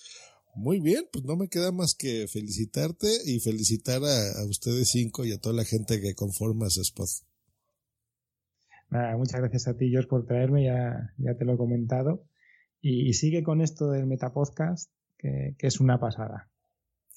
muy 0.55 0.81
bien, 0.81 1.05
pues 1.13 1.25
no 1.25 1.37
me 1.37 1.49
queda 1.49 1.73
más 1.73 1.95
que 1.95 2.27
felicitarte 2.29 3.09
y 3.25 3.41
felicitar 3.41 4.03
a, 4.05 4.45
ustedes 4.45 4.91
cinco 4.91 5.25
y 5.25 5.33
a 5.33 5.39
toda 5.39 5.55
la 5.55 5.65
gente 5.65 6.01
que 6.01 6.15
conforma 6.15 6.67
ese 6.67 6.83
spot. 6.83 7.09
Nada, 8.91 9.17
muchas 9.17 9.41
gracias 9.41 9.69
a 9.69 9.77
ti, 9.77 9.91
George, 9.91 10.09
por 10.09 10.27
traerme, 10.27 10.65
ya, 10.65 11.15
ya 11.19 11.37
te 11.37 11.45
lo 11.45 11.55
he 11.55 11.57
comentado. 11.57 12.25
Y, 12.81 13.09
y 13.09 13.13
sigue 13.15 13.43
con 13.43 13.61
esto 13.61 13.91
del 13.91 14.07
Metapodcast, 14.07 14.91
que, 15.19 15.55
que 15.59 15.67
es 15.67 15.81
una 15.81 16.01
pasada. 16.01 16.51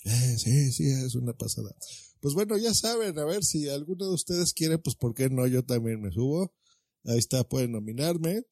Eh, 0.03 0.35
sí, 0.37 0.71
sí, 0.71 0.85
es 0.85 1.15
una 1.15 1.33
pasada. 1.33 1.75
Pues 2.19 2.33
bueno, 2.33 2.57
ya 2.57 2.73
saben, 2.73 3.17
a 3.17 3.25
ver 3.25 3.43
si 3.43 3.69
alguno 3.69 4.07
de 4.07 4.13
ustedes 4.13 4.53
quiere, 4.53 4.77
pues 4.77 4.95
por 4.95 5.13
qué 5.13 5.29
no, 5.29 5.47
yo 5.47 5.63
también 5.63 6.01
me 6.01 6.11
subo. 6.11 6.53
Ahí 7.05 7.17
está, 7.17 7.43
pueden 7.43 7.71
nominarme. 7.71 8.43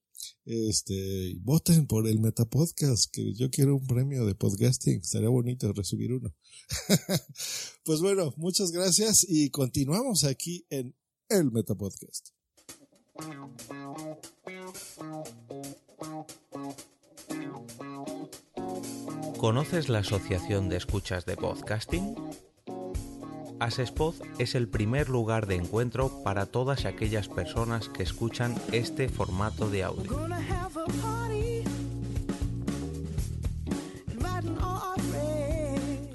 Este, 0.46 1.36
voten 1.42 1.88
por 1.88 2.08
el 2.08 2.20
Metapodcast, 2.20 3.12
que 3.12 3.34
yo 3.34 3.50
quiero 3.50 3.76
un 3.76 3.86
premio 3.86 4.26
de 4.26 4.36
podcasting. 4.36 5.00
Estaría 5.02 5.30
bonito 5.30 5.72
recibir 5.74 6.14
uno. 6.14 6.36
pues 7.84 8.02
bueno, 8.02 8.34
muchas 8.38 8.72
gracias 8.72 9.26
y 9.28 9.50
continuamos 9.50 10.24
aquí 10.24 10.66
en 10.70 10.96
el 11.30 11.52
Metapodcast. 11.52 12.30
¿Conoces 19.40 19.88
la 19.88 20.00
Asociación 20.00 20.68
de 20.68 20.76
Escuchas 20.76 21.26
de 21.26 21.38
Podcasting? 21.38 22.14
Asespod 23.62 24.16
es 24.38 24.54
el 24.54 24.68
primer 24.68 25.08
lugar 25.08 25.48
de 25.48 25.56
encuentro 25.56 26.22
para 26.26 26.46
todas 26.46 26.84
aquellas 26.84 27.30
personas 27.30 27.88
que 27.88 28.04
escuchan 28.04 28.54
este 28.74 29.08
formato 29.08 29.70
de 29.70 29.86
audio. 29.86 30.28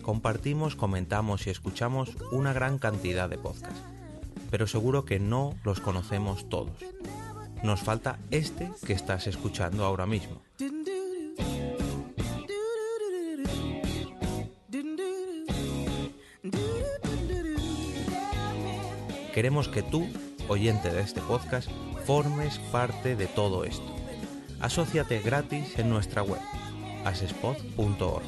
Compartimos, 0.02 0.76
comentamos 0.76 1.46
y 1.46 1.50
escuchamos 1.50 2.10
una 2.30 2.52
gran 2.52 2.78
cantidad 2.78 3.30
de 3.30 3.38
podcasts, 3.38 3.80
pero 4.50 4.66
seguro 4.66 5.06
que 5.06 5.18
no 5.18 5.54
los 5.64 5.80
conocemos 5.80 6.46
todos. 6.50 6.76
Nos 7.62 7.80
falta 7.80 8.18
este 8.30 8.70
que 8.86 8.92
estás 8.92 9.26
escuchando 9.26 9.86
ahora 9.86 10.04
mismo. 10.04 10.42
Queremos 19.34 19.66
que 19.66 19.82
tú, 19.82 20.06
oyente 20.46 20.90
de 20.90 21.00
este 21.00 21.20
podcast, 21.20 21.68
formes 22.06 22.60
parte 22.70 23.16
de 23.16 23.26
todo 23.26 23.64
esto. 23.64 23.84
Asociate 24.60 25.18
gratis 25.18 25.76
en 25.76 25.90
nuestra 25.90 26.22
web, 26.22 26.40
asespod.org. 27.04 28.22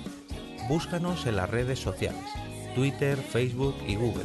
Búscanos 0.68 1.26
en 1.26 1.36
las 1.36 1.48
redes 1.48 1.78
sociales, 1.78 2.24
Twitter, 2.74 3.16
Facebook 3.18 3.76
y 3.86 3.94
Google 3.94 4.24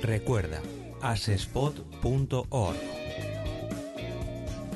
Recuerda, 0.00 0.62
asespod.org. 1.02 2.76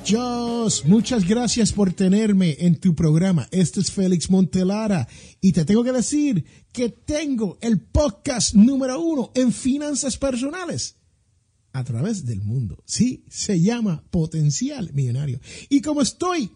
Joss, 0.09 0.85
muchas 0.85 1.27
gracias 1.27 1.71
por 1.71 1.93
tenerme 1.93 2.55
en 2.59 2.79
tu 2.79 2.95
programa. 2.95 3.47
Este 3.51 3.79
es 3.79 3.91
Félix 3.91 4.31
Montelara 4.31 5.07
y 5.39 5.51
te 5.51 5.65
tengo 5.65 5.83
que 5.83 5.91
decir 5.91 6.45
que 6.71 6.89
tengo 6.89 7.59
el 7.61 7.79
podcast 7.79 8.55
número 8.55 8.99
uno 8.99 9.31
en 9.35 9.53
finanzas 9.53 10.17
personales 10.17 10.95
a 11.73 11.83
través 11.83 12.25
del 12.25 12.41
mundo. 12.41 12.81
Sí, 12.85 13.23
se 13.29 13.61
llama 13.61 14.03
Potencial 14.09 14.91
Millonario. 14.93 15.41
Y 15.69 15.81
como 15.81 16.01
estoy 16.01 16.49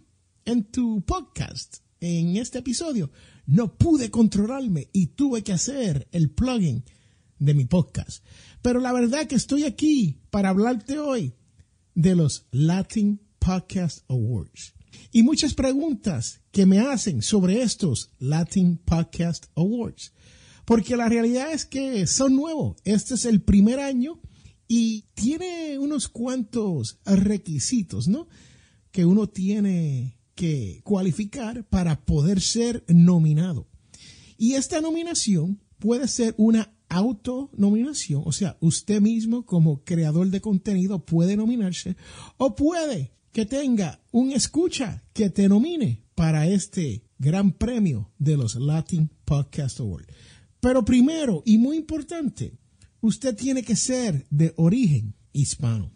en 0.46 0.64
tu 0.72 1.04
podcast, 1.06 1.78
en 2.00 2.38
este 2.38 2.60
episodio, 2.60 3.12
no 3.46 3.78
pude 3.78 4.10
controlarme 4.10 4.90
y 4.94 5.08
tuve 5.08 5.44
que 5.44 5.54
hacer 5.54 6.08
el 6.12 6.32
plugin 6.32 6.86
de 7.38 7.54
mi 7.54 7.66
podcast. 7.66 8.26
Pero 8.64 8.80
la 8.80 8.94
verdad 8.94 9.28
que 9.28 9.36
estoy 9.36 9.66
aquí 9.66 10.22
para 10.32 10.50
hablarte 10.50 10.98
hoy 10.98 11.36
de 11.94 12.16
los 12.16 12.48
Latin 12.50 13.23
Podcast 13.44 14.10
Awards. 14.10 14.74
Y 15.12 15.22
muchas 15.22 15.54
preguntas 15.54 16.42
que 16.52 16.66
me 16.66 16.80
hacen 16.80 17.22
sobre 17.22 17.62
estos 17.62 18.12
Latin 18.18 18.78
Podcast 18.78 19.48
Awards. 19.56 20.14
Porque 20.64 20.96
la 20.96 21.10
realidad 21.10 21.52
es 21.52 21.66
que 21.66 22.08
son 22.08 22.38
nuevos. 22.38 22.78
Este 22.86 23.16
es 23.16 23.26
el 23.26 23.42
primer 23.42 23.82
año 23.82 24.22
y 24.66 25.08
tiene 25.14 25.78
unos 25.78 26.08
cuantos 26.08 27.00
requisitos, 27.04 28.08
¿no? 28.08 28.30
Que 28.92 29.04
uno 29.06 29.28
tiene 29.28 30.18
que 30.36 30.80
cualificar 30.86 31.66
para 31.66 32.06
poder 32.06 32.40
ser 32.40 32.86
nominado. 32.88 33.68
Y 34.38 34.54
esta 34.54 34.80
nominación 34.80 35.62
puede 35.80 36.08
ser 36.08 36.34
una 36.38 36.74
autonominación, 36.88 38.22
o 38.24 38.32
sea, 38.32 38.56
usted 38.62 39.02
mismo 39.02 39.46
como 39.46 39.84
creador 39.84 40.28
de 40.28 40.42
contenido 40.42 41.04
puede 41.04 41.36
nominarse 41.36 41.98
o 42.38 42.56
puede 42.56 43.12
que 43.34 43.46
tenga 43.48 44.00
un 44.12 44.32
escucha 44.32 45.04
que 45.12 45.32
te 45.32 45.50
nomine 45.50 46.06
para 46.14 46.48
este 46.48 47.04
gran 47.18 47.52
premio 47.52 48.14
de 48.20 48.38
los 48.38 48.56
Latin 48.56 49.10
Podcast 49.26 49.80
Awards. 49.80 50.08
Pero 50.60 50.86
primero 50.86 51.42
y 51.44 51.58
muy 51.58 51.78
importante, 51.78 52.60
usted 53.02 53.36
tiene 53.36 53.64
que 53.64 53.76
ser 53.76 54.28
de 54.30 54.54
origen 54.56 55.16
hispano. 55.34 55.92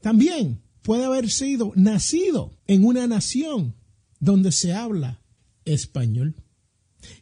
También 0.00 0.62
puede 0.82 1.04
haber 1.04 1.28
sido 1.28 1.72
nacido 1.74 2.56
en 2.68 2.84
una 2.84 3.06
nación 3.08 3.74
donde 4.20 4.52
se 4.52 4.72
habla 4.72 5.22
español. 5.64 6.36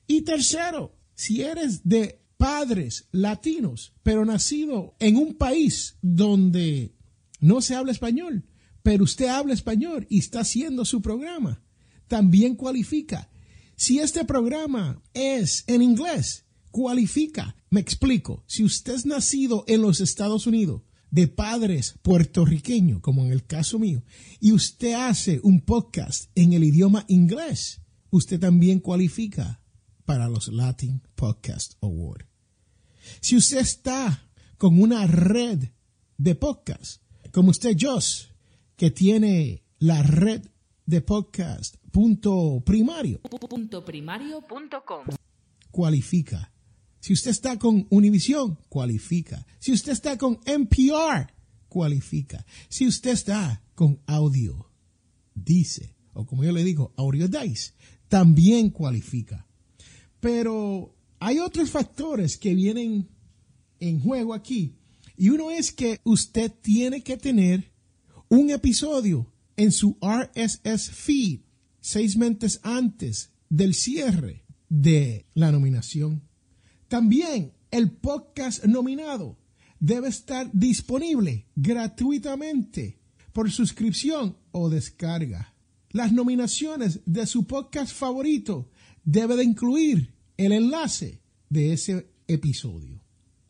Y 0.06 0.22
tercero, 0.22 0.94
si 1.14 1.42
eres 1.42 1.88
de 1.88 2.20
padres 2.36 3.08
latinos, 3.12 3.94
pero 4.02 4.26
nacido 4.26 4.94
en 5.00 5.16
un 5.16 5.34
país 5.34 5.96
donde 6.02 6.94
no 7.40 7.62
se 7.62 7.74
habla 7.74 7.92
español, 7.92 8.44
pero 8.88 9.04
usted 9.04 9.26
habla 9.26 9.52
español 9.52 10.06
y 10.08 10.18
está 10.18 10.40
haciendo 10.40 10.82
su 10.86 11.02
programa, 11.02 11.62
también 12.06 12.54
cualifica. 12.54 13.28
Si 13.76 13.98
este 13.98 14.24
programa 14.24 15.02
es 15.12 15.64
en 15.66 15.82
inglés, 15.82 16.46
cualifica. 16.70 17.54
Me 17.68 17.80
explico. 17.80 18.44
Si 18.46 18.64
usted 18.64 18.94
es 18.94 19.04
nacido 19.04 19.64
en 19.68 19.82
los 19.82 20.00
Estados 20.00 20.46
Unidos, 20.46 20.84
de 21.10 21.28
padres 21.28 21.96
puertorriqueños, 22.00 23.02
como 23.02 23.26
en 23.26 23.32
el 23.32 23.44
caso 23.44 23.78
mío, 23.78 24.04
y 24.40 24.52
usted 24.52 24.94
hace 24.94 25.38
un 25.42 25.60
podcast 25.60 26.30
en 26.34 26.54
el 26.54 26.64
idioma 26.64 27.04
inglés, 27.08 27.82
usted 28.08 28.40
también 28.40 28.80
cualifica 28.80 29.60
para 30.06 30.30
los 30.30 30.48
Latin 30.48 31.02
Podcast 31.14 31.74
Award. 31.82 32.24
Si 33.20 33.36
usted 33.36 33.58
está 33.58 34.30
con 34.56 34.80
una 34.80 35.06
red 35.06 35.72
de 36.16 36.34
podcast, 36.34 37.02
como 37.32 37.50
usted, 37.50 37.76
Josh, 37.78 38.27
que 38.78 38.92
tiene 38.92 39.64
la 39.80 40.04
red 40.04 40.40
de 40.86 41.00
podcast 41.00 41.74
punto 41.90 42.62
primario. 42.64 43.20
Punto 43.22 43.84
primario.com. 43.84 45.04
cualifica. 45.72 46.52
Si 47.00 47.12
usted 47.12 47.32
está 47.32 47.58
con 47.58 47.88
Univision, 47.90 48.56
cualifica. 48.68 49.44
Si 49.58 49.72
usted 49.72 49.90
está 49.90 50.16
con 50.16 50.38
NPR, 50.46 51.26
cualifica. 51.68 52.46
Si 52.68 52.86
usted 52.86 53.10
está 53.10 53.64
con 53.74 54.00
Audio, 54.06 54.70
dice, 55.34 55.96
o 56.12 56.24
como 56.24 56.44
yo 56.44 56.52
le 56.52 56.62
digo, 56.62 56.94
Audio 56.96 57.26
Dice, 57.26 57.72
también 58.06 58.70
cualifica. 58.70 59.44
Pero 60.20 60.94
hay 61.18 61.40
otros 61.40 61.68
factores 61.68 62.36
que 62.36 62.54
vienen 62.54 63.08
en 63.80 63.98
juego 63.98 64.34
aquí. 64.34 64.76
Y 65.16 65.30
uno 65.30 65.50
es 65.50 65.72
que 65.72 66.00
usted 66.04 66.52
tiene 66.62 67.02
que 67.02 67.16
tener 67.16 67.67
un 68.28 68.50
episodio 68.50 69.32
en 69.56 69.72
su 69.72 69.96
RSS 70.02 70.90
feed 70.90 71.40
seis 71.80 72.16
meses 72.16 72.60
antes 72.62 73.30
del 73.48 73.74
cierre 73.74 74.44
de 74.68 75.26
la 75.34 75.50
nominación. 75.50 76.22
También 76.88 77.52
el 77.70 77.90
podcast 77.90 78.64
nominado 78.64 79.38
debe 79.80 80.08
estar 80.08 80.50
disponible 80.52 81.46
gratuitamente 81.56 82.98
por 83.32 83.50
suscripción 83.50 84.36
o 84.52 84.68
descarga. 84.68 85.54
Las 85.90 86.12
nominaciones 86.12 87.00
de 87.06 87.26
su 87.26 87.46
podcast 87.46 87.94
favorito 87.94 88.70
deben 89.04 89.50
incluir 89.50 90.12
el 90.36 90.52
enlace 90.52 91.22
de 91.48 91.72
ese 91.72 92.10
episodio. 92.26 93.00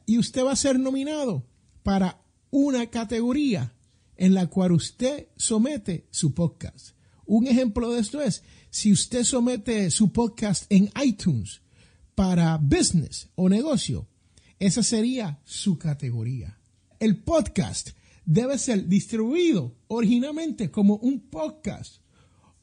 Y 0.07 0.19
usted 0.19 0.45
va 0.45 0.53
a 0.53 0.57
ser 0.57 0.79
nominado 0.79 1.45
para 1.83 2.23
una 2.51 2.87
categoría 2.87 3.75
en 4.19 4.35
la 4.35 4.49
cual 4.49 4.73
usted 4.73 5.29
somete 5.37 6.07
su 6.11 6.35
podcast. 6.35 6.91
Un 7.25 7.47
ejemplo 7.47 7.93
de 7.93 8.01
esto 8.01 8.21
es, 8.21 8.43
si 8.69 8.93
usted 8.93 9.25
somete 9.25 9.91
su 9.91 10.13
podcast 10.13 10.65
en 10.71 10.91
iTunes 11.03 11.63
para 12.15 12.59
business 12.59 13.31
o 13.37 13.49
negocio, 13.49 14.09
esa 14.59 14.83
sería 14.83 15.41
su 15.45 15.79
categoría. 15.79 16.59
El 16.99 17.23
podcast 17.23 17.91
debe 18.25 18.59
ser 18.59 18.89
distribuido 18.89 19.77
originalmente 19.87 20.71
como 20.71 20.97
un 20.97 21.21
podcast 21.31 22.03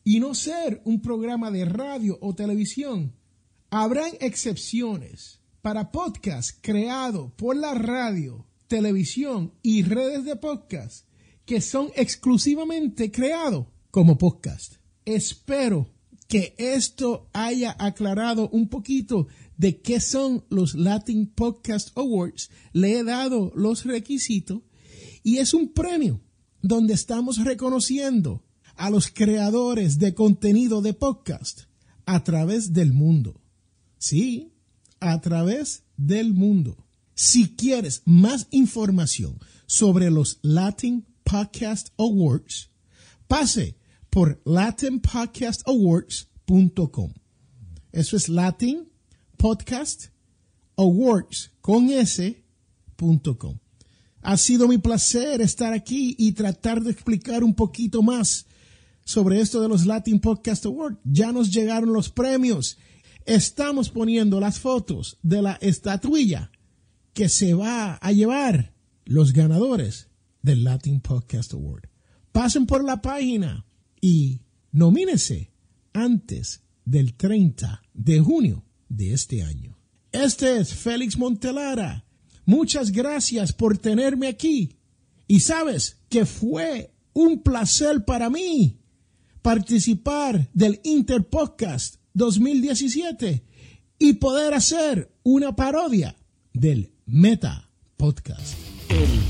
y 0.04 0.20
no 0.20 0.36
ser 0.36 0.82
un 0.84 1.02
programa 1.02 1.52
de 1.52 1.66
radio 1.66 2.18
o 2.22 2.36
televisión. 2.36 3.16
Habrán 3.70 4.12
excepciones 4.20 5.40
para 5.62 5.92
podcast 5.92 6.60
creado 6.62 7.34
por 7.38 7.56
la 7.56 7.74
radio, 7.74 8.46
televisión 8.68 9.54
y 9.64 9.84
redes 9.84 10.26
de 10.26 10.36
podcast 10.36 11.08
que 11.46 11.62
son 11.62 11.90
exclusivamente 11.96 13.12
creados 13.12 13.68
como 13.92 14.18
podcast. 14.18 14.76
Espero 15.06 15.88
que 16.28 16.56
esto 16.58 17.30
haya 17.34 17.76
aclarado 17.80 18.50
un 18.50 18.68
poquito 18.68 19.28
de 19.58 19.80
qué 19.82 20.00
son 20.00 20.44
los 20.50 20.74
Latin 20.74 21.28
Podcast 21.28 21.96
Awards. 21.98 22.50
Le 22.74 23.00
he 23.00 23.04
dado 23.04 23.52
los 23.56 23.86
requisitos 23.86 24.62
y 25.24 25.38
es 25.38 25.54
un 25.54 25.70
premio 25.70 26.22
donde 26.62 26.94
estamos 26.94 27.44
reconociendo 27.44 28.44
a 28.76 28.90
los 28.90 29.10
creadores 29.10 30.00
de 30.00 30.14
contenido 30.14 30.82
de 30.82 30.94
podcast 30.94 31.62
a 32.06 32.24
través 32.24 32.74
del 32.74 32.92
mundo. 32.92 33.40
Sí, 33.98 34.52
a 35.00 35.22
través 35.22 35.84
del 35.96 36.34
mundo. 36.34 36.78
Si 37.14 37.56
quieres 37.56 38.02
más 38.06 38.48
información 38.52 39.40
sobre 39.68 40.12
los 40.12 40.40
Latin 40.42 41.06
Podcast 41.26 41.90
Awards, 41.98 42.70
pase 43.28 43.76
por 44.10 44.42
latinpodcastawards.com. 44.46 47.14
Eso 47.92 48.16
es 48.16 48.30
Latin 48.30 48.88
Podcast 49.36 50.06
Awards 50.78 51.52
con 51.62 51.90
S.com. 51.90 53.58
Ha 54.22 54.38
sido 54.38 54.68
mi 54.68 54.78
placer 54.78 55.42
estar 55.42 55.74
aquí 55.74 56.16
y 56.18 56.34
tratar 56.34 56.82
de 56.82 56.92
explicar 56.92 57.44
un 57.44 57.56
poquito 57.56 58.02
más 58.02 58.46
sobre 59.04 59.42
esto 59.42 59.62
de 59.62 59.68
los 59.68 59.86
Latin 59.86 60.20
Podcast 60.20 60.66
Awards. 60.66 61.00
Ya 61.04 61.32
nos 61.32 61.52
llegaron 61.52 61.92
los 61.92 62.10
premios. 62.10 62.78
Estamos 63.26 63.90
poniendo 63.90 64.40
las 64.40 64.60
fotos 64.60 65.18
de 65.24 65.42
la 65.42 65.54
estatuilla 65.62 66.52
que 67.14 67.30
se 67.30 67.54
va 67.54 67.96
a 67.96 68.12
llevar 68.12 68.74
los 69.06 69.34
ganadores 69.34 70.10
del 70.46 70.64
Latin 70.64 71.02
Podcast 71.02 71.54
Award. 71.54 71.90
Pasen 72.32 72.68
por 72.68 72.84
la 72.84 73.02
página 73.02 73.66
y 74.00 74.42
nomínese 74.72 75.52
antes 75.92 76.62
del 76.86 77.16
30 77.16 77.82
de 77.94 78.20
junio 78.20 78.64
de 78.88 79.14
este 79.14 79.42
año. 79.42 79.76
Este 80.12 80.58
es 80.58 80.74
Félix 80.74 81.18
Montelara. 81.18 82.06
Muchas 82.46 82.92
gracias 82.92 83.54
por 83.54 83.80
tenerme 83.80 84.28
aquí. 84.28 84.78
Y 85.28 85.40
sabes 85.40 85.98
que 86.10 86.28
fue 86.28 86.94
un 87.14 87.42
placer 87.42 88.06
para 88.06 88.30
mí 88.30 88.80
participar 89.42 90.48
del 90.54 90.80
Interpodcast 90.84 91.96
2017 92.14 93.44
y 93.98 94.14
poder 94.14 94.54
hacer 94.54 95.12
una 95.24 95.56
parodia 95.56 96.16
del 96.54 96.94
Meta 97.08 97.72
Podcast. 97.98 98.75
El. 98.90 99.26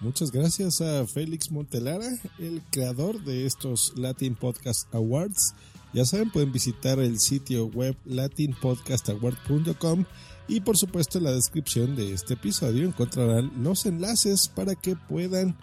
Muchas 0.00 0.32
gracias 0.32 0.80
a 0.80 1.06
Félix 1.06 1.52
Montelara, 1.52 2.08
el 2.38 2.62
creador 2.70 3.22
de 3.22 3.46
estos 3.46 3.92
Latin 3.96 4.34
Podcast 4.34 4.92
Awards. 4.94 5.54
Ya 5.92 6.04
saben, 6.04 6.30
pueden 6.30 6.50
visitar 6.50 6.98
el 6.98 7.20
sitio 7.20 7.66
web 7.66 7.96
latinpodcastaward.com 8.04 10.04
y 10.48 10.60
por 10.60 10.76
supuesto 10.76 11.18
en 11.18 11.24
la 11.24 11.32
descripción 11.32 11.94
de 11.94 12.12
este 12.12 12.34
episodio 12.34 12.86
encontrarán 12.86 13.52
los 13.62 13.86
enlaces 13.86 14.48
para 14.48 14.74
que 14.74 14.96
puedan 14.96 15.56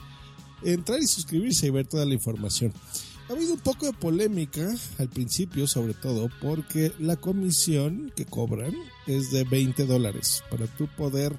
entrar 0.64 1.00
y 1.00 1.08
suscribirse 1.08 1.68
y 1.68 1.72
ver 1.72 1.88
toda 1.88 2.06
la 2.06 2.14
información. 2.14 2.74
Ha 3.30 3.34
habido 3.34 3.54
un 3.54 3.60
poco 3.60 3.86
de 3.86 3.94
polémica 3.94 4.68
al 4.98 5.08
principio, 5.08 5.68
sobre 5.68 5.94
todo 5.94 6.30
porque 6.42 6.92
la 6.98 7.16
comisión 7.16 8.12
que 8.16 8.26
cobran 8.26 8.74
es 9.06 9.30
de 9.30 9.44
20 9.44 9.86
dólares 9.86 10.44
para 10.50 10.66
tú 10.66 10.88
poder 10.98 11.38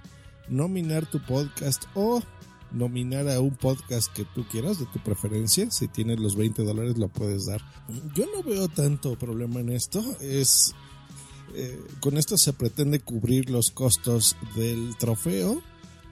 nominar 0.48 1.06
tu 1.06 1.20
podcast 1.24 1.84
o 1.94 2.22
nominar 2.70 3.28
a 3.28 3.40
un 3.40 3.56
podcast 3.56 4.12
que 4.12 4.24
tú 4.24 4.46
quieras, 4.48 4.78
de 4.78 4.86
tu 4.86 5.00
preferencia. 5.00 5.68
Si 5.72 5.88
tienes 5.88 6.20
los 6.20 6.36
20 6.36 6.62
dólares, 6.62 6.96
lo 6.96 7.08
puedes 7.08 7.46
dar. 7.46 7.60
Yo 8.14 8.24
no 8.32 8.44
veo 8.44 8.68
tanto 8.68 9.18
problema 9.18 9.58
en 9.58 9.70
esto. 9.70 10.00
Es. 10.20 10.72
Eh, 11.54 11.82
con 11.98 12.16
esto 12.16 12.38
se 12.38 12.52
pretende 12.52 13.00
cubrir 13.00 13.50
los 13.50 13.72
costos 13.72 14.36
del 14.54 14.96
trofeo. 14.96 15.60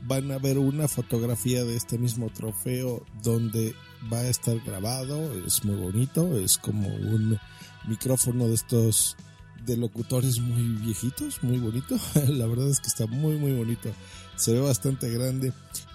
Van 0.03 0.31
a 0.31 0.39
ver 0.39 0.59
una 0.59 0.89
fotografía 0.89 1.65
de 1.65 1.77
este 1.77 1.99
mismo 1.99 2.31
trofeo 2.31 3.05
donde 3.23 3.75
va 4.13 4.19
a 4.19 4.29
estar 4.29 4.59
grabado. 4.61 5.33
Es 5.47 5.65
muy 5.65 5.77
bonito. 5.77 6.37
Es 6.39 6.59
como 6.59 6.89
un 6.89 7.39
micrófono 7.87 8.49
de 8.49 8.55
estos 8.55 9.17
de 9.65 9.77
locutores 9.77 10.41
muy 10.41 10.63
viejitos, 10.83 11.43
muy 11.43 11.59
bonito. 11.59 11.97
La 12.29 12.47
verdad 12.47 12.69
es 12.69 12.81
que 12.81 12.89
está 12.89 13.07
muy, 13.07 13.37
muy 13.37 13.53
bonito. 13.53 13.91
Se 14.37 14.53
ve 14.53 14.61
bastante 14.61 15.11
grande. 15.11 15.53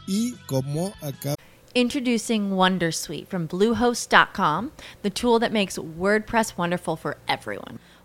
Y 0.08 0.34
como 0.46 0.94
acá. 1.02 1.36
Introducing 1.76 2.52
Wondersuite 2.52 3.28
from 3.28 3.48
Bluehost.com, 3.48 4.72
the 5.02 5.10
tool 5.10 5.40
that 5.40 5.52
makes 5.52 5.78
WordPress 5.78 6.56
wonderful 6.56 6.96
for 6.96 7.18
everyone. 7.28 7.80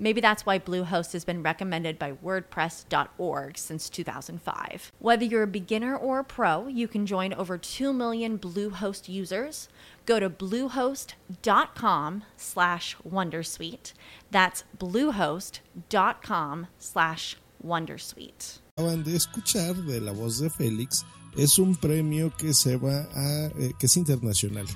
Maybe 0.00 0.22
that's 0.22 0.46
why 0.46 0.58
Bluehost 0.58 1.12
has 1.12 1.26
been 1.26 1.42
recommended 1.42 1.98
by 1.98 2.12
WordPress.org 2.12 3.58
since 3.58 3.90
2005. 3.90 4.92
Whether 4.98 5.26
you're 5.26 5.42
a 5.42 5.46
beginner 5.46 5.94
or 5.94 6.20
a 6.20 6.24
pro, 6.24 6.68
you 6.68 6.88
can 6.88 7.04
join 7.04 7.34
over 7.34 7.58
2 7.58 7.92
million 7.92 8.38
Bluehost 8.38 9.10
users. 9.10 9.68
Go 10.06 10.18
to 10.18 10.30
bluehost.com 10.30 12.24
slash 12.38 12.96
wondersuite. 13.06 13.92
That's 14.30 14.64
bluehost.com 14.78 16.66
slash 16.78 17.36
wondersuite. 17.62 18.60
Acaban 18.78 19.04
de 19.04 19.16
escuchar 19.16 19.74
de 19.86 20.00
la 20.00 20.12
voz 20.12 20.38
de 20.38 20.48
Félix 20.48 21.04
es 21.36 21.58
un 21.58 21.76
premio 21.76 22.32
que 22.36 22.54
se 22.54 22.76
va 22.76 23.06
a 23.14 23.46
eh, 23.58 23.72
que 23.78 23.86
es 23.86 23.96
internacional. 23.96 24.66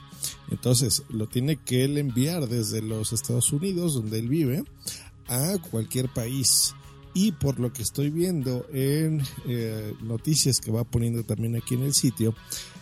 Entonces, 0.51 1.03
lo 1.09 1.27
tiene 1.27 1.57
que 1.57 1.85
él 1.85 1.99
enviar 1.99 2.47
desde 2.49 2.83
los 2.83 3.13
Estados 3.13 3.53
Unidos 3.53 3.95
donde 3.95 4.19
él 4.19 4.29
vive 4.29 4.65
a 5.29 5.57
cualquier 5.71 6.09
país. 6.09 6.75
Y 7.15 7.31
por 7.31 7.61
lo 7.61 7.73
que 7.73 7.83
estoy 7.83 8.11
viendo 8.11 8.67
en 8.73 9.23
eh, 9.47 9.95
noticias 10.03 10.59
que 10.59 10.73
va 10.73 10.83
poniendo 10.83 11.23
también 11.23 11.55
aquí 11.57 11.75
en 11.75 11.85
el 11.85 11.95
sitio, 11.95 12.35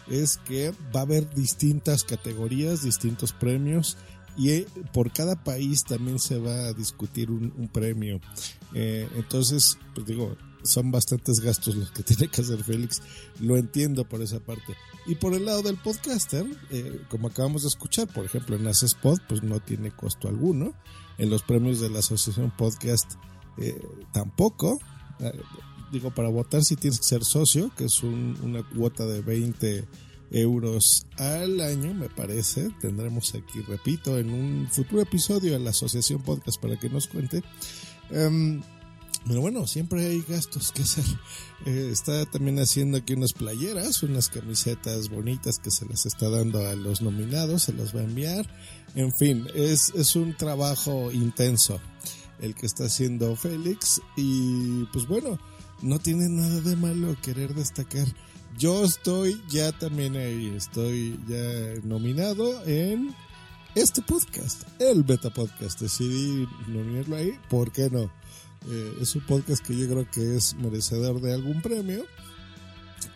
es 0.09 0.39
que 0.39 0.73
va 0.95 1.01
a 1.01 1.03
haber 1.03 1.33
distintas 1.35 2.03
categorías, 2.03 2.83
distintos 2.83 3.33
premios 3.33 3.99
y 4.37 4.51
eh, 4.51 4.67
por 4.95 5.13
cada 5.13 5.37
país 5.37 5.85
también 5.85 6.19
se 6.19 6.39
va 6.39 6.69
a 6.69 6.73
discutir 6.73 7.31
un, 7.31 7.69
premio. 7.71 8.21
Eh, 8.73 9.07
entonces, 9.17 9.77
pues 9.95 10.07
digo, 10.07 10.35
son 10.63 10.91
bastantes 10.91 11.41
gastos 11.41 11.77
los 11.77 11.91
que 11.91 12.03
tiene 12.03 12.29
que 12.29 12.41
hacer 12.41 12.65
Félix, 12.65 13.03
lo 13.39 13.59
entiendo 13.59 14.09
por 14.09 14.23
esa 14.23 14.41
parte. 14.41 14.75
Y 15.07 15.17
por 15.17 15.35
el 15.35 15.45
lado 15.45 15.61
del 15.61 15.77
podcaster, 15.77 16.47
como 17.11 17.29
acabamos 17.29 17.63
de 17.63 17.69
escuchar, 17.69 18.09
por 18.09 18.25
ejemplo 18.25 18.57
en 18.57 18.67
Spot, 18.67 19.21
pues 19.29 19.43
no 19.43 19.61
tiene 19.61 19.91
costo 19.91 20.29
alguno. 20.29 20.73
En 21.19 21.31
los 21.31 21.43
premios 21.43 21.81
de 21.81 21.91
la 21.91 22.01
Asociación 22.01 22.53
Podcast 22.57 23.15
eh, 23.59 23.81
tampoco. 24.13 24.79
Eh, 25.21 25.33
digo, 25.93 26.11
para 26.11 26.29
votar 26.29 26.63
si 26.63 26.77
tienes 26.77 26.99
que 27.01 27.07
ser 27.07 27.25
socio, 27.25 27.71
que 27.77 27.85
es 27.85 28.03
un, 28.03 28.39
una 28.43 28.63
cuota 28.63 29.05
de 29.07 29.21
20 29.21 29.85
euros 30.33 31.07
al 31.19 31.61
año, 31.61 31.93
me 31.95 32.09
parece. 32.09 32.71
Tendremos 32.81 33.35
aquí, 33.35 33.61
repito, 33.61 34.19
en 34.19 34.31
un 34.31 34.69
futuro 34.71 35.03
episodio 35.03 35.55
a 35.55 35.59
la 35.59 35.71
Asociación 35.71 36.23
Podcast 36.23 36.61
para 36.61 36.79
que 36.79 36.89
nos 36.89 37.07
cuente. 37.07 37.43
Um, 38.11 38.63
pero 39.27 39.41
bueno, 39.41 39.67
siempre 39.67 40.07
hay 40.07 40.23
gastos 40.23 40.73
que 40.73 40.83
hacer. 40.83 41.05
Eh, 41.65 41.91
está 41.93 42.27
también 42.27 42.59
haciendo 42.59 42.99
aquí 42.99 43.13
unas 43.13 43.33
playeras, 43.33 44.03
unas 44.03 44.29
camisetas 44.29 45.09
bonitas 45.09 45.61
que 45.61 45.71
se 45.71 45.87
las 45.87 46.07
está 46.07 46.29
dando 46.29 46.67
a 46.67 46.75
los 46.75 47.03
nominados, 47.03 47.63
se 47.63 47.73
las 47.73 47.95
va 47.95 48.01
a 48.01 48.05
enviar. 48.05 48.47
En 48.97 49.13
fin, 49.13 49.47
es, 49.55 49.93
es 49.95 50.17
un 50.17 50.37
trabajo 50.37 51.13
intenso 51.13 51.81
el 52.41 52.57
que 52.57 52.67
está 52.67 52.87
haciendo 52.87 53.37
Félix 53.37 54.03
y 54.17 54.85
pues 54.87 55.07
bueno, 55.07 55.39
no 55.83 55.99
tiene 56.01 56.29
nada 56.29 56.61
de 56.61 56.77
malo 56.77 57.17
querer 57.23 57.55
destacar. 57.55 58.07
Yo 58.59 58.85
estoy 58.85 59.41
ya 59.49 59.73
también 59.73 60.17
ahí, 60.17 60.53
estoy 60.57 61.19
ya 61.29 61.81
nominado 61.85 62.63
en 62.67 63.15
este 63.75 64.03
podcast, 64.03 64.65
el 64.79 65.05
Beta 65.05 65.31
Podcast. 65.31 65.81
Decidí 65.81 66.47
nominarlo 66.69 67.17
ahí, 67.17 67.39
¿por 67.49 67.73
qué 67.73 67.89
no? 67.89 68.11
Eh, 68.69 68.99
es 69.01 69.15
un 69.17 69.23
podcast 69.27 69.65
que 69.65 69.77
yo 69.77 69.89
creo 69.89 70.11
que 70.11 70.37
es 70.37 70.55
merecedor 70.55 71.21
de 71.21 71.35
algún 71.35 71.63
premio. 71.63 72.05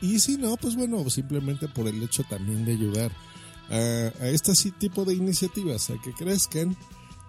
Y 0.00 0.18
si 0.18 0.36
no, 0.36 0.56
pues 0.56 0.76
bueno, 0.76 1.08
simplemente 1.10 1.68
por 1.68 1.86
el 1.86 2.02
hecho 2.02 2.24
también 2.28 2.64
de 2.64 2.72
ayudar 2.72 3.12
a, 3.70 4.12
a 4.20 4.28
este 4.28 4.52
tipo 4.72 5.04
de 5.04 5.14
iniciativas 5.14 5.90
a 5.90 6.00
que 6.02 6.12
crezcan. 6.12 6.76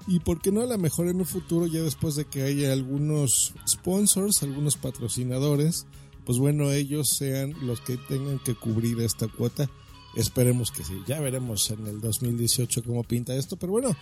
Y 0.08 0.20
por 0.20 0.40
qué 0.40 0.52
no 0.52 0.62
a 0.62 0.66
lo 0.66 0.78
mejor 0.78 1.08
en 1.08 1.18
un 1.18 1.26
futuro, 1.26 1.68
ya 1.68 1.82
después 1.82 2.16
de 2.16 2.26
que 2.26 2.44
haya 2.44 2.72
algunos 2.72 3.54
sponsors, 3.68 4.42
algunos 4.42 4.78
patrocinadores, 4.78 5.86
pues 6.26 6.40
bueno, 6.40 6.72
ellos 6.72 7.10
sean 7.10 7.54
los 7.66 7.82
que 7.82 7.98
tengan 7.98 8.40
que 8.40 8.56
cubrir 8.56 9.00
esta 9.00 9.28
cuota. 9.28 9.70
Esperemos 10.16 10.72
que 10.72 10.84
sí. 10.84 11.02
Ya 11.08 11.20
veremos 11.20 11.70
en 11.72 11.88
el 11.88 12.02
2018 12.02 12.84
cómo 12.84 13.04
pinta 13.04 13.36
esto. 13.36 13.56
Pero 13.56 13.72
bueno, 13.72 13.96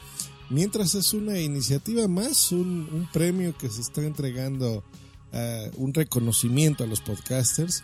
mientras 0.49 0.95
es 0.95 1.13
una 1.13 1.39
iniciativa 1.39 2.07
más, 2.07 2.51
un, 2.51 3.07
premio 3.13 3.57
que 3.57 3.69
se 3.69 3.81
está 3.81 4.01
entregando, 4.01 4.83
uh, 5.33 5.83
un 5.83 5.93
reconocimiento 5.93 6.83
a 6.83 6.87
los 6.87 7.01
podcasters. 7.01 7.83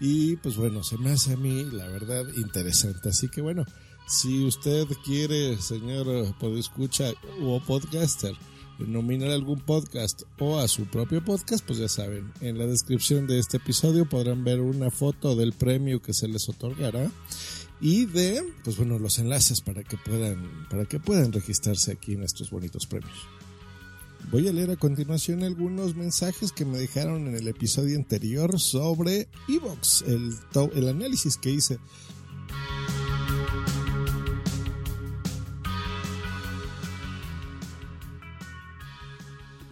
Y 0.00 0.36
pues 0.36 0.56
bueno, 0.56 0.84
se 0.84 0.96
me 0.96 1.10
hace 1.10 1.32
a 1.32 1.36
mí, 1.36 1.64
la 1.72 1.88
verdad, 1.88 2.24
interesante. 2.36 3.08
Así 3.08 3.28
que 3.28 3.40
bueno, 3.40 3.64
si 4.06 4.44
usted 4.44 4.86
quiere, 5.04 5.60
señor 5.60 6.34
podescucha 6.38 7.12
o 7.42 7.60
podcaster, 7.60 8.34
nominar 8.78 9.30
algún 9.30 9.60
podcast 9.60 10.22
o 10.38 10.58
a 10.58 10.68
su 10.68 10.86
propio 10.86 11.24
podcast, 11.24 11.64
pues 11.66 11.78
ya 11.78 11.88
saben, 11.88 12.32
en 12.40 12.58
la 12.58 12.66
descripción 12.66 13.26
de 13.26 13.38
este 13.38 13.56
episodio 13.56 14.08
podrán 14.08 14.44
ver 14.44 14.60
una 14.60 14.90
foto 14.90 15.34
del 15.34 15.52
premio 15.52 16.00
que 16.00 16.14
se 16.14 16.28
les 16.28 16.48
otorgará 16.48 17.10
y 17.80 18.06
de, 18.06 18.42
pues 18.64 18.76
bueno, 18.76 18.98
los 18.98 19.18
enlaces 19.18 19.60
para 19.60 19.82
que 19.82 19.96
puedan, 19.96 20.66
para 20.68 20.84
que 20.84 20.98
puedan 20.98 21.32
registrarse 21.32 21.92
aquí 21.92 22.14
en 22.14 22.22
estos 22.22 22.50
bonitos 22.50 22.86
premios. 22.86 23.26
Voy 24.30 24.48
a 24.48 24.52
leer 24.52 24.70
a 24.70 24.76
continuación 24.76 25.42
algunos 25.42 25.94
mensajes 25.94 26.52
que 26.52 26.64
me 26.64 26.78
dejaron 26.78 27.28
en 27.28 27.36
el 27.36 27.48
episodio 27.48 27.96
anterior 27.96 28.60
sobre 28.60 29.28
Evox, 29.48 30.02
el, 30.06 30.34
el 30.74 30.88
análisis 30.88 31.36
que 31.36 31.50
hice 31.50 31.78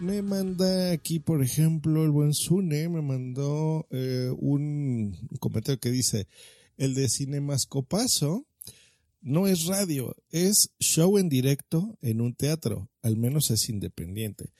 me 0.07 0.21
manda 0.21 0.91
aquí, 0.91 1.19
por 1.19 1.43
ejemplo, 1.43 2.03
el 2.03 2.11
buen 2.11 2.33
Sune 2.33 2.87
me 2.87 3.01
mandó 3.01 3.87
eh, 3.91 4.31
un 4.37 5.17
comentario 5.39 5.79
que 5.79 5.91
dice, 5.91 6.27
el 6.77 6.93
de 6.93 7.09
Cinemascopazo 7.09 8.45
no 9.21 9.47
es 9.47 9.65
radio, 9.65 10.15
es 10.29 10.71
show 10.79 11.17
en 11.17 11.27
directo 11.27 11.97
en 12.01 12.21
un 12.21 12.33
teatro, 12.33 12.89
al 13.01 13.17
menos 13.17 13.51
es 13.51 13.67
independiente. 13.69 14.53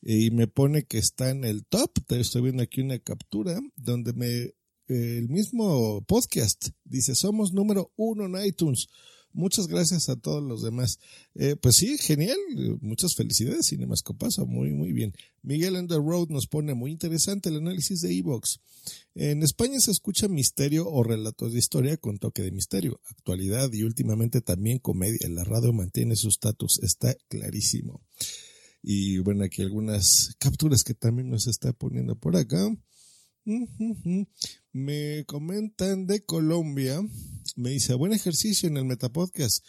Y 0.00 0.30
me 0.30 0.46
pone 0.46 0.84
que 0.84 0.98
está 0.98 1.30
en 1.30 1.44
el 1.44 1.64
top, 1.64 1.90
estoy 2.08 2.42
viendo 2.42 2.62
aquí 2.62 2.80
una 2.80 2.98
captura 2.98 3.60
donde 3.76 4.12
me, 4.12 4.28
eh, 4.28 4.54
el 4.88 5.28
mismo 5.28 6.02
podcast 6.02 6.68
dice, 6.84 7.14
somos 7.14 7.52
número 7.52 7.92
uno 7.96 8.26
en 8.26 8.44
iTunes. 8.44 8.88
Muchas 9.34 9.66
gracias 9.66 10.08
a 10.08 10.16
todos 10.16 10.42
los 10.42 10.62
demás. 10.62 10.98
Eh, 11.34 11.56
pues 11.56 11.76
sí, 11.76 11.96
genial. 11.98 12.36
Muchas 12.80 13.14
felicidades, 13.16 13.68
Cinemascopazo. 13.68 14.46
Muy, 14.46 14.72
muy 14.72 14.92
bien. 14.92 15.14
Miguel 15.42 15.76
Under 15.76 15.98
Road 15.98 16.28
nos 16.28 16.46
pone 16.46 16.74
muy 16.74 16.90
interesante 16.90 17.48
el 17.48 17.56
análisis 17.56 18.00
de 18.00 18.16
Evox. 18.16 18.60
En 19.14 19.42
España 19.42 19.78
se 19.80 19.90
escucha 19.90 20.28
misterio 20.28 20.88
o 20.88 21.02
relatos 21.02 21.52
de 21.52 21.58
historia 21.58 21.96
con 21.96 22.18
toque 22.18 22.42
de 22.42 22.52
misterio, 22.52 23.00
actualidad 23.04 23.72
y 23.72 23.82
últimamente 23.82 24.40
también 24.40 24.78
comedia. 24.78 25.28
La 25.28 25.44
radio 25.44 25.72
mantiene 25.72 26.16
su 26.16 26.28
estatus. 26.28 26.78
Está 26.82 27.14
clarísimo. 27.28 28.02
Y 28.82 29.18
bueno, 29.18 29.44
aquí 29.44 29.62
algunas 29.62 30.34
capturas 30.38 30.82
que 30.82 30.94
también 30.94 31.30
nos 31.30 31.46
está 31.46 31.72
poniendo 31.72 32.16
por 32.16 32.36
acá. 32.36 32.68
Me 34.72 35.24
comentan 35.26 36.06
de 36.06 36.24
Colombia, 36.24 37.00
me 37.56 37.70
dice, 37.70 37.94
buen 37.94 38.12
ejercicio 38.12 38.68
en 38.68 38.76
el 38.76 38.84
Metapodcast. 38.84 39.64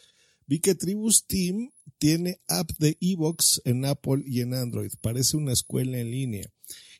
Vi 0.45 0.59
que 0.59 0.75
Tribus 0.75 1.25
Team 1.25 1.71
tiene 1.97 2.41
app 2.47 2.69
de 2.77 2.97
Evox 2.99 3.61
en 3.65 3.85
Apple 3.85 4.23
y 4.25 4.41
en 4.41 4.53
Android. 4.53 4.91
Parece 5.01 5.37
una 5.37 5.53
escuela 5.53 5.97
en 5.99 6.11
línea. 6.11 6.49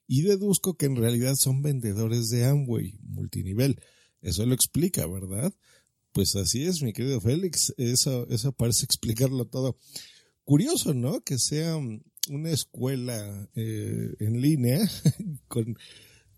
Y 0.08 0.22
deduzco 0.22 0.76
que 0.76 0.86
en 0.86 0.96
realidad 0.96 1.36
son 1.36 1.62
vendedores 1.62 2.30
de 2.30 2.46
Amway 2.46 2.98
multinivel. 3.02 3.82
Eso 4.22 4.46
lo 4.46 4.54
explica, 4.54 5.06
¿verdad? 5.08 5.54
Pues 6.12 6.36
así 6.36 6.66
es, 6.66 6.82
mi 6.82 6.94
querido 6.94 7.20
Félix. 7.20 7.74
Eso, 7.78 8.28
eso 8.30 8.52
parece 8.54 8.86
explicarlo 8.86 9.46
todo. 9.46 9.78
Curioso, 10.44 10.94
¿no? 10.94 11.22
Que 11.22 11.40
sea 11.40 11.78
una 12.30 12.52
escuela 12.52 13.50
eh, 13.56 14.14
en 14.20 14.42
línea 14.42 14.80
con 15.48 15.78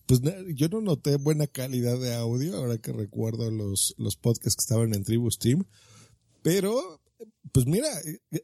pues 0.06 0.22
yo 0.56 0.70
no 0.70 0.82
noté 0.82 1.18
buena 1.18 1.47
calidad 1.47 1.99
de 1.99 2.14
audio 2.14 2.58
ahora 2.58 2.78
que 2.78 2.91
recuerdo 2.91 3.49
los, 3.51 3.95
los 3.97 4.16
podcasts 4.16 4.56
que 4.56 4.62
estaban 4.62 4.93
en 4.93 5.03
Tribus 5.03 5.38
Team, 5.39 5.66
pero 6.41 7.01
pues 7.51 7.66
mira, 7.66 7.88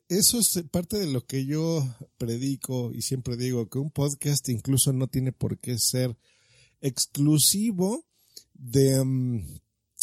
eso 0.07 0.39
es 0.39 0.63
parte 0.71 0.97
de 0.97 1.07
lo 1.07 1.25
que 1.25 1.45
yo 1.45 1.85
predico 2.17 2.91
y 2.93 3.01
siempre 3.01 3.37
digo, 3.37 3.67
que 3.69 3.79
un 3.79 3.91
podcast 3.91 4.47
incluso 4.49 4.93
no 4.93 5.07
tiene 5.07 5.31
por 5.31 5.59
qué 5.59 5.77
ser 5.77 6.17
exclusivo 6.79 8.05
de 8.53 9.01
um, 9.01 9.45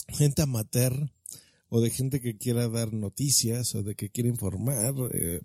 gente 0.09 0.43
amateur 0.43 1.11
o 1.71 1.81
de 1.81 1.91
gente 1.91 2.21
que 2.21 2.37
quiera 2.37 2.69
dar 2.69 2.93
noticias 2.93 3.75
o 3.75 3.83
de 3.83 3.95
que 3.95 4.11
quiera 4.11 4.29
informar 4.29 4.95
eh, 5.13 5.41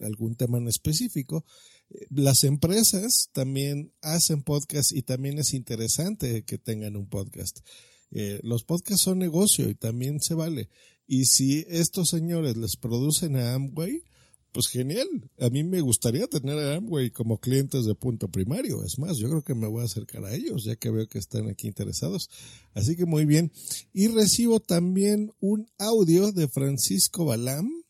algún 0.00 0.34
tema 0.34 0.58
en 0.58 0.68
específico 0.68 1.44
las 2.10 2.44
empresas 2.44 3.28
también 3.32 3.92
hacen 4.00 4.42
podcast 4.42 4.92
y 4.92 5.02
también 5.02 5.38
es 5.38 5.54
interesante 5.54 6.44
que 6.44 6.58
tengan 6.58 6.96
un 6.96 7.08
podcast. 7.08 7.60
Eh, 8.10 8.40
los 8.42 8.64
podcasts 8.64 9.02
son 9.02 9.18
negocio 9.18 9.68
y 9.68 9.74
también 9.74 10.20
se 10.20 10.34
vale. 10.34 10.68
Y 11.06 11.24
si 11.24 11.64
estos 11.68 12.08
señores 12.10 12.56
les 12.56 12.76
producen 12.76 13.36
a 13.36 13.54
Amway, 13.54 14.02
pues 14.52 14.68
genial. 14.68 15.08
A 15.40 15.48
mí 15.48 15.64
me 15.64 15.80
gustaría 15.80 16.26
tener 16.26 16.58
a 16.58 16.76
Amway 16.76 17.10
como 17.10 17.38
clientes 17.38 17.84
de 17.86 17.94
punto 17.94 18.28
primario. 18.28 18.84
Es 18.84 18.98
más, 18.98 19.16
yo 19.16 19.28
creo 19.28 19.42
que 19.42 19.54
me 19.54 19.66
voy 19.66 19.82
a 19.82 19.86
acercar 19.86 20.24
a 20.24 20.34
ellos, 20.34 20.64
ya 20.64 20.76
que 20.76 20.90
veo 20.90 21.08
que 21.08 21.18
están 21.18 21.48
aquí 21.48 21.66
interesados. 21.66 22.28
Así 22.74 22.94
que 22.94 23.06
muy 23.06 23.24
bien. 23.24 23.50
Y 23.92 24.08
recibo 24.08 24.60
también 24.60 25.32
un 25.40 25.68
audio 25.78 26.32
de 26.32 26.48
Francisco 26.48 27.24
Balam. 27.24 27.81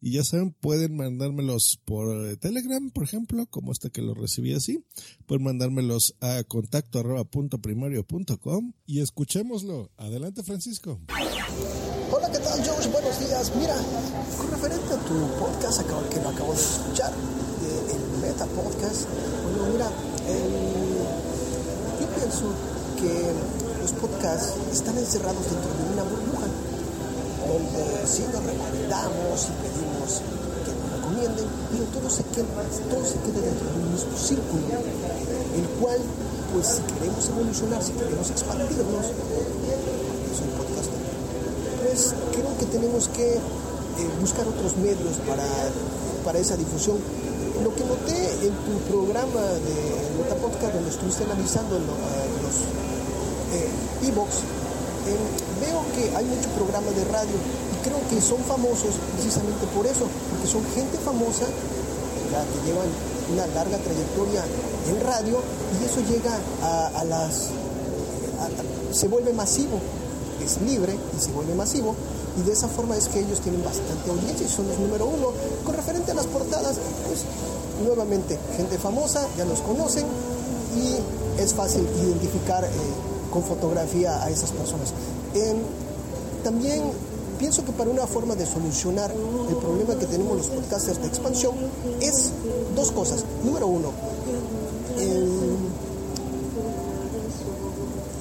Y 0.00 0.12
ya 0.12 0.24
saben, 0.24 0.52
pueden 0.52 0.94
mandármelos 0.96 1.80
por 1.84 2.36
Telegram, 2.36 2.90
por 2.90 3.04
ejemplo, 3.04 3.46
como 3.46 3.72
este 3.72 3.90
que 3.90 4.02
lo 4.02 4.14
recibí 4.14 4.52
así. 4.52 4.84
Pueden 5.26 5.44
mandármelos 5.44 6.14
a 6.20 6.44
contacto 6.44 6.98
arroba 6.98 7.24
punto 7.24 7.58
primario 7.58 8.04
punto 8.04 8.38
com 8.38 8.72
y 8.84 9.00
escuchémoslo. 9.00 9.90
Adelante, 9.96 10.42
Francisco. 10.42 11.00
Hola, 12.12 12.30
¿qué 12.30 12.38
tal, 12.38 12.62
George? 12.62 12.88
Buenos 12.90 13.18
días. 13.20 13.52
Mira, 13.56 13.74
con 14.36 14.50
referente 14.50 14.92
a 14.92 14.98
tu 14.98 15.14
podcast 15.40 15.80
que 15.80 16.20
lo 16.20 16.28
acabo 16.28 16.52
de 16.52 16.60
escuchar, 16.60 17.12
el 17.90 18.20
Meta 18.20 18.46
Podcast, 18.46 19.08
bueno, 19.58 19.72
mira, 19.72 19.90
yo 22.00 22.06
pienso 22.14 22.54
que 23.00 23.32
los 23.80 23.92
podcasts 23.92 24.52
están 24.72 24.98
encerrados 24.98 25.42
dentro 25.50 25.72
de 25.72 25.92
una 25.94 26.02
burbuja, 26.02 26.46
donde 27.46 28.06
sí 28.06 28.24
nos 28.32 28.42
recomendamos 28.42 29.36
y 29.46 29.52
pedimos 29.62 30.10
que 30.66 30.72
nos 30.74 30.88
recomienden, 30.98 31.46
pero 31.70 31.84
todo 31.94 32.10
se 32.10 32.22
queda, 32.34 32.62
todo 32.90 33.04
se 33.06 33.18
queda 33.22 33.40
dentro 33.40 33.66
de 33.70 33.76
un 33.78 33.92
mismo 33.94 34.16
círculo, 34.18 34.66
el 35.54 35.66
cual, 35.80 36.00
pues 36.52 36.66
si 36.66 36.82
queremos 36.92 37.28
evolucionar, 37.28 37.82
si 37.82 37.92
queremos 37.92 38.30
expandirnos, 38.30 39.06
soy 40.36 40.50
podcaster, 40.58 41.00
pues 41.86 42.14
creo 42.32 42.52
que 42.58 42.66
tenemos 42.66 43.08
que 43.08 43.38
eh, 43.96 44.08
buscar 44.20 44.46
otros 44.46 44.76
medios 44.76 45.16
para, 45.26 45.46
para 46.24 46.38
esa 46.38 46.56
difusión. 46.56 46.98
Lo 47.64 47.74
que 47.74 47.84
noté 47.84 48.18
en 48.44 48.52
tu 48.52 48.76
programa 48.92 49.40
de 49.40 49.76
Nota 50.20 50.36
Podcast, 50.36 50.74
donde 50.74 50.90
estuviste 50.90 51.24
analizando 51.24 51.76
eh, 51.76 51.80
los 52.44 52.56
eh, 53.56 53.70
veo 55.60 55.80
que 55.94 56.14
hay 56.16 56.24
mucho 56.24 56.48
programa 56.50 56.90
de 56.90 57.04
radio 57.04 57.36
y 57.36 57.76
creo 57.84 58.00
que 58.10 58.20
son 58.20 58.38
famosos 58.44 58.94
precisamente 59.14 59.66
por 59.74 59.86
eso, 59.86 60.06
porque 60.30 60.46
son 60.46 60.64
gente 60.74 60.98
famosa 60.98 61.46
ya 62.30 62.42
que 62.42 62.66
llevan 62.66 62.88
una 63.32 63.46
larga 63.48 63.78
trayectoria 63.78 64.44
en 64.88 65.00
radio 65.00 65.38
y 65.80 65.84
eso 65.84 66.00
llega 66.08 66.38
a, 66.62 67.04
las... 67.04 67.50
se 68.92 69.08
vuelve 69.08 69.32
masivo, 69.32 69.80
es 70.44 70.60
libre 70.62 70.96
y 71.16 71.20
se 71.20 71.30
vuelve 71.32 71.54
masivo 71.54 71.94
y 72.38 72.42
de 72.42 72.52
esa 72.52 72.68
forma 72.68 72.96
es 72.96 73.08
que 73.08 73.20
ellos 73.20 73.40
tienen 73.40 73.64
bastante 73.64 74.10
audiencia 74.10 74.46
y 74.46 74.50
son 74.50 74.68
los 74.68 74.78
número 74.78 75.06
uno. 75.06 75.32
Con 75.64 75.74
referente 75.74 76.12
a 76.12 76.14
las 76.14 76.26
portadas, 76.26 76.76
pues 77.06 77.24
nuevamente, 77.82 78.38
gente 78.56 78.78
famosa, 78.78 79.26
ya 79.36 79.44
los 79.44 79.60
conocen 79.60 80.04
y 80.76 81.40
es 81.40 81.54
fácil 81.54 81.86
identificar 82.02 82.64
eh, 82.64 82.68
con 83.30 83.42
fotografía 83.42 84.22
a 84.22 84.30
esas 84.30 84.50
personas. 84.52 84.92
También 86.42 86.82
pienso 87.38 87.64
que 87.64 87.72
para 87.72 87.90
una 87.90 88.06
forma 88.06 88.34
de 88.34 88.46
solucionar 88.46 89.10
el 89.12 89.56
problema 89.56 89.96
que 89.98 90.06
tenemos 90.06 90.36
los 90.36 90.46
podcasters 90.46 91.00
de 91.00 91.08
expansión 91.08 91.54
es 92.00 92.30
dos 92.74 92.92
cosas. 92.92 93.24
Número 93.44 93.66
uno, 93.66 93.90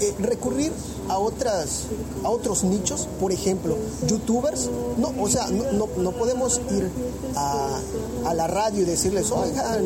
eh, 0.02 0.14
recurrir 0.20 0.72
a 1.08 1.18
otras 1.20 1.84
a 2.24 2.30
otros 2.30 2.64
nichos 2.64 3.08
por 3.20 3.32
ejemplo 3.32 3.78
youtubers 4.08 4.70
no 4.98 5.14
o 5.22 5.30
sea 5.30 5.48
no, 5.48 5.72
no, 5.72 5.88
no 5.98 6.12
podemos 6.12 6.60
ir 6.72 6.90
a, 7.36 7.80
la 8.34 8.48
radio 8.48 8.82
y 8.82 8.86
decirles 8.86 9.32
oigan 9.32 9.86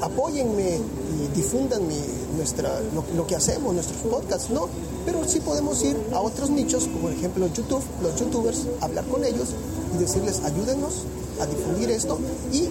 apóyenme 0.00 0.78
y 0.78 1.36
difundan 1.36 1.86
mi, 1.86 1.98
nuestra 2.40 2.80
lo, 2.94 3.04
lo 3.14 3.26
que 3.26 3.36
hacemos 3.36 3.74
nuestros 3.74 4.00
podcasts 4.02 4.50
no 4.50 4.68
pero 5.04 5.26
sí 5.26 5.40
podemos 5.40 5.82
ir 5.84 5.96
a 6.12 6.20
otros 6.20 6.50
nichos 6.50 6.84
como 6.84 7.00
por 7.00 7.12
ejemplo 7.12 7.46
youtube 7.54 7.82
los 8.02 8.16
youtubers 8.18 8.66
hablar 8.80 9.04
con 9.06 9.24
ellos 9.24 9.50
y 9.94 9.98
decirles 9.98 10.40
ayúdennos 10.44 11.04
a 11.40 11.46
difundir 11.46 11.90
esto 11.90 12.18
y 12.52 12.68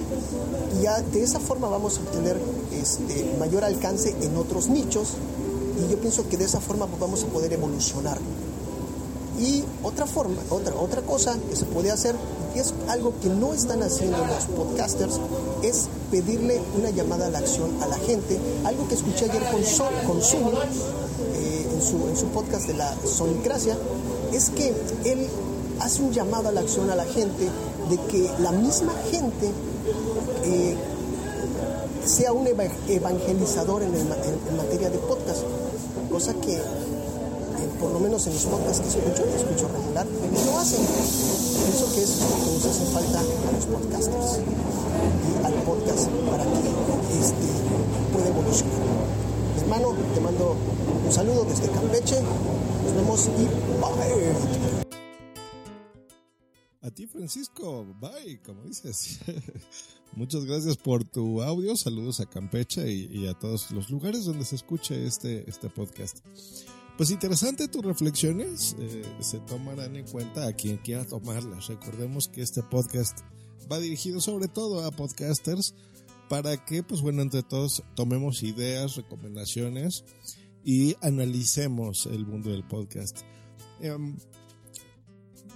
ya 0.81 1.01
de 1.01 1.23
esa 1.23 1.39
forma 1.39 1.67
vamos 1.67 1.97
a 1.97 2.01
obtener 2.01 2.37
este, 2.71 3.35
mayor 3.39 3.63
alcance 3.63 4.15
en 4.21 4.37
otros 4.37 4.69
nichos. 4.69 5.09
Y 5.77 5.91
yo 5.91 5.99
pienso 5.99 6.27
que 6.27 6.37
de 6.37 6.45
esa 6.45 6.59
forma 6.59 6.87
vamos 6.99 7.23
a 7.23 7.27
poder 7.27 7.53
evolucionar. 7.53 8.17
Y 9.39 9.63
otra 9.83 10.05
forma, 10.05 10.35
otra, 10.49 10.75
otra 10.75 11.01
cosa 11.01 11.37
que 11.49 11.55
se 11.55 11.65
puede 11.65 11.91
hacer, 11.91 12.15
y 12.55 12.59
es 12.59 12.73
algo 12.89 13.13
que 13.21 13.29
no 13.29 13.53
están 13.53 13.81
haciendo 13.83 14.17
los 14.17 14.45
podcasters, 14.45 15.19
es 15.63 15.87
pedirle 16.11 16.59
una 16.77 16.89
llamada 16.89 17.27
a 17.27 17.29
la 17.29 17.39
acción 17.39 17.69
a 17.81 17.87
la 17.87 17.97
gente, 17.97 18.39
algo 18.65 18.87
que 18.87 18.95
escuché 18.95 19.25
ayer 19.25 19.43
con, 19.51 19.63
Sol, 19.63 19.93
con 20.05 20.17
eh, 20.17 21.67
en, 21.73 21.81
su, 21.81 22.07
en 22.07 22.17
su 22.17 22.25
podcast 22.27 22.67
de 22.67 22.73
la 22.73 22.93
Sonicracia, 23.05 23.77
es 24.33 24.49
que 24.49 24.73
él 25.05 25.27
hace 25.79 26.01
un 26.01 26.11
llamado 26.11 26.49
a 26.49 26.51
la 26.51 26.61
acción 26.61 26.89
a 26.89 26.95
la 26.95 27.05
gente 27.05 27.47
de 27.89 27.97
que 28.09 28.29
la 28.39 28.51
misma 28.51 28.93
gente 29.11 29.51
eh, 30.45 30.75
sea 32.05 32.33
un 32.33 32.47
eva- 32.47 32.65
evangelizador 32.87 33.83
en, 33.83 33.93
el 33.93 34.01
en 34.01 34.57
materia 34.57 34.89
de 34.89 34.97
podcast, 34.99 35.41
cosa 36.11 36.33
que 36.35 36.59
por 37.79 37.91
lo 37.91 37.99
menos 37.99 38.25
en 38.27 38.33
los 38.33 38.45
podcasts 38.45 38.81
que 38.81 38.87
escucho, 38.87 39.23
escucho 39.25 39.67
regular, 39.67 40.05
lo 40.05 40.59
hacen. 40.59 40.85
Pienso 40.85 41.93
que 41.93 42.03
es 42.03 42.19
lo 42.19 42.45
que 42.45 42.51
nos 42.51 42.65
hace 42.65 42.85
falta 42.85 43.19
a 43.19 43.51
los 43.51 43.65
podcasters 43.65 44.39
y 44.39 45.45
al 45.45 45.53
podcast 45.63 46.09
para 46.29 46.43
que 46.43 47.19
este, 47.19 47.47
pueda 48.13 48.27
evolucionar. 48.27 48.77
Hermano, 49.59 49.95
te 50.13 50.21
mando 50.21 50.55
un 51.05 51.11
saludo 51.11 51.45
desde 51.45 51.69
Campeche, 51.69 52.21
nos 52.21 52.93
vemos 52.95 53.27
y 53.27 53.45
bye. 53.79 54.89
A 56.81 56.91
ti, 56.91 57.05
Francisco. 57.07 57.85
Bye, 57.99 58.41
como 58.41 58.63
dices. 58.63 59.19
Muchas 60.15 60.45
gracias 60.45 60.77
por 60.77 61.03
tu 61.03 61.41
audio. 61.41 61.75
Saludos 61.75 62.19
a 62.19 62.25
Campeche 62.25 62.91
y, 62.91 63.05
y 63.11 63.27
a 63.27 63.33
todos 63.33 63.69
los 63.71 63.89
lugares 63.89 64.25
donde 64.25 64.45
se 64.45 64.55
escuche 64.55 65.05
este, 65.05 65.47
este 65.47 65.69
podcast. 65.69 66.19
Pues 66.99 67.11
interesante 67.11 67.69
tus 67.69 67.81
reflexiones. 67.81 68.75
eh, 68.77 69.01
se 69.21 69.39
tomarán 69.39 69.95
en 69.95 70.05
cuenta 70.05 70.45
a 70.45 70.51
quien 70.51 70.75
quiera 70.75 71.05
tomarlas. 71.05 71.67
Recordemos 71.67 72.27
que 72.27 72.41
este 72.41 72.61
podcast 72.61 73.19
va 73.71 73.79
dirigido 73.79 74.19
sobre 74.19 74.49
todo 74.49 74.83
a 74.83 74.91
podcasters 74.91 75.75
para 76.27 76.65
que, 76.65 76.83
pues 76.83 76.99
bueno, 76.99 77.21
entre 77.21 77.41
todos 77.41 77.83
tomemos 77.95 78.43
ideas, 78.43 78.97
recomendaciones 78.97 80.03
y 80.65 80.97
analicemos 80.99 82.05
el 82.05 82.25
mundo 82.25 82.49
del 82.49 82.67
podcast. 82.67 83.19
Em, 83.79 84.17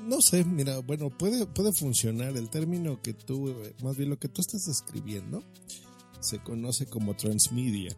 no 0.07 0.21
sé, 0.21 0.45
mira, 0.45 0.79
bueno, 0.79 1.09
puede, 1.09 1.45
puede 1.45 1.73
funcionar 1.73 2.37
el 2.37 2.49
término 2.49 3.01
que 3.01 3.13
tú, 3.13 3.49
eh, 3.49 3.75
más 3.83 3.97
bien 3.97 4.11
lo 4.11 4.17
que 4.17 4.29
tú 4.29 4.39
estás 4.39 4.65
describiendo, 4.65 5.43
se 6.21 6.39
conoce 6.39 6.85
como 6.85 7.17
transmedia 7.17 7.97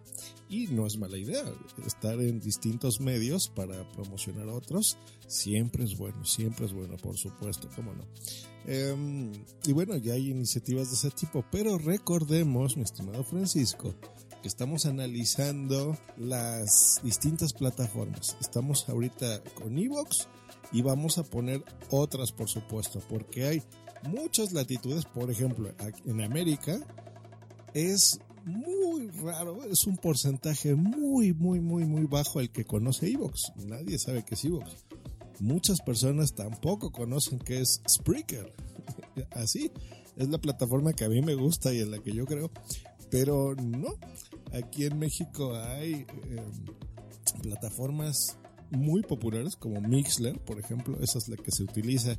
y 0.50 0.68
no 0.68 0.86
es 0.86 0.98
mala 0.98 1.18
idea. 1.18 1.44
Estar 1.86 2.20
en 2.20 2.40
distintos 2.40 3.00
medios 3.00 3.50
para 3.50 3.90
promocionar 3.92 4.48
otros 4.50 4.98
siempre 5.28 5.84
es 5.84 5.98
bueno, 5.98 6.24
siempre 6.26 6.66
es 6.66 6.74
bueno, 6.74 6.98
por 6.98 7.18
supuesto, 7.18 7.70
cómo 7.76 7.94
no. 7.94 8.06
Em, 8.68 9.32
y 9.66 9.74
bueno, 9.74 9.96
ya 9.98 10.14
hay 10.14 10.30
iniciativas 10.30 10.90
de 10.90 10.96
ese 10.96 11.12
tipo, 11.12 11.46
pero 11.52 11.78
recordemos, 11.78 12.78
mi 12.78 12.84
estimado 12.84 13.24
Francisco, 13.24 13.96
que 14.42 14.48
estamos 14.48 14.86
analizando 14.86 15.98
las 16.18 17.00
distintas 17.04 17.54
plataformas. 17.54 18.38
Estamos 18.40 18.88
ahorita 18.90 19.44
con 19.56 19.78
Evox 19.78 20.28
y 20.72 20.82
vamos 20.82 21.18
a 21.18 21.24
poner 21.24 21.64
otras, 21.90 22.32
por 22.32 22.50
supuesto, 22.50 23.02
porque 23.10 23.46
hay 23.46 23.64
muchas 24.04 24.52
latitudes. 24.52 25.06
Por 25.06 25.32
ejemplo, 25.32 25.72
en 26.06 26.22
América 26.22 26.80
es 27.74 28.20
muy 28.46 29.08
raro, 29.08 29.64
es 29.64 29.86
un 29.88 29.98
porcentaje 29.98 30.76
muy, 30.76 31.34
muy, 31.34 31.60
muy, 31.60 31.86
muy 31.86 32.06
bajo 32.06 32.40
el 32.40 32.52
que 32.52 32.66
conoce 32.66 33.10
Evox. 33.10 33.54
Nadie 33.66 33.98
sabe 33.98 34.24
qué 34.24 34.36
es 34.36 34.46
Evox. 34.46 34.86
Muchas 35.40 35.82
personas 35.82 36.34
tampoco 36.34 36.92
conocen 36.92 37.40
qué 37.40 37.60
es 37.60 37.82
Spreaker. 37.90 38.54
Así, 39.32 39.72
es 40.16 40.30
la 40.30 40.38
plataforma 40.38 40.94
que 40.94 41.06
a 41.06 41.10
mí 41.10 41.22
me 41.22 41.36
gusta 41.36 41.74
y 41.74 41.80
en 41.80 41.92
la 41.92 42.00
que 42.00 42.14
yo 42.14 42.26
creo. 42.26 42.52
Pero 43.10 43.56
no, 43.56 43.90
aquí 44.54 44.86
en 44.86 44.98
México 44.98 45.56
hay 45.56 45.94
eh, 45.94 46.06
plataformas 47.42 48.38
muy 48.72 49.02
populares 49.04 49.56
como 49.56 49.82
Mixler, 49.82 50.40
por 50.40 50.60
ejemplo, 50.60 50.98
esa 51.02 51.18
es 51.18 51.28
la 51.28 51.38
que 51.38 51.52
se 51.52 51.64
utiliza, 51.64 52.18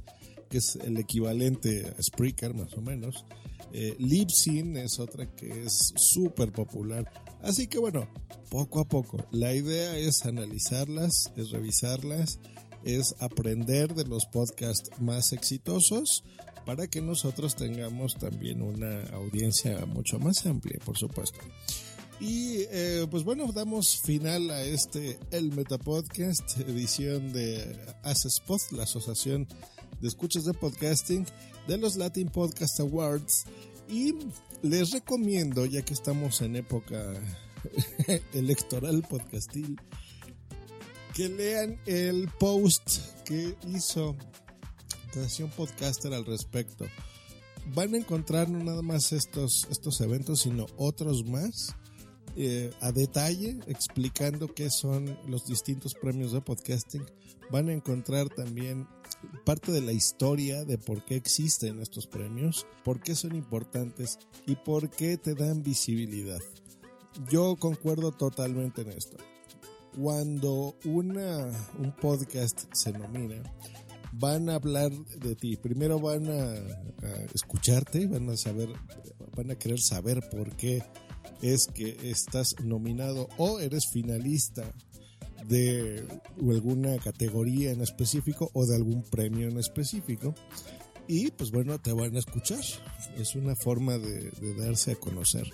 que 0.48 0.58
es 0.58 0.76
el 0.76 0.96
equivalente 0.96 1.86
a 1.86 2.02
Spreaker 2.02 2.54
más 2.54 2.72
o 2.74 2.80
menos. 2.80 3.24
Eh, 3.72 3.96
Libsyn 3.98 4.76
es 4.76 4.98
otra 4.98 5.26
que 5.34 5.64
es 5.64 5.92
súper 5.96 6.52
popular. 6.52 7.10
Así 7.42 7.66
que 7.66 7.78
bueno, 7.78 8.08
poco 8.50 8.80
a 8.80 8.88
poco. 8.88 9.26
La 9.30 9.54
idea 9.54 9.96
es 9.96 10.24
analizarlas, 10.24 11.32
es 11.36 11.50
revisarlas, 11.50 12.38
es 12.84 13.14
aprender 13.20 13.94
de 13.94 14.04
los 14.04 14.26
podcasts 14.26 14.90
más 15.00 15.32
exitosos 15.32 16.24
para 16.64 16.88
que 16.88 17.00
nosotros 17.00 17.54
tengamos 17.54 18.16
también 18.16 18.60
una 18.60 19.02
audiencia 19.12 19.86
mucho 19.86 20.18
más 20.18 20.44
amplia, 20.46 20.78
por 20.84 20.98
supuesto. 20.98 21.38
Y 22.18 22.60
eh, 22.70 23.06
pues 23.10 23.24
bueno, 23.24 23.52
damos 23.52 24.00
final 24.00 24.50
a 24.50 24.62
este 24.62 25.18
El 25.30 25.52
Meta 25.52 25.78
Podcast, 25.78 26.58
edición 26.60 27.32
de 27.32 27.78
Spot, 28.04 28.60
la 28.72 28.84
Asociación 28.84 29.46
de 30.00 30.08
Escuchas 30.08 30.44
de 30.44 30.54
Podcasting 30.54 31.26
de 31.66 31.78
los 31.78 31.96
Latin 31.96 32.28
Podcast 32.28 32.80
Awards. 32.80 33.44
Y 33.88 34.14
les 34.62 34.90
recomiendo, 34.90 35.64
ya 35.66 35.82
que 35.82 35.94
estamos 35.94 36.40
en 36.42 36.56
época 36.56 37.14
electoral 38.32 39.02
podcastil, 39.08 39.80
que 41.14 41.28
lean 41.28 41.78
el 41.86 42.28
post 42.38 42.98
que 43.24 43.56
hizo 43.68 44.16
Nación 45.14 45.50
Podcaster 45.56 46.12
al 46.12 46.26
respecto. 46.26 46.84
Van 47.74 47.94
a 47.94 47.98
encontrar 47.98 48.48
no 48.48 48.62
nada 48.62 48.82
más 48.82 49.12
estos, 49.12 49.66
estos 49.70 50.00
eventos, 50.00 50.40
sino 50.42 50.66
otros 50.76 51.24
más 51.24 51.74
eh, 52.36 52.70
a 52.80 52.92
detalle 52.92 53.58
explicando 53.66 54.52
qué 54.52 54.68
son 54.68 55.18
los 55.26 55.46
distintos 55.46 55.94
premios 55.94 56.32
de 56.32 56.42
podcasting. 56.42 57.04
Van 57.50 57.68
a 57.68 57.72
encontrar 57.72 58.28
también 58.28 58.86
parte 59.44 59.72
de 59.72 59.80
la 59.80 59.92
historia 59.92 60.64
de 60.64 60.78
por 60.78 61.04
qué 61.04 61.16
existen 61.16 61.80
estos 61.80 62.06
premios, 62.06 62.66
por 62.84 63.00
qué 63.00 63.14
son 63.14 63.34
importantes 63.34 64.18
y 64.46 64.56
por 64.56 64.90
qué 64.90 65.16
te 65.16 65.34
dan 65.34 65.62
visibilidad. 65.62 66.40
Yo 67.30 67.56
concuerdo 67.56 68.12
totalmente 68.12 68.82
en 68.82 68.90
esto. 68.90 69.16
Cuando 69.96 70.76
una, 70.84 71.46
un 71.78 71.92
podcast 71.92 72.64
se 72.74 72.92
nomina, 72.92 73.42
van 74.12 74.50
a 74.50 74.56
hablar 74.56 74.92
de 74.92 75.34
ti. 75.34 75.56
Primero 75.56 75.98
van 75.98 76.26
a, 76.30 76.52
a 77.06 77.22
escucharte, 77.34 78.06
van 78.06 78.28
a 78.28 78.36
saber, 78.36 78.68
van 79.34 79.50
a 79.50 79.54
querer 79.54 79.80
saber 79.80 80.20
por 80.30 80.54
qué 80.56 80.82
es 81.42 81.66
que 81.66 82.10
estás 82.10 82.54
nominado 82.62 83.28
o 83.38 83.60
eres 83.60 83.86
finalista 83.92 84.72
de 85.48 86.06
alguna 86.40 86.96
categoría 86.98 87.70
en 87.70 87.80
específico 87.80 88.50
o 88.52 88.66
de 88.66 88.76
algún 88.76 89.02
premio 89.02 89.48
en 89.48 89.58
específico. 89.58 90.34
Y 91.08 91.30
pues 91.30 91.50
bueno, 91.50 91.78
te 91.78 91.92
van 91.92 92.16
a 92.16 92.18
escuchar. 92.18 92.60
Es 93.16 93.34
una 93.36 93.54
forma 93.54 93.98
de, 93.98 94.30
darse 94.58 94.92
a 94.92 94.96
conocer. 94.96 95.50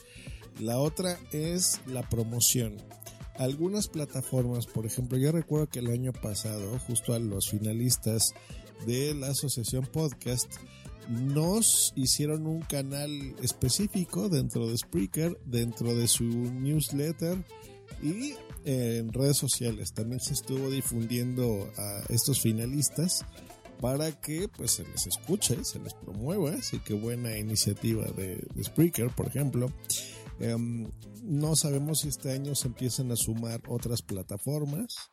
La 0.60 0.78
otra 0.78 1.18
es 1.32 1.80
la 1.86 2.08
promoción. 2.08 2.76
Algunas 3.36 3.88
plataformas, 3.88 4.66
por 4.66 4.86
ejemplo, 4.86 5.18
yo 5.18 5.32
recuerdo 5.32 5.68
que 5.68 5.78
el 5.78 5.90
año 5.90 6.12
pasado, 6.12 6.78
justo 6.86 7.14
a 7.14 7.18
los 7.18 7.50
finalistas 7.50 8.34
de 8.86 9.14
la 9.14 9.28
Asociación 9.28 9.86
Podcast, 9.86 10.52
nos 11.08 11.92
hicieron 11.96 12.46
un 12.46 12.60
canal 12.60 13.10
específico 13.42 14.28
dentro 14.28 14.68
de 14.68 14.78
Spreaker, 14.78 15.38
dentro 15.44 15.94
de 15.94 16.08
su 16.08 16.24
newsletter 16.24 17.42
y 18.02 18.34
en 18.64 19.12
redes 19.12 19.36
sociales. 19.36 19.92
También 19.92 20.20
se 20.20 20.32
estuvo 20.32 20.70
difundiendo 20.70 21.70
a 21.76 22.02
estos 22.08 22.40
finalistas 22.40 23.24
para 23.80 24.12
que 24.12 24.48
pues 24.48 24.72
se 24.72 24.84
les 24.84 25.06
escuche, 25.06 25.64
se 25.64 25.80
les 25.80 25.94
promueva, 25.94 26.52
así 26.52 26.78
que 26.78 26.94
buena 26.94 27.36
iniciativa 27.36 28.04
de, 28.04 28.46
Spreaker, 28.62 29.10
por 29.10 29.26
ejemplo. 29.26 29.72
Em, 30.38 30.90
no 31.22 31.56
sabemos 31.56 32.00
si 32.00 32.08
este 32.08 32.32
año 32.32 32.54
se 32.54 32.68
empiezan 32.68 33.10
a 33.10 33.16
sumar 33.16 33.60
otras 33.68 34.02
plataformas 34.02 35.12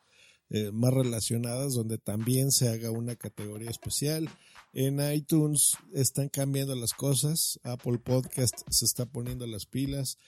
eh, 0.50 0.72
más 0.72 0.92
relacionadas 0.92 1.74
donde 1.74 1.98
también 1.98 2.50
se 2.50 2.68
haga 2.68 2.90
una 2.90 3.14
categoría 3.14 3.70
especial. 3.70 4.28
En 4.72 5.00
iTunes 5.12 5.72
están 5.92 6.28
cambiando 6.28 6.74
las 6.76 6.92
cosas. 6.92 7.58
Apple 7.64 7.98
Podcast 7.98 8.54
se 8.70 8.84
está 8.84 9.06
poniendo 9.06 9.46
las 9.46 9.66
pilas. 9.66 10.18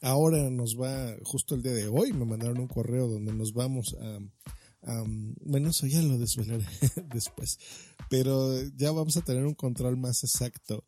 Ahora 0.00 0.50
nos 0.50 0.76
va, 0.76 1.14
justo 1.22 1.54
el 1.54 1.62
día 1.62 1.72
de 1.72 1.86
hoy, 1.86 2.12
me 2.12 2.24
mandaron 2.24 2.58
un 2.58 2.68
correo 2.68 3.06
donde 3.06 3.32
nos 3.32 3.52
vamos 3.52 3.96
a, 4.00 4.18
bueno, 5.42 5.70
eso 5.70 5.86
ya 5.86 6.02
lo 6.02 6.18
desvelaré 6.18 6.66
después. 7.14 7.58
Pero 8.10 8.60
ya 8.76 8.90
vamos 8.90 9.16
a 9.16 9.22
tener 9.22 9.46
un 9.46 9.54
control 9.54 9.96
más 9.96 10.24
exacto 10.24 10.84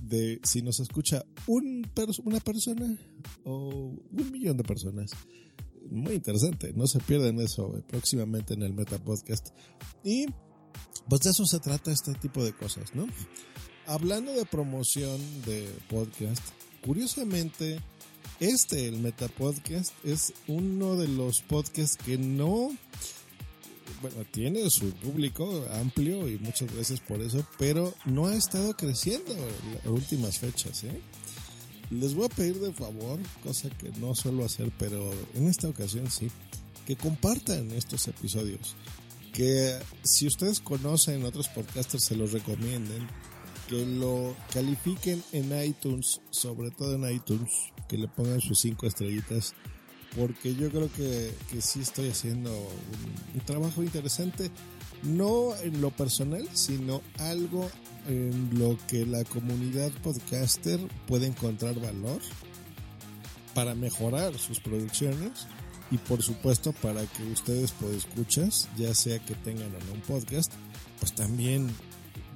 de 0.00 0.40
si 0.42 0.62
nos 0.62 0.80
escucha 0.80 1.24
un 1.46 1.88
una 2.24 2.40
persona 2.40 2.98
o 3.44 3.94
un 4.10 4.30
millón 4.32 4.56
de 4.56 4.64
personas. 4.64 5.12
Muy 5.88 6.14
interesante, 6.14 6.72
no 6.72 6.88
se 6.88 6.98
pierdan 6.98 7.38
eso 7.40 7.72
próximamente 7.86 8.54
en 8.54 8.62
el 8.62 8.74
Meta 8.74 8.98
Podcast. 8.98 9.50
Y 10.02 10.26
pues 11.08 11.22
de 11.22 11.30
eso 11.30 11.46
se 11.46 11.60
trata 11.60 11.92
este 11.92 12.14
tipo 12.14 12.44
de 12.44 12.52
cosas, 12.52 12.94
¿no? 12.94 13.06
Hablando 13.86 14.32
de 14.32 14.44
promoción 14.44 15.20
de 15.44 15.72
podcast, 15.88 16.42
curiosamente, 16.84 17.80
este, 18.40 18.88
el 18.88 18.98
Meta 18.98 19.28
Podcast, 19.28 19.92
es 20.04 20.32
uno 20.48 20.96
de 20.96 21.06
los 21.06 21.42
podcasts 21.42 21.96
que 21.96 22.18
no, 22.18 22.76
bueno, 24.02 24.24
tiene 24.32 24.68
su 24.70 24.90
público 24.90 25.64
amplio 25.80 26.28
y 26.28 26.38
muchas 26.38 26.74
veces 26.74 27.00
por 27.00 27.20
eso, 27.20 27.46
pero 27.58 27.94
no 28.04 28.26
ha 28.26 28.34
estado 28.34 28.76
creciendo 28.76 29.32
en 29.32 29.74
las 29.74 29.86
últimas 29.86 30.38
fechas, 30.38 30.82
¿eh? 30.84 31.00
Les 31.90 32.14
voy 32.14 32.26
a 32.26 32.28
pedir 32.30 32.58
de 32.58 32.72
favor, 32.72 33.20
cosa 33.44 33.70
que 33.70 33.90
no 34.00 34.12
suelo 34.16 34.44
hacer, 34.44 34.72
pero 34.76 35.08
en 35.34 35.46
esta 35.46 35.68
ocasión 35.68 36.10
sí, 36.10 36.28
que 36.84 36.96
compartan 36.96 37.70
estos 37.70 38.08
episodios 38.08 38.74
que 39.36 39.78
si 40.02 40.26
ustedes 40.26 40.60
conocen 40.60 41.22
otros 41.26 41.48
podcasters 41.48 42.04
se 42.04 42.16
los 42.16 42.32
recomienden, 42.32 43.06
que 43.68 43.84
lo 43.84 44.34
califiquen 44.50 45.22
en 45.32 45.62
iTunes, 45.62 46.22
sobre 46.30 46.70
todo 46.70 46.94
en 46.94 47.14
iTunes, 47.14 47.50
que 47.86 47.98
le 47.98 48.08
pongan 48.08 48.40
sus 48.40 48.60
cinco 48.60 48.86
estrellitas, 48.86 49.52
porque 50.16 50.54
yo 50.54 50.70
creo 50.70 50.90
que, 50.90 51.34
que 51.50 51.60
sí 51.60 51.80
estoy 51.80 52.08
haciendo 52.08 52.50
un, 52.50 53.40
trabajo 53.40 53.82
interesante, 53.82 54.50
no 55.02 55.54
en 55.56 55.82
lo 55.82 55.90
personal, 55.90 56.48
sino 56.54 57.02
algo 57.18 57.68
en 58.08 58.58
lo 58.58 58.78
que 58.86 59.04
la 59.04 59.22
comunidad 59.24 59.92
podcaster 60.02 60.80
puede 61.06 61.26
encontrar 61.26 61.78
valor 61.78 62.22
para 63.54 63.74
mejorar 63.74 64.38
sus 64.38 64.60
producciones 64.60 65.46
y 65.90 65.98
por 65.98 66.22
supuesto 66.22 66.72
para 66.72 67.04
que 67.06 67.22
ustedes 67.24 67.72
pues 67.72 67.96
escuchas, 67.96 68.68
ya 68.76 68.94
sea 68.94 69.18
que 69.18 69.34
tengan 69.34 69.74
o 69.74 69.84
no 69.86 69.92
un 69.94 70.00
podcast, 70.00 70.52
pues 70.98 71.14
también 71.14 71.70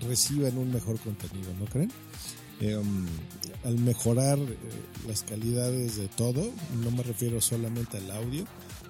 reciban 0.01 0.57
un 0.59 0.73
mejor 0.73 0.99
contenido, 1.01 1.53
¿no 1.59 1.67
creen? 1.67 1.91
Em, 2.61 3.07
al 3.65 3.79
mejorar 3.79 4.39
eh, 4.39 4.57
las 5.09 5.23
calidades 5.23 5.97
de 5.97 6.09
todo, 6.09 6.51
no 6.83 6.91
me 6.91 7.03
refiero 7.03 7.41
solamente 7.41 7.97
al 7.97 8.11
audio, 8.11 8.45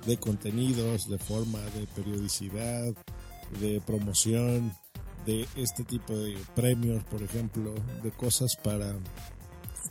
de 0.06 0.16
contenidos, 0.16 1.08
de 1.08 1.18
forma 1.18 1.60
de 1.60 1.86
periodicidad, 1.94 2.92
de 3.60 3.80
promoción, 3.86 4.74
de 5.26 5.46
este 5.56 5.84
tipo 5.84 6.16
de 6.16 6.36
premios, 6.54 7.04
por 7.04 7.22
ejemplo, 7.22 7.74
de 8.02 8.10
cosas 8.10 8.56
para 8.56 8.94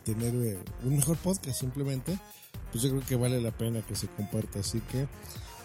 tener 0.03 0.33
eh, 0.35 0.59
un 0.83 0.97
mejor 0.97 1.17
podcast 1.17 1.59
simplemente 1.59 2.19
pues 2.71 2.83
yo 2.83 2.89
creo 2.89 3.05
que 3.05 3.15
vale 3.15 3.41
la 3.41 3.51
pena 3.51 3.81
que 3.81 3.95
se 3.95 4.07
comparta. 4.07 4.59
Así 4.59 4.81
que 4.91 5.07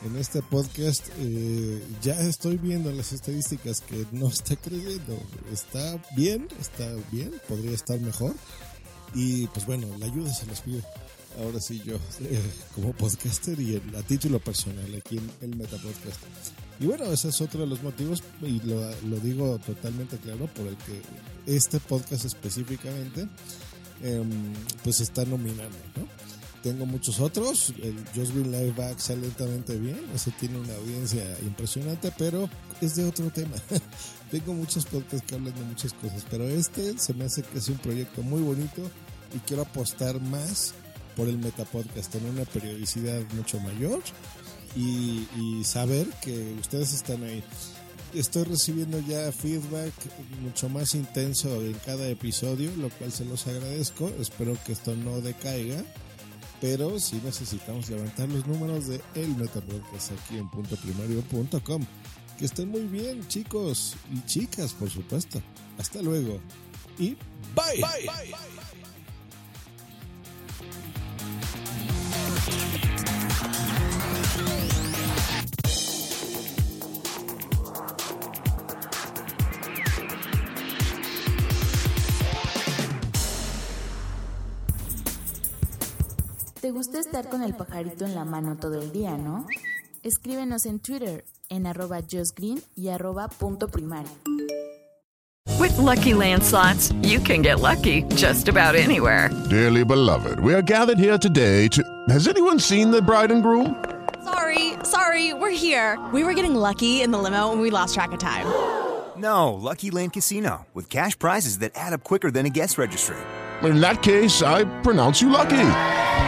en 0.04 0.16
este 0.16 0.42
podcast 0.42 1.08
eh, 1.18 1.82
ya 2.02 2.14
estoy 2.20 2.58
viendo 2.58 2.92
las 2.92 3.12
estadísticas 3.12 3.80
que 3.80 4.06
no 4.12 4.28
está 4.28 4.56
creciendo. 4.56 5.18
Está 5.52 6.02
bien, 6.16 6.48
está 6.60 6.88
bien, 7.10 7.32
podría 7.48 7.72
estar 7.72 8.00
mejor. 8.00 8.34
Y 9.14 9.46
pues 9.48 9.66
bueno, 9.66 9.86
la 9.98 10.06
ayuda 10.06 10.32
se 10.32 10.46
les 10.46 10.60
pide. 10.60 10.82
Ahora 11.38 11.60
sí 11.60 11.82
yo, 11.84 11.96
eh, 12.20 12.40
como 12.74 12.92
podcaster 12.92 13.58
y 13.58 13.76
a 13.76 14.02
título 14.02 14.38
personal 14.38 14.94
aquí 14.94 15.18
en 15.18 15.30
el 15.40 15.56
Meta 15.56 15.76
Podcast. 15.78 16.20
Y 16.78 16.86
bueno, 16.86 17.06
ese 17.06 17.28
es 17.28 17.40
otro 17.40 17.60
de 17.60 17.66
los 17.66 17.82
motivos, 17.82 18.22
y 18.42 18.60
lo, 18.60 18.88
lo 19.02 19.20
digo 19.20 19.58
totalmente 19.58 20.16
claro, 20.18 20.46
por 20.48 20.66
el 20.66 20.76
que 20.76 21.02
este 21.46 21.78
podcast 21.80 22.24
específicamente, 22.24 23.28
eh, 24.02 24.22
pues 24.82 25.00
está 25.00 25.24
nominando, 25.24 25.76
¿no? 25.96 26.06
Tengo 26.64 26.86
muchos 26.86 27.20
otros. 27.20 27.74
El 27.82 27.94
Just 28.14 28.34
Green 28.34 28.50
Live 28.50 28.72
va 28.72 28.90
excelentemente 28.90 29.76
bien. 29.76 30.00
Ese 30.14 30.30
tiene 30.32 30.58
una 30.58 30.74
audiencia 30.74 31.22
impresionante, 31.42 32.10
pero 32.16 32.48
es 32.80 32.96
de 32.96 33.04
otro 33.04 33.30
tema. 33.30 33.54
tengo 34.30 34.54
muchos 34.54 34.86
podcasts 34.86 35.26
que 35.26 35.34
hablan 35.34 35.54
de 35.54 35.60
muchas 35.60 35.92
cosas, 35.92 36.24
pero 36.30 36.48
este 36.48 36.98
se 36.98 37.12
me 37.12 37.26
hace 37.26 37.42
que 37.42 37.58
es 37.58 37.68
un 37.68 37.76
proyecto 37.76 38.22
muy 38.22 38.40
bonito 38.40 38.80
y 39.34 39.38
quiero 39.40 39.62
apostar 39.62 40.18
más 40.22 40.72
por 41.16 41.28
el 41.28 41.36
Metapodcast, 41.36 42.10
tener 42.10 42.30
una 42.30 42.44
periodicidad 42.46 43.20
mucho 43.34 43.60
mayor 43.60 44.00
y, 44.74 45.28
y 45.36 45.64
saber 45.64 46.08
que 46.22 46.56
ustedes 46.58 46.94
están 46.94 47.22
ahí 47.24 47.44
estoy 48.14 48.44
recibiendo 48.44 49.00
ya 49.00 49.30
feedback 49.32 49.92
mucho 50.40 50.68
más 50.68 50.94
intenso 50.94 51.60
en 51.62 51.74
cada 51.84 52.08
episodio, 52.08 52.70
lo 52.76 52.88
cual 52.90 53.10
se 53.10 53.24
los 53.24 53.48
agradezco. 53.48 54.08
Espero 54.20 54.56
que 54.64 54.72
esto 54.72 54.94
no 54.94 55.20
decaiga 55.20 55.84
pero 56.64 56.98
sí 56.98 57.20
necesitamos 57.22 57.90
levantar 57.90 58.26
los 58.30 58.46
números 58.46 58.86
de 58.86 58.98
el 59.16 59.36
Metapodcast 59.36 60.12
aquí 60.12 60.38
en 60.38 60.48
puntoprimario.com. 60.48 61.84
Que 62.38 62.46
estén 62.46 62.70
muy 62.70 62.86
bien, 62.86 63.28
chicos 63.28 63.96
y 64.10 64.24
chicas, 64.24 64.72
por 64.72 64.88
supuesto. 64.88 65.42
Hasta 65.76 66.00
luego. 66.00 66.40
y 66.98 67.18
bye. 67.54 67.82
bye. 67.82 68.34
¿Te 86.64 86.70
gusta 86.70 86.98
estar 86.98 87.28
con 87.28 87.42
el 87.42 87.52
pajarito 87.52 88.06
en 88.06 88.14
la 88.14 88.24
mano 88.24 88.56
todo 88.56 88.80
el 88.80 88.90
día, 88.90 89.18
no? 89.18 89.46
Escríbenos 90.02 90.64
en 90.64 90.80
Twitter 90.80 91.22
en 91.50 91.66
arroba 91.66 92.00
justgreen 92.10 92.62
y 92.74 92.88
arroba 92.88 93.28
punto 93.28 93.68
primario. 93.68 94.10
With 95.60 95.76
lucky 95.76 96.14
landslots, 96.14 96.94
you 97.02 97.20
can 97.20 97.42
get 97.42 97.60
lucky 97.60 98.04
just 98.16 98.48
about 98.48 98.76
anywhere. 98.76 99.28
Dearly 99.50 99.84
beloved, 99.84 100.40
we 100.40 100.54
are 100.54 100.62
gathered 100.62 100.98
here 100.98 101.18
today 101.18 101.68
to. 101.68 101.82
Has 102.08 102.26
anyone 102.26 102.58
seen 102.58 102.90
the 102.90 103.02
bride 103.02 103.30
and 103.30 103.42
groom? 103.42 103.76
Sorry, 104.24 104.72
sorry, 104.84 105.34
we're 105.34 105.50
here. 105.50 105.98
We 106.14 106.24
were 106.24 106.32
getting 106.32 106.54
lucky 106.54 107.02
in 107.02 107.10
the 107.10 107.18
limo 107.18 107.52
and 107.52 107.60
we 107.60 107.68
lost 107.68 107.92
track 107.92 108.12
of 108.12 108.20
time. 108.20 108.46
No, 109.18 109.52
Lucky 109.52 109.90
Land 109.90 110.14
Casino, 110.14 110.66
with 110.72 110.88
cash 110.88 111.18
prizes 111.18 111.58
that 111.58 111.72
add 111.74 111.92
up 111.92 112.04
quicker 112.04 112.30
than 112.30 112.46
a 112.46 112.50
guest 112.50 112.78
registry. 112.78 113.18
In 113.62 113.82
that 113.82 114.02
case, 114.02 114.40
I 114.40 114.64
pronounce 114.80 115.20
you 115.20 115.28
lucky. 115.28 116.02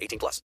18 0.00 0.18
plus. 0.18 0.38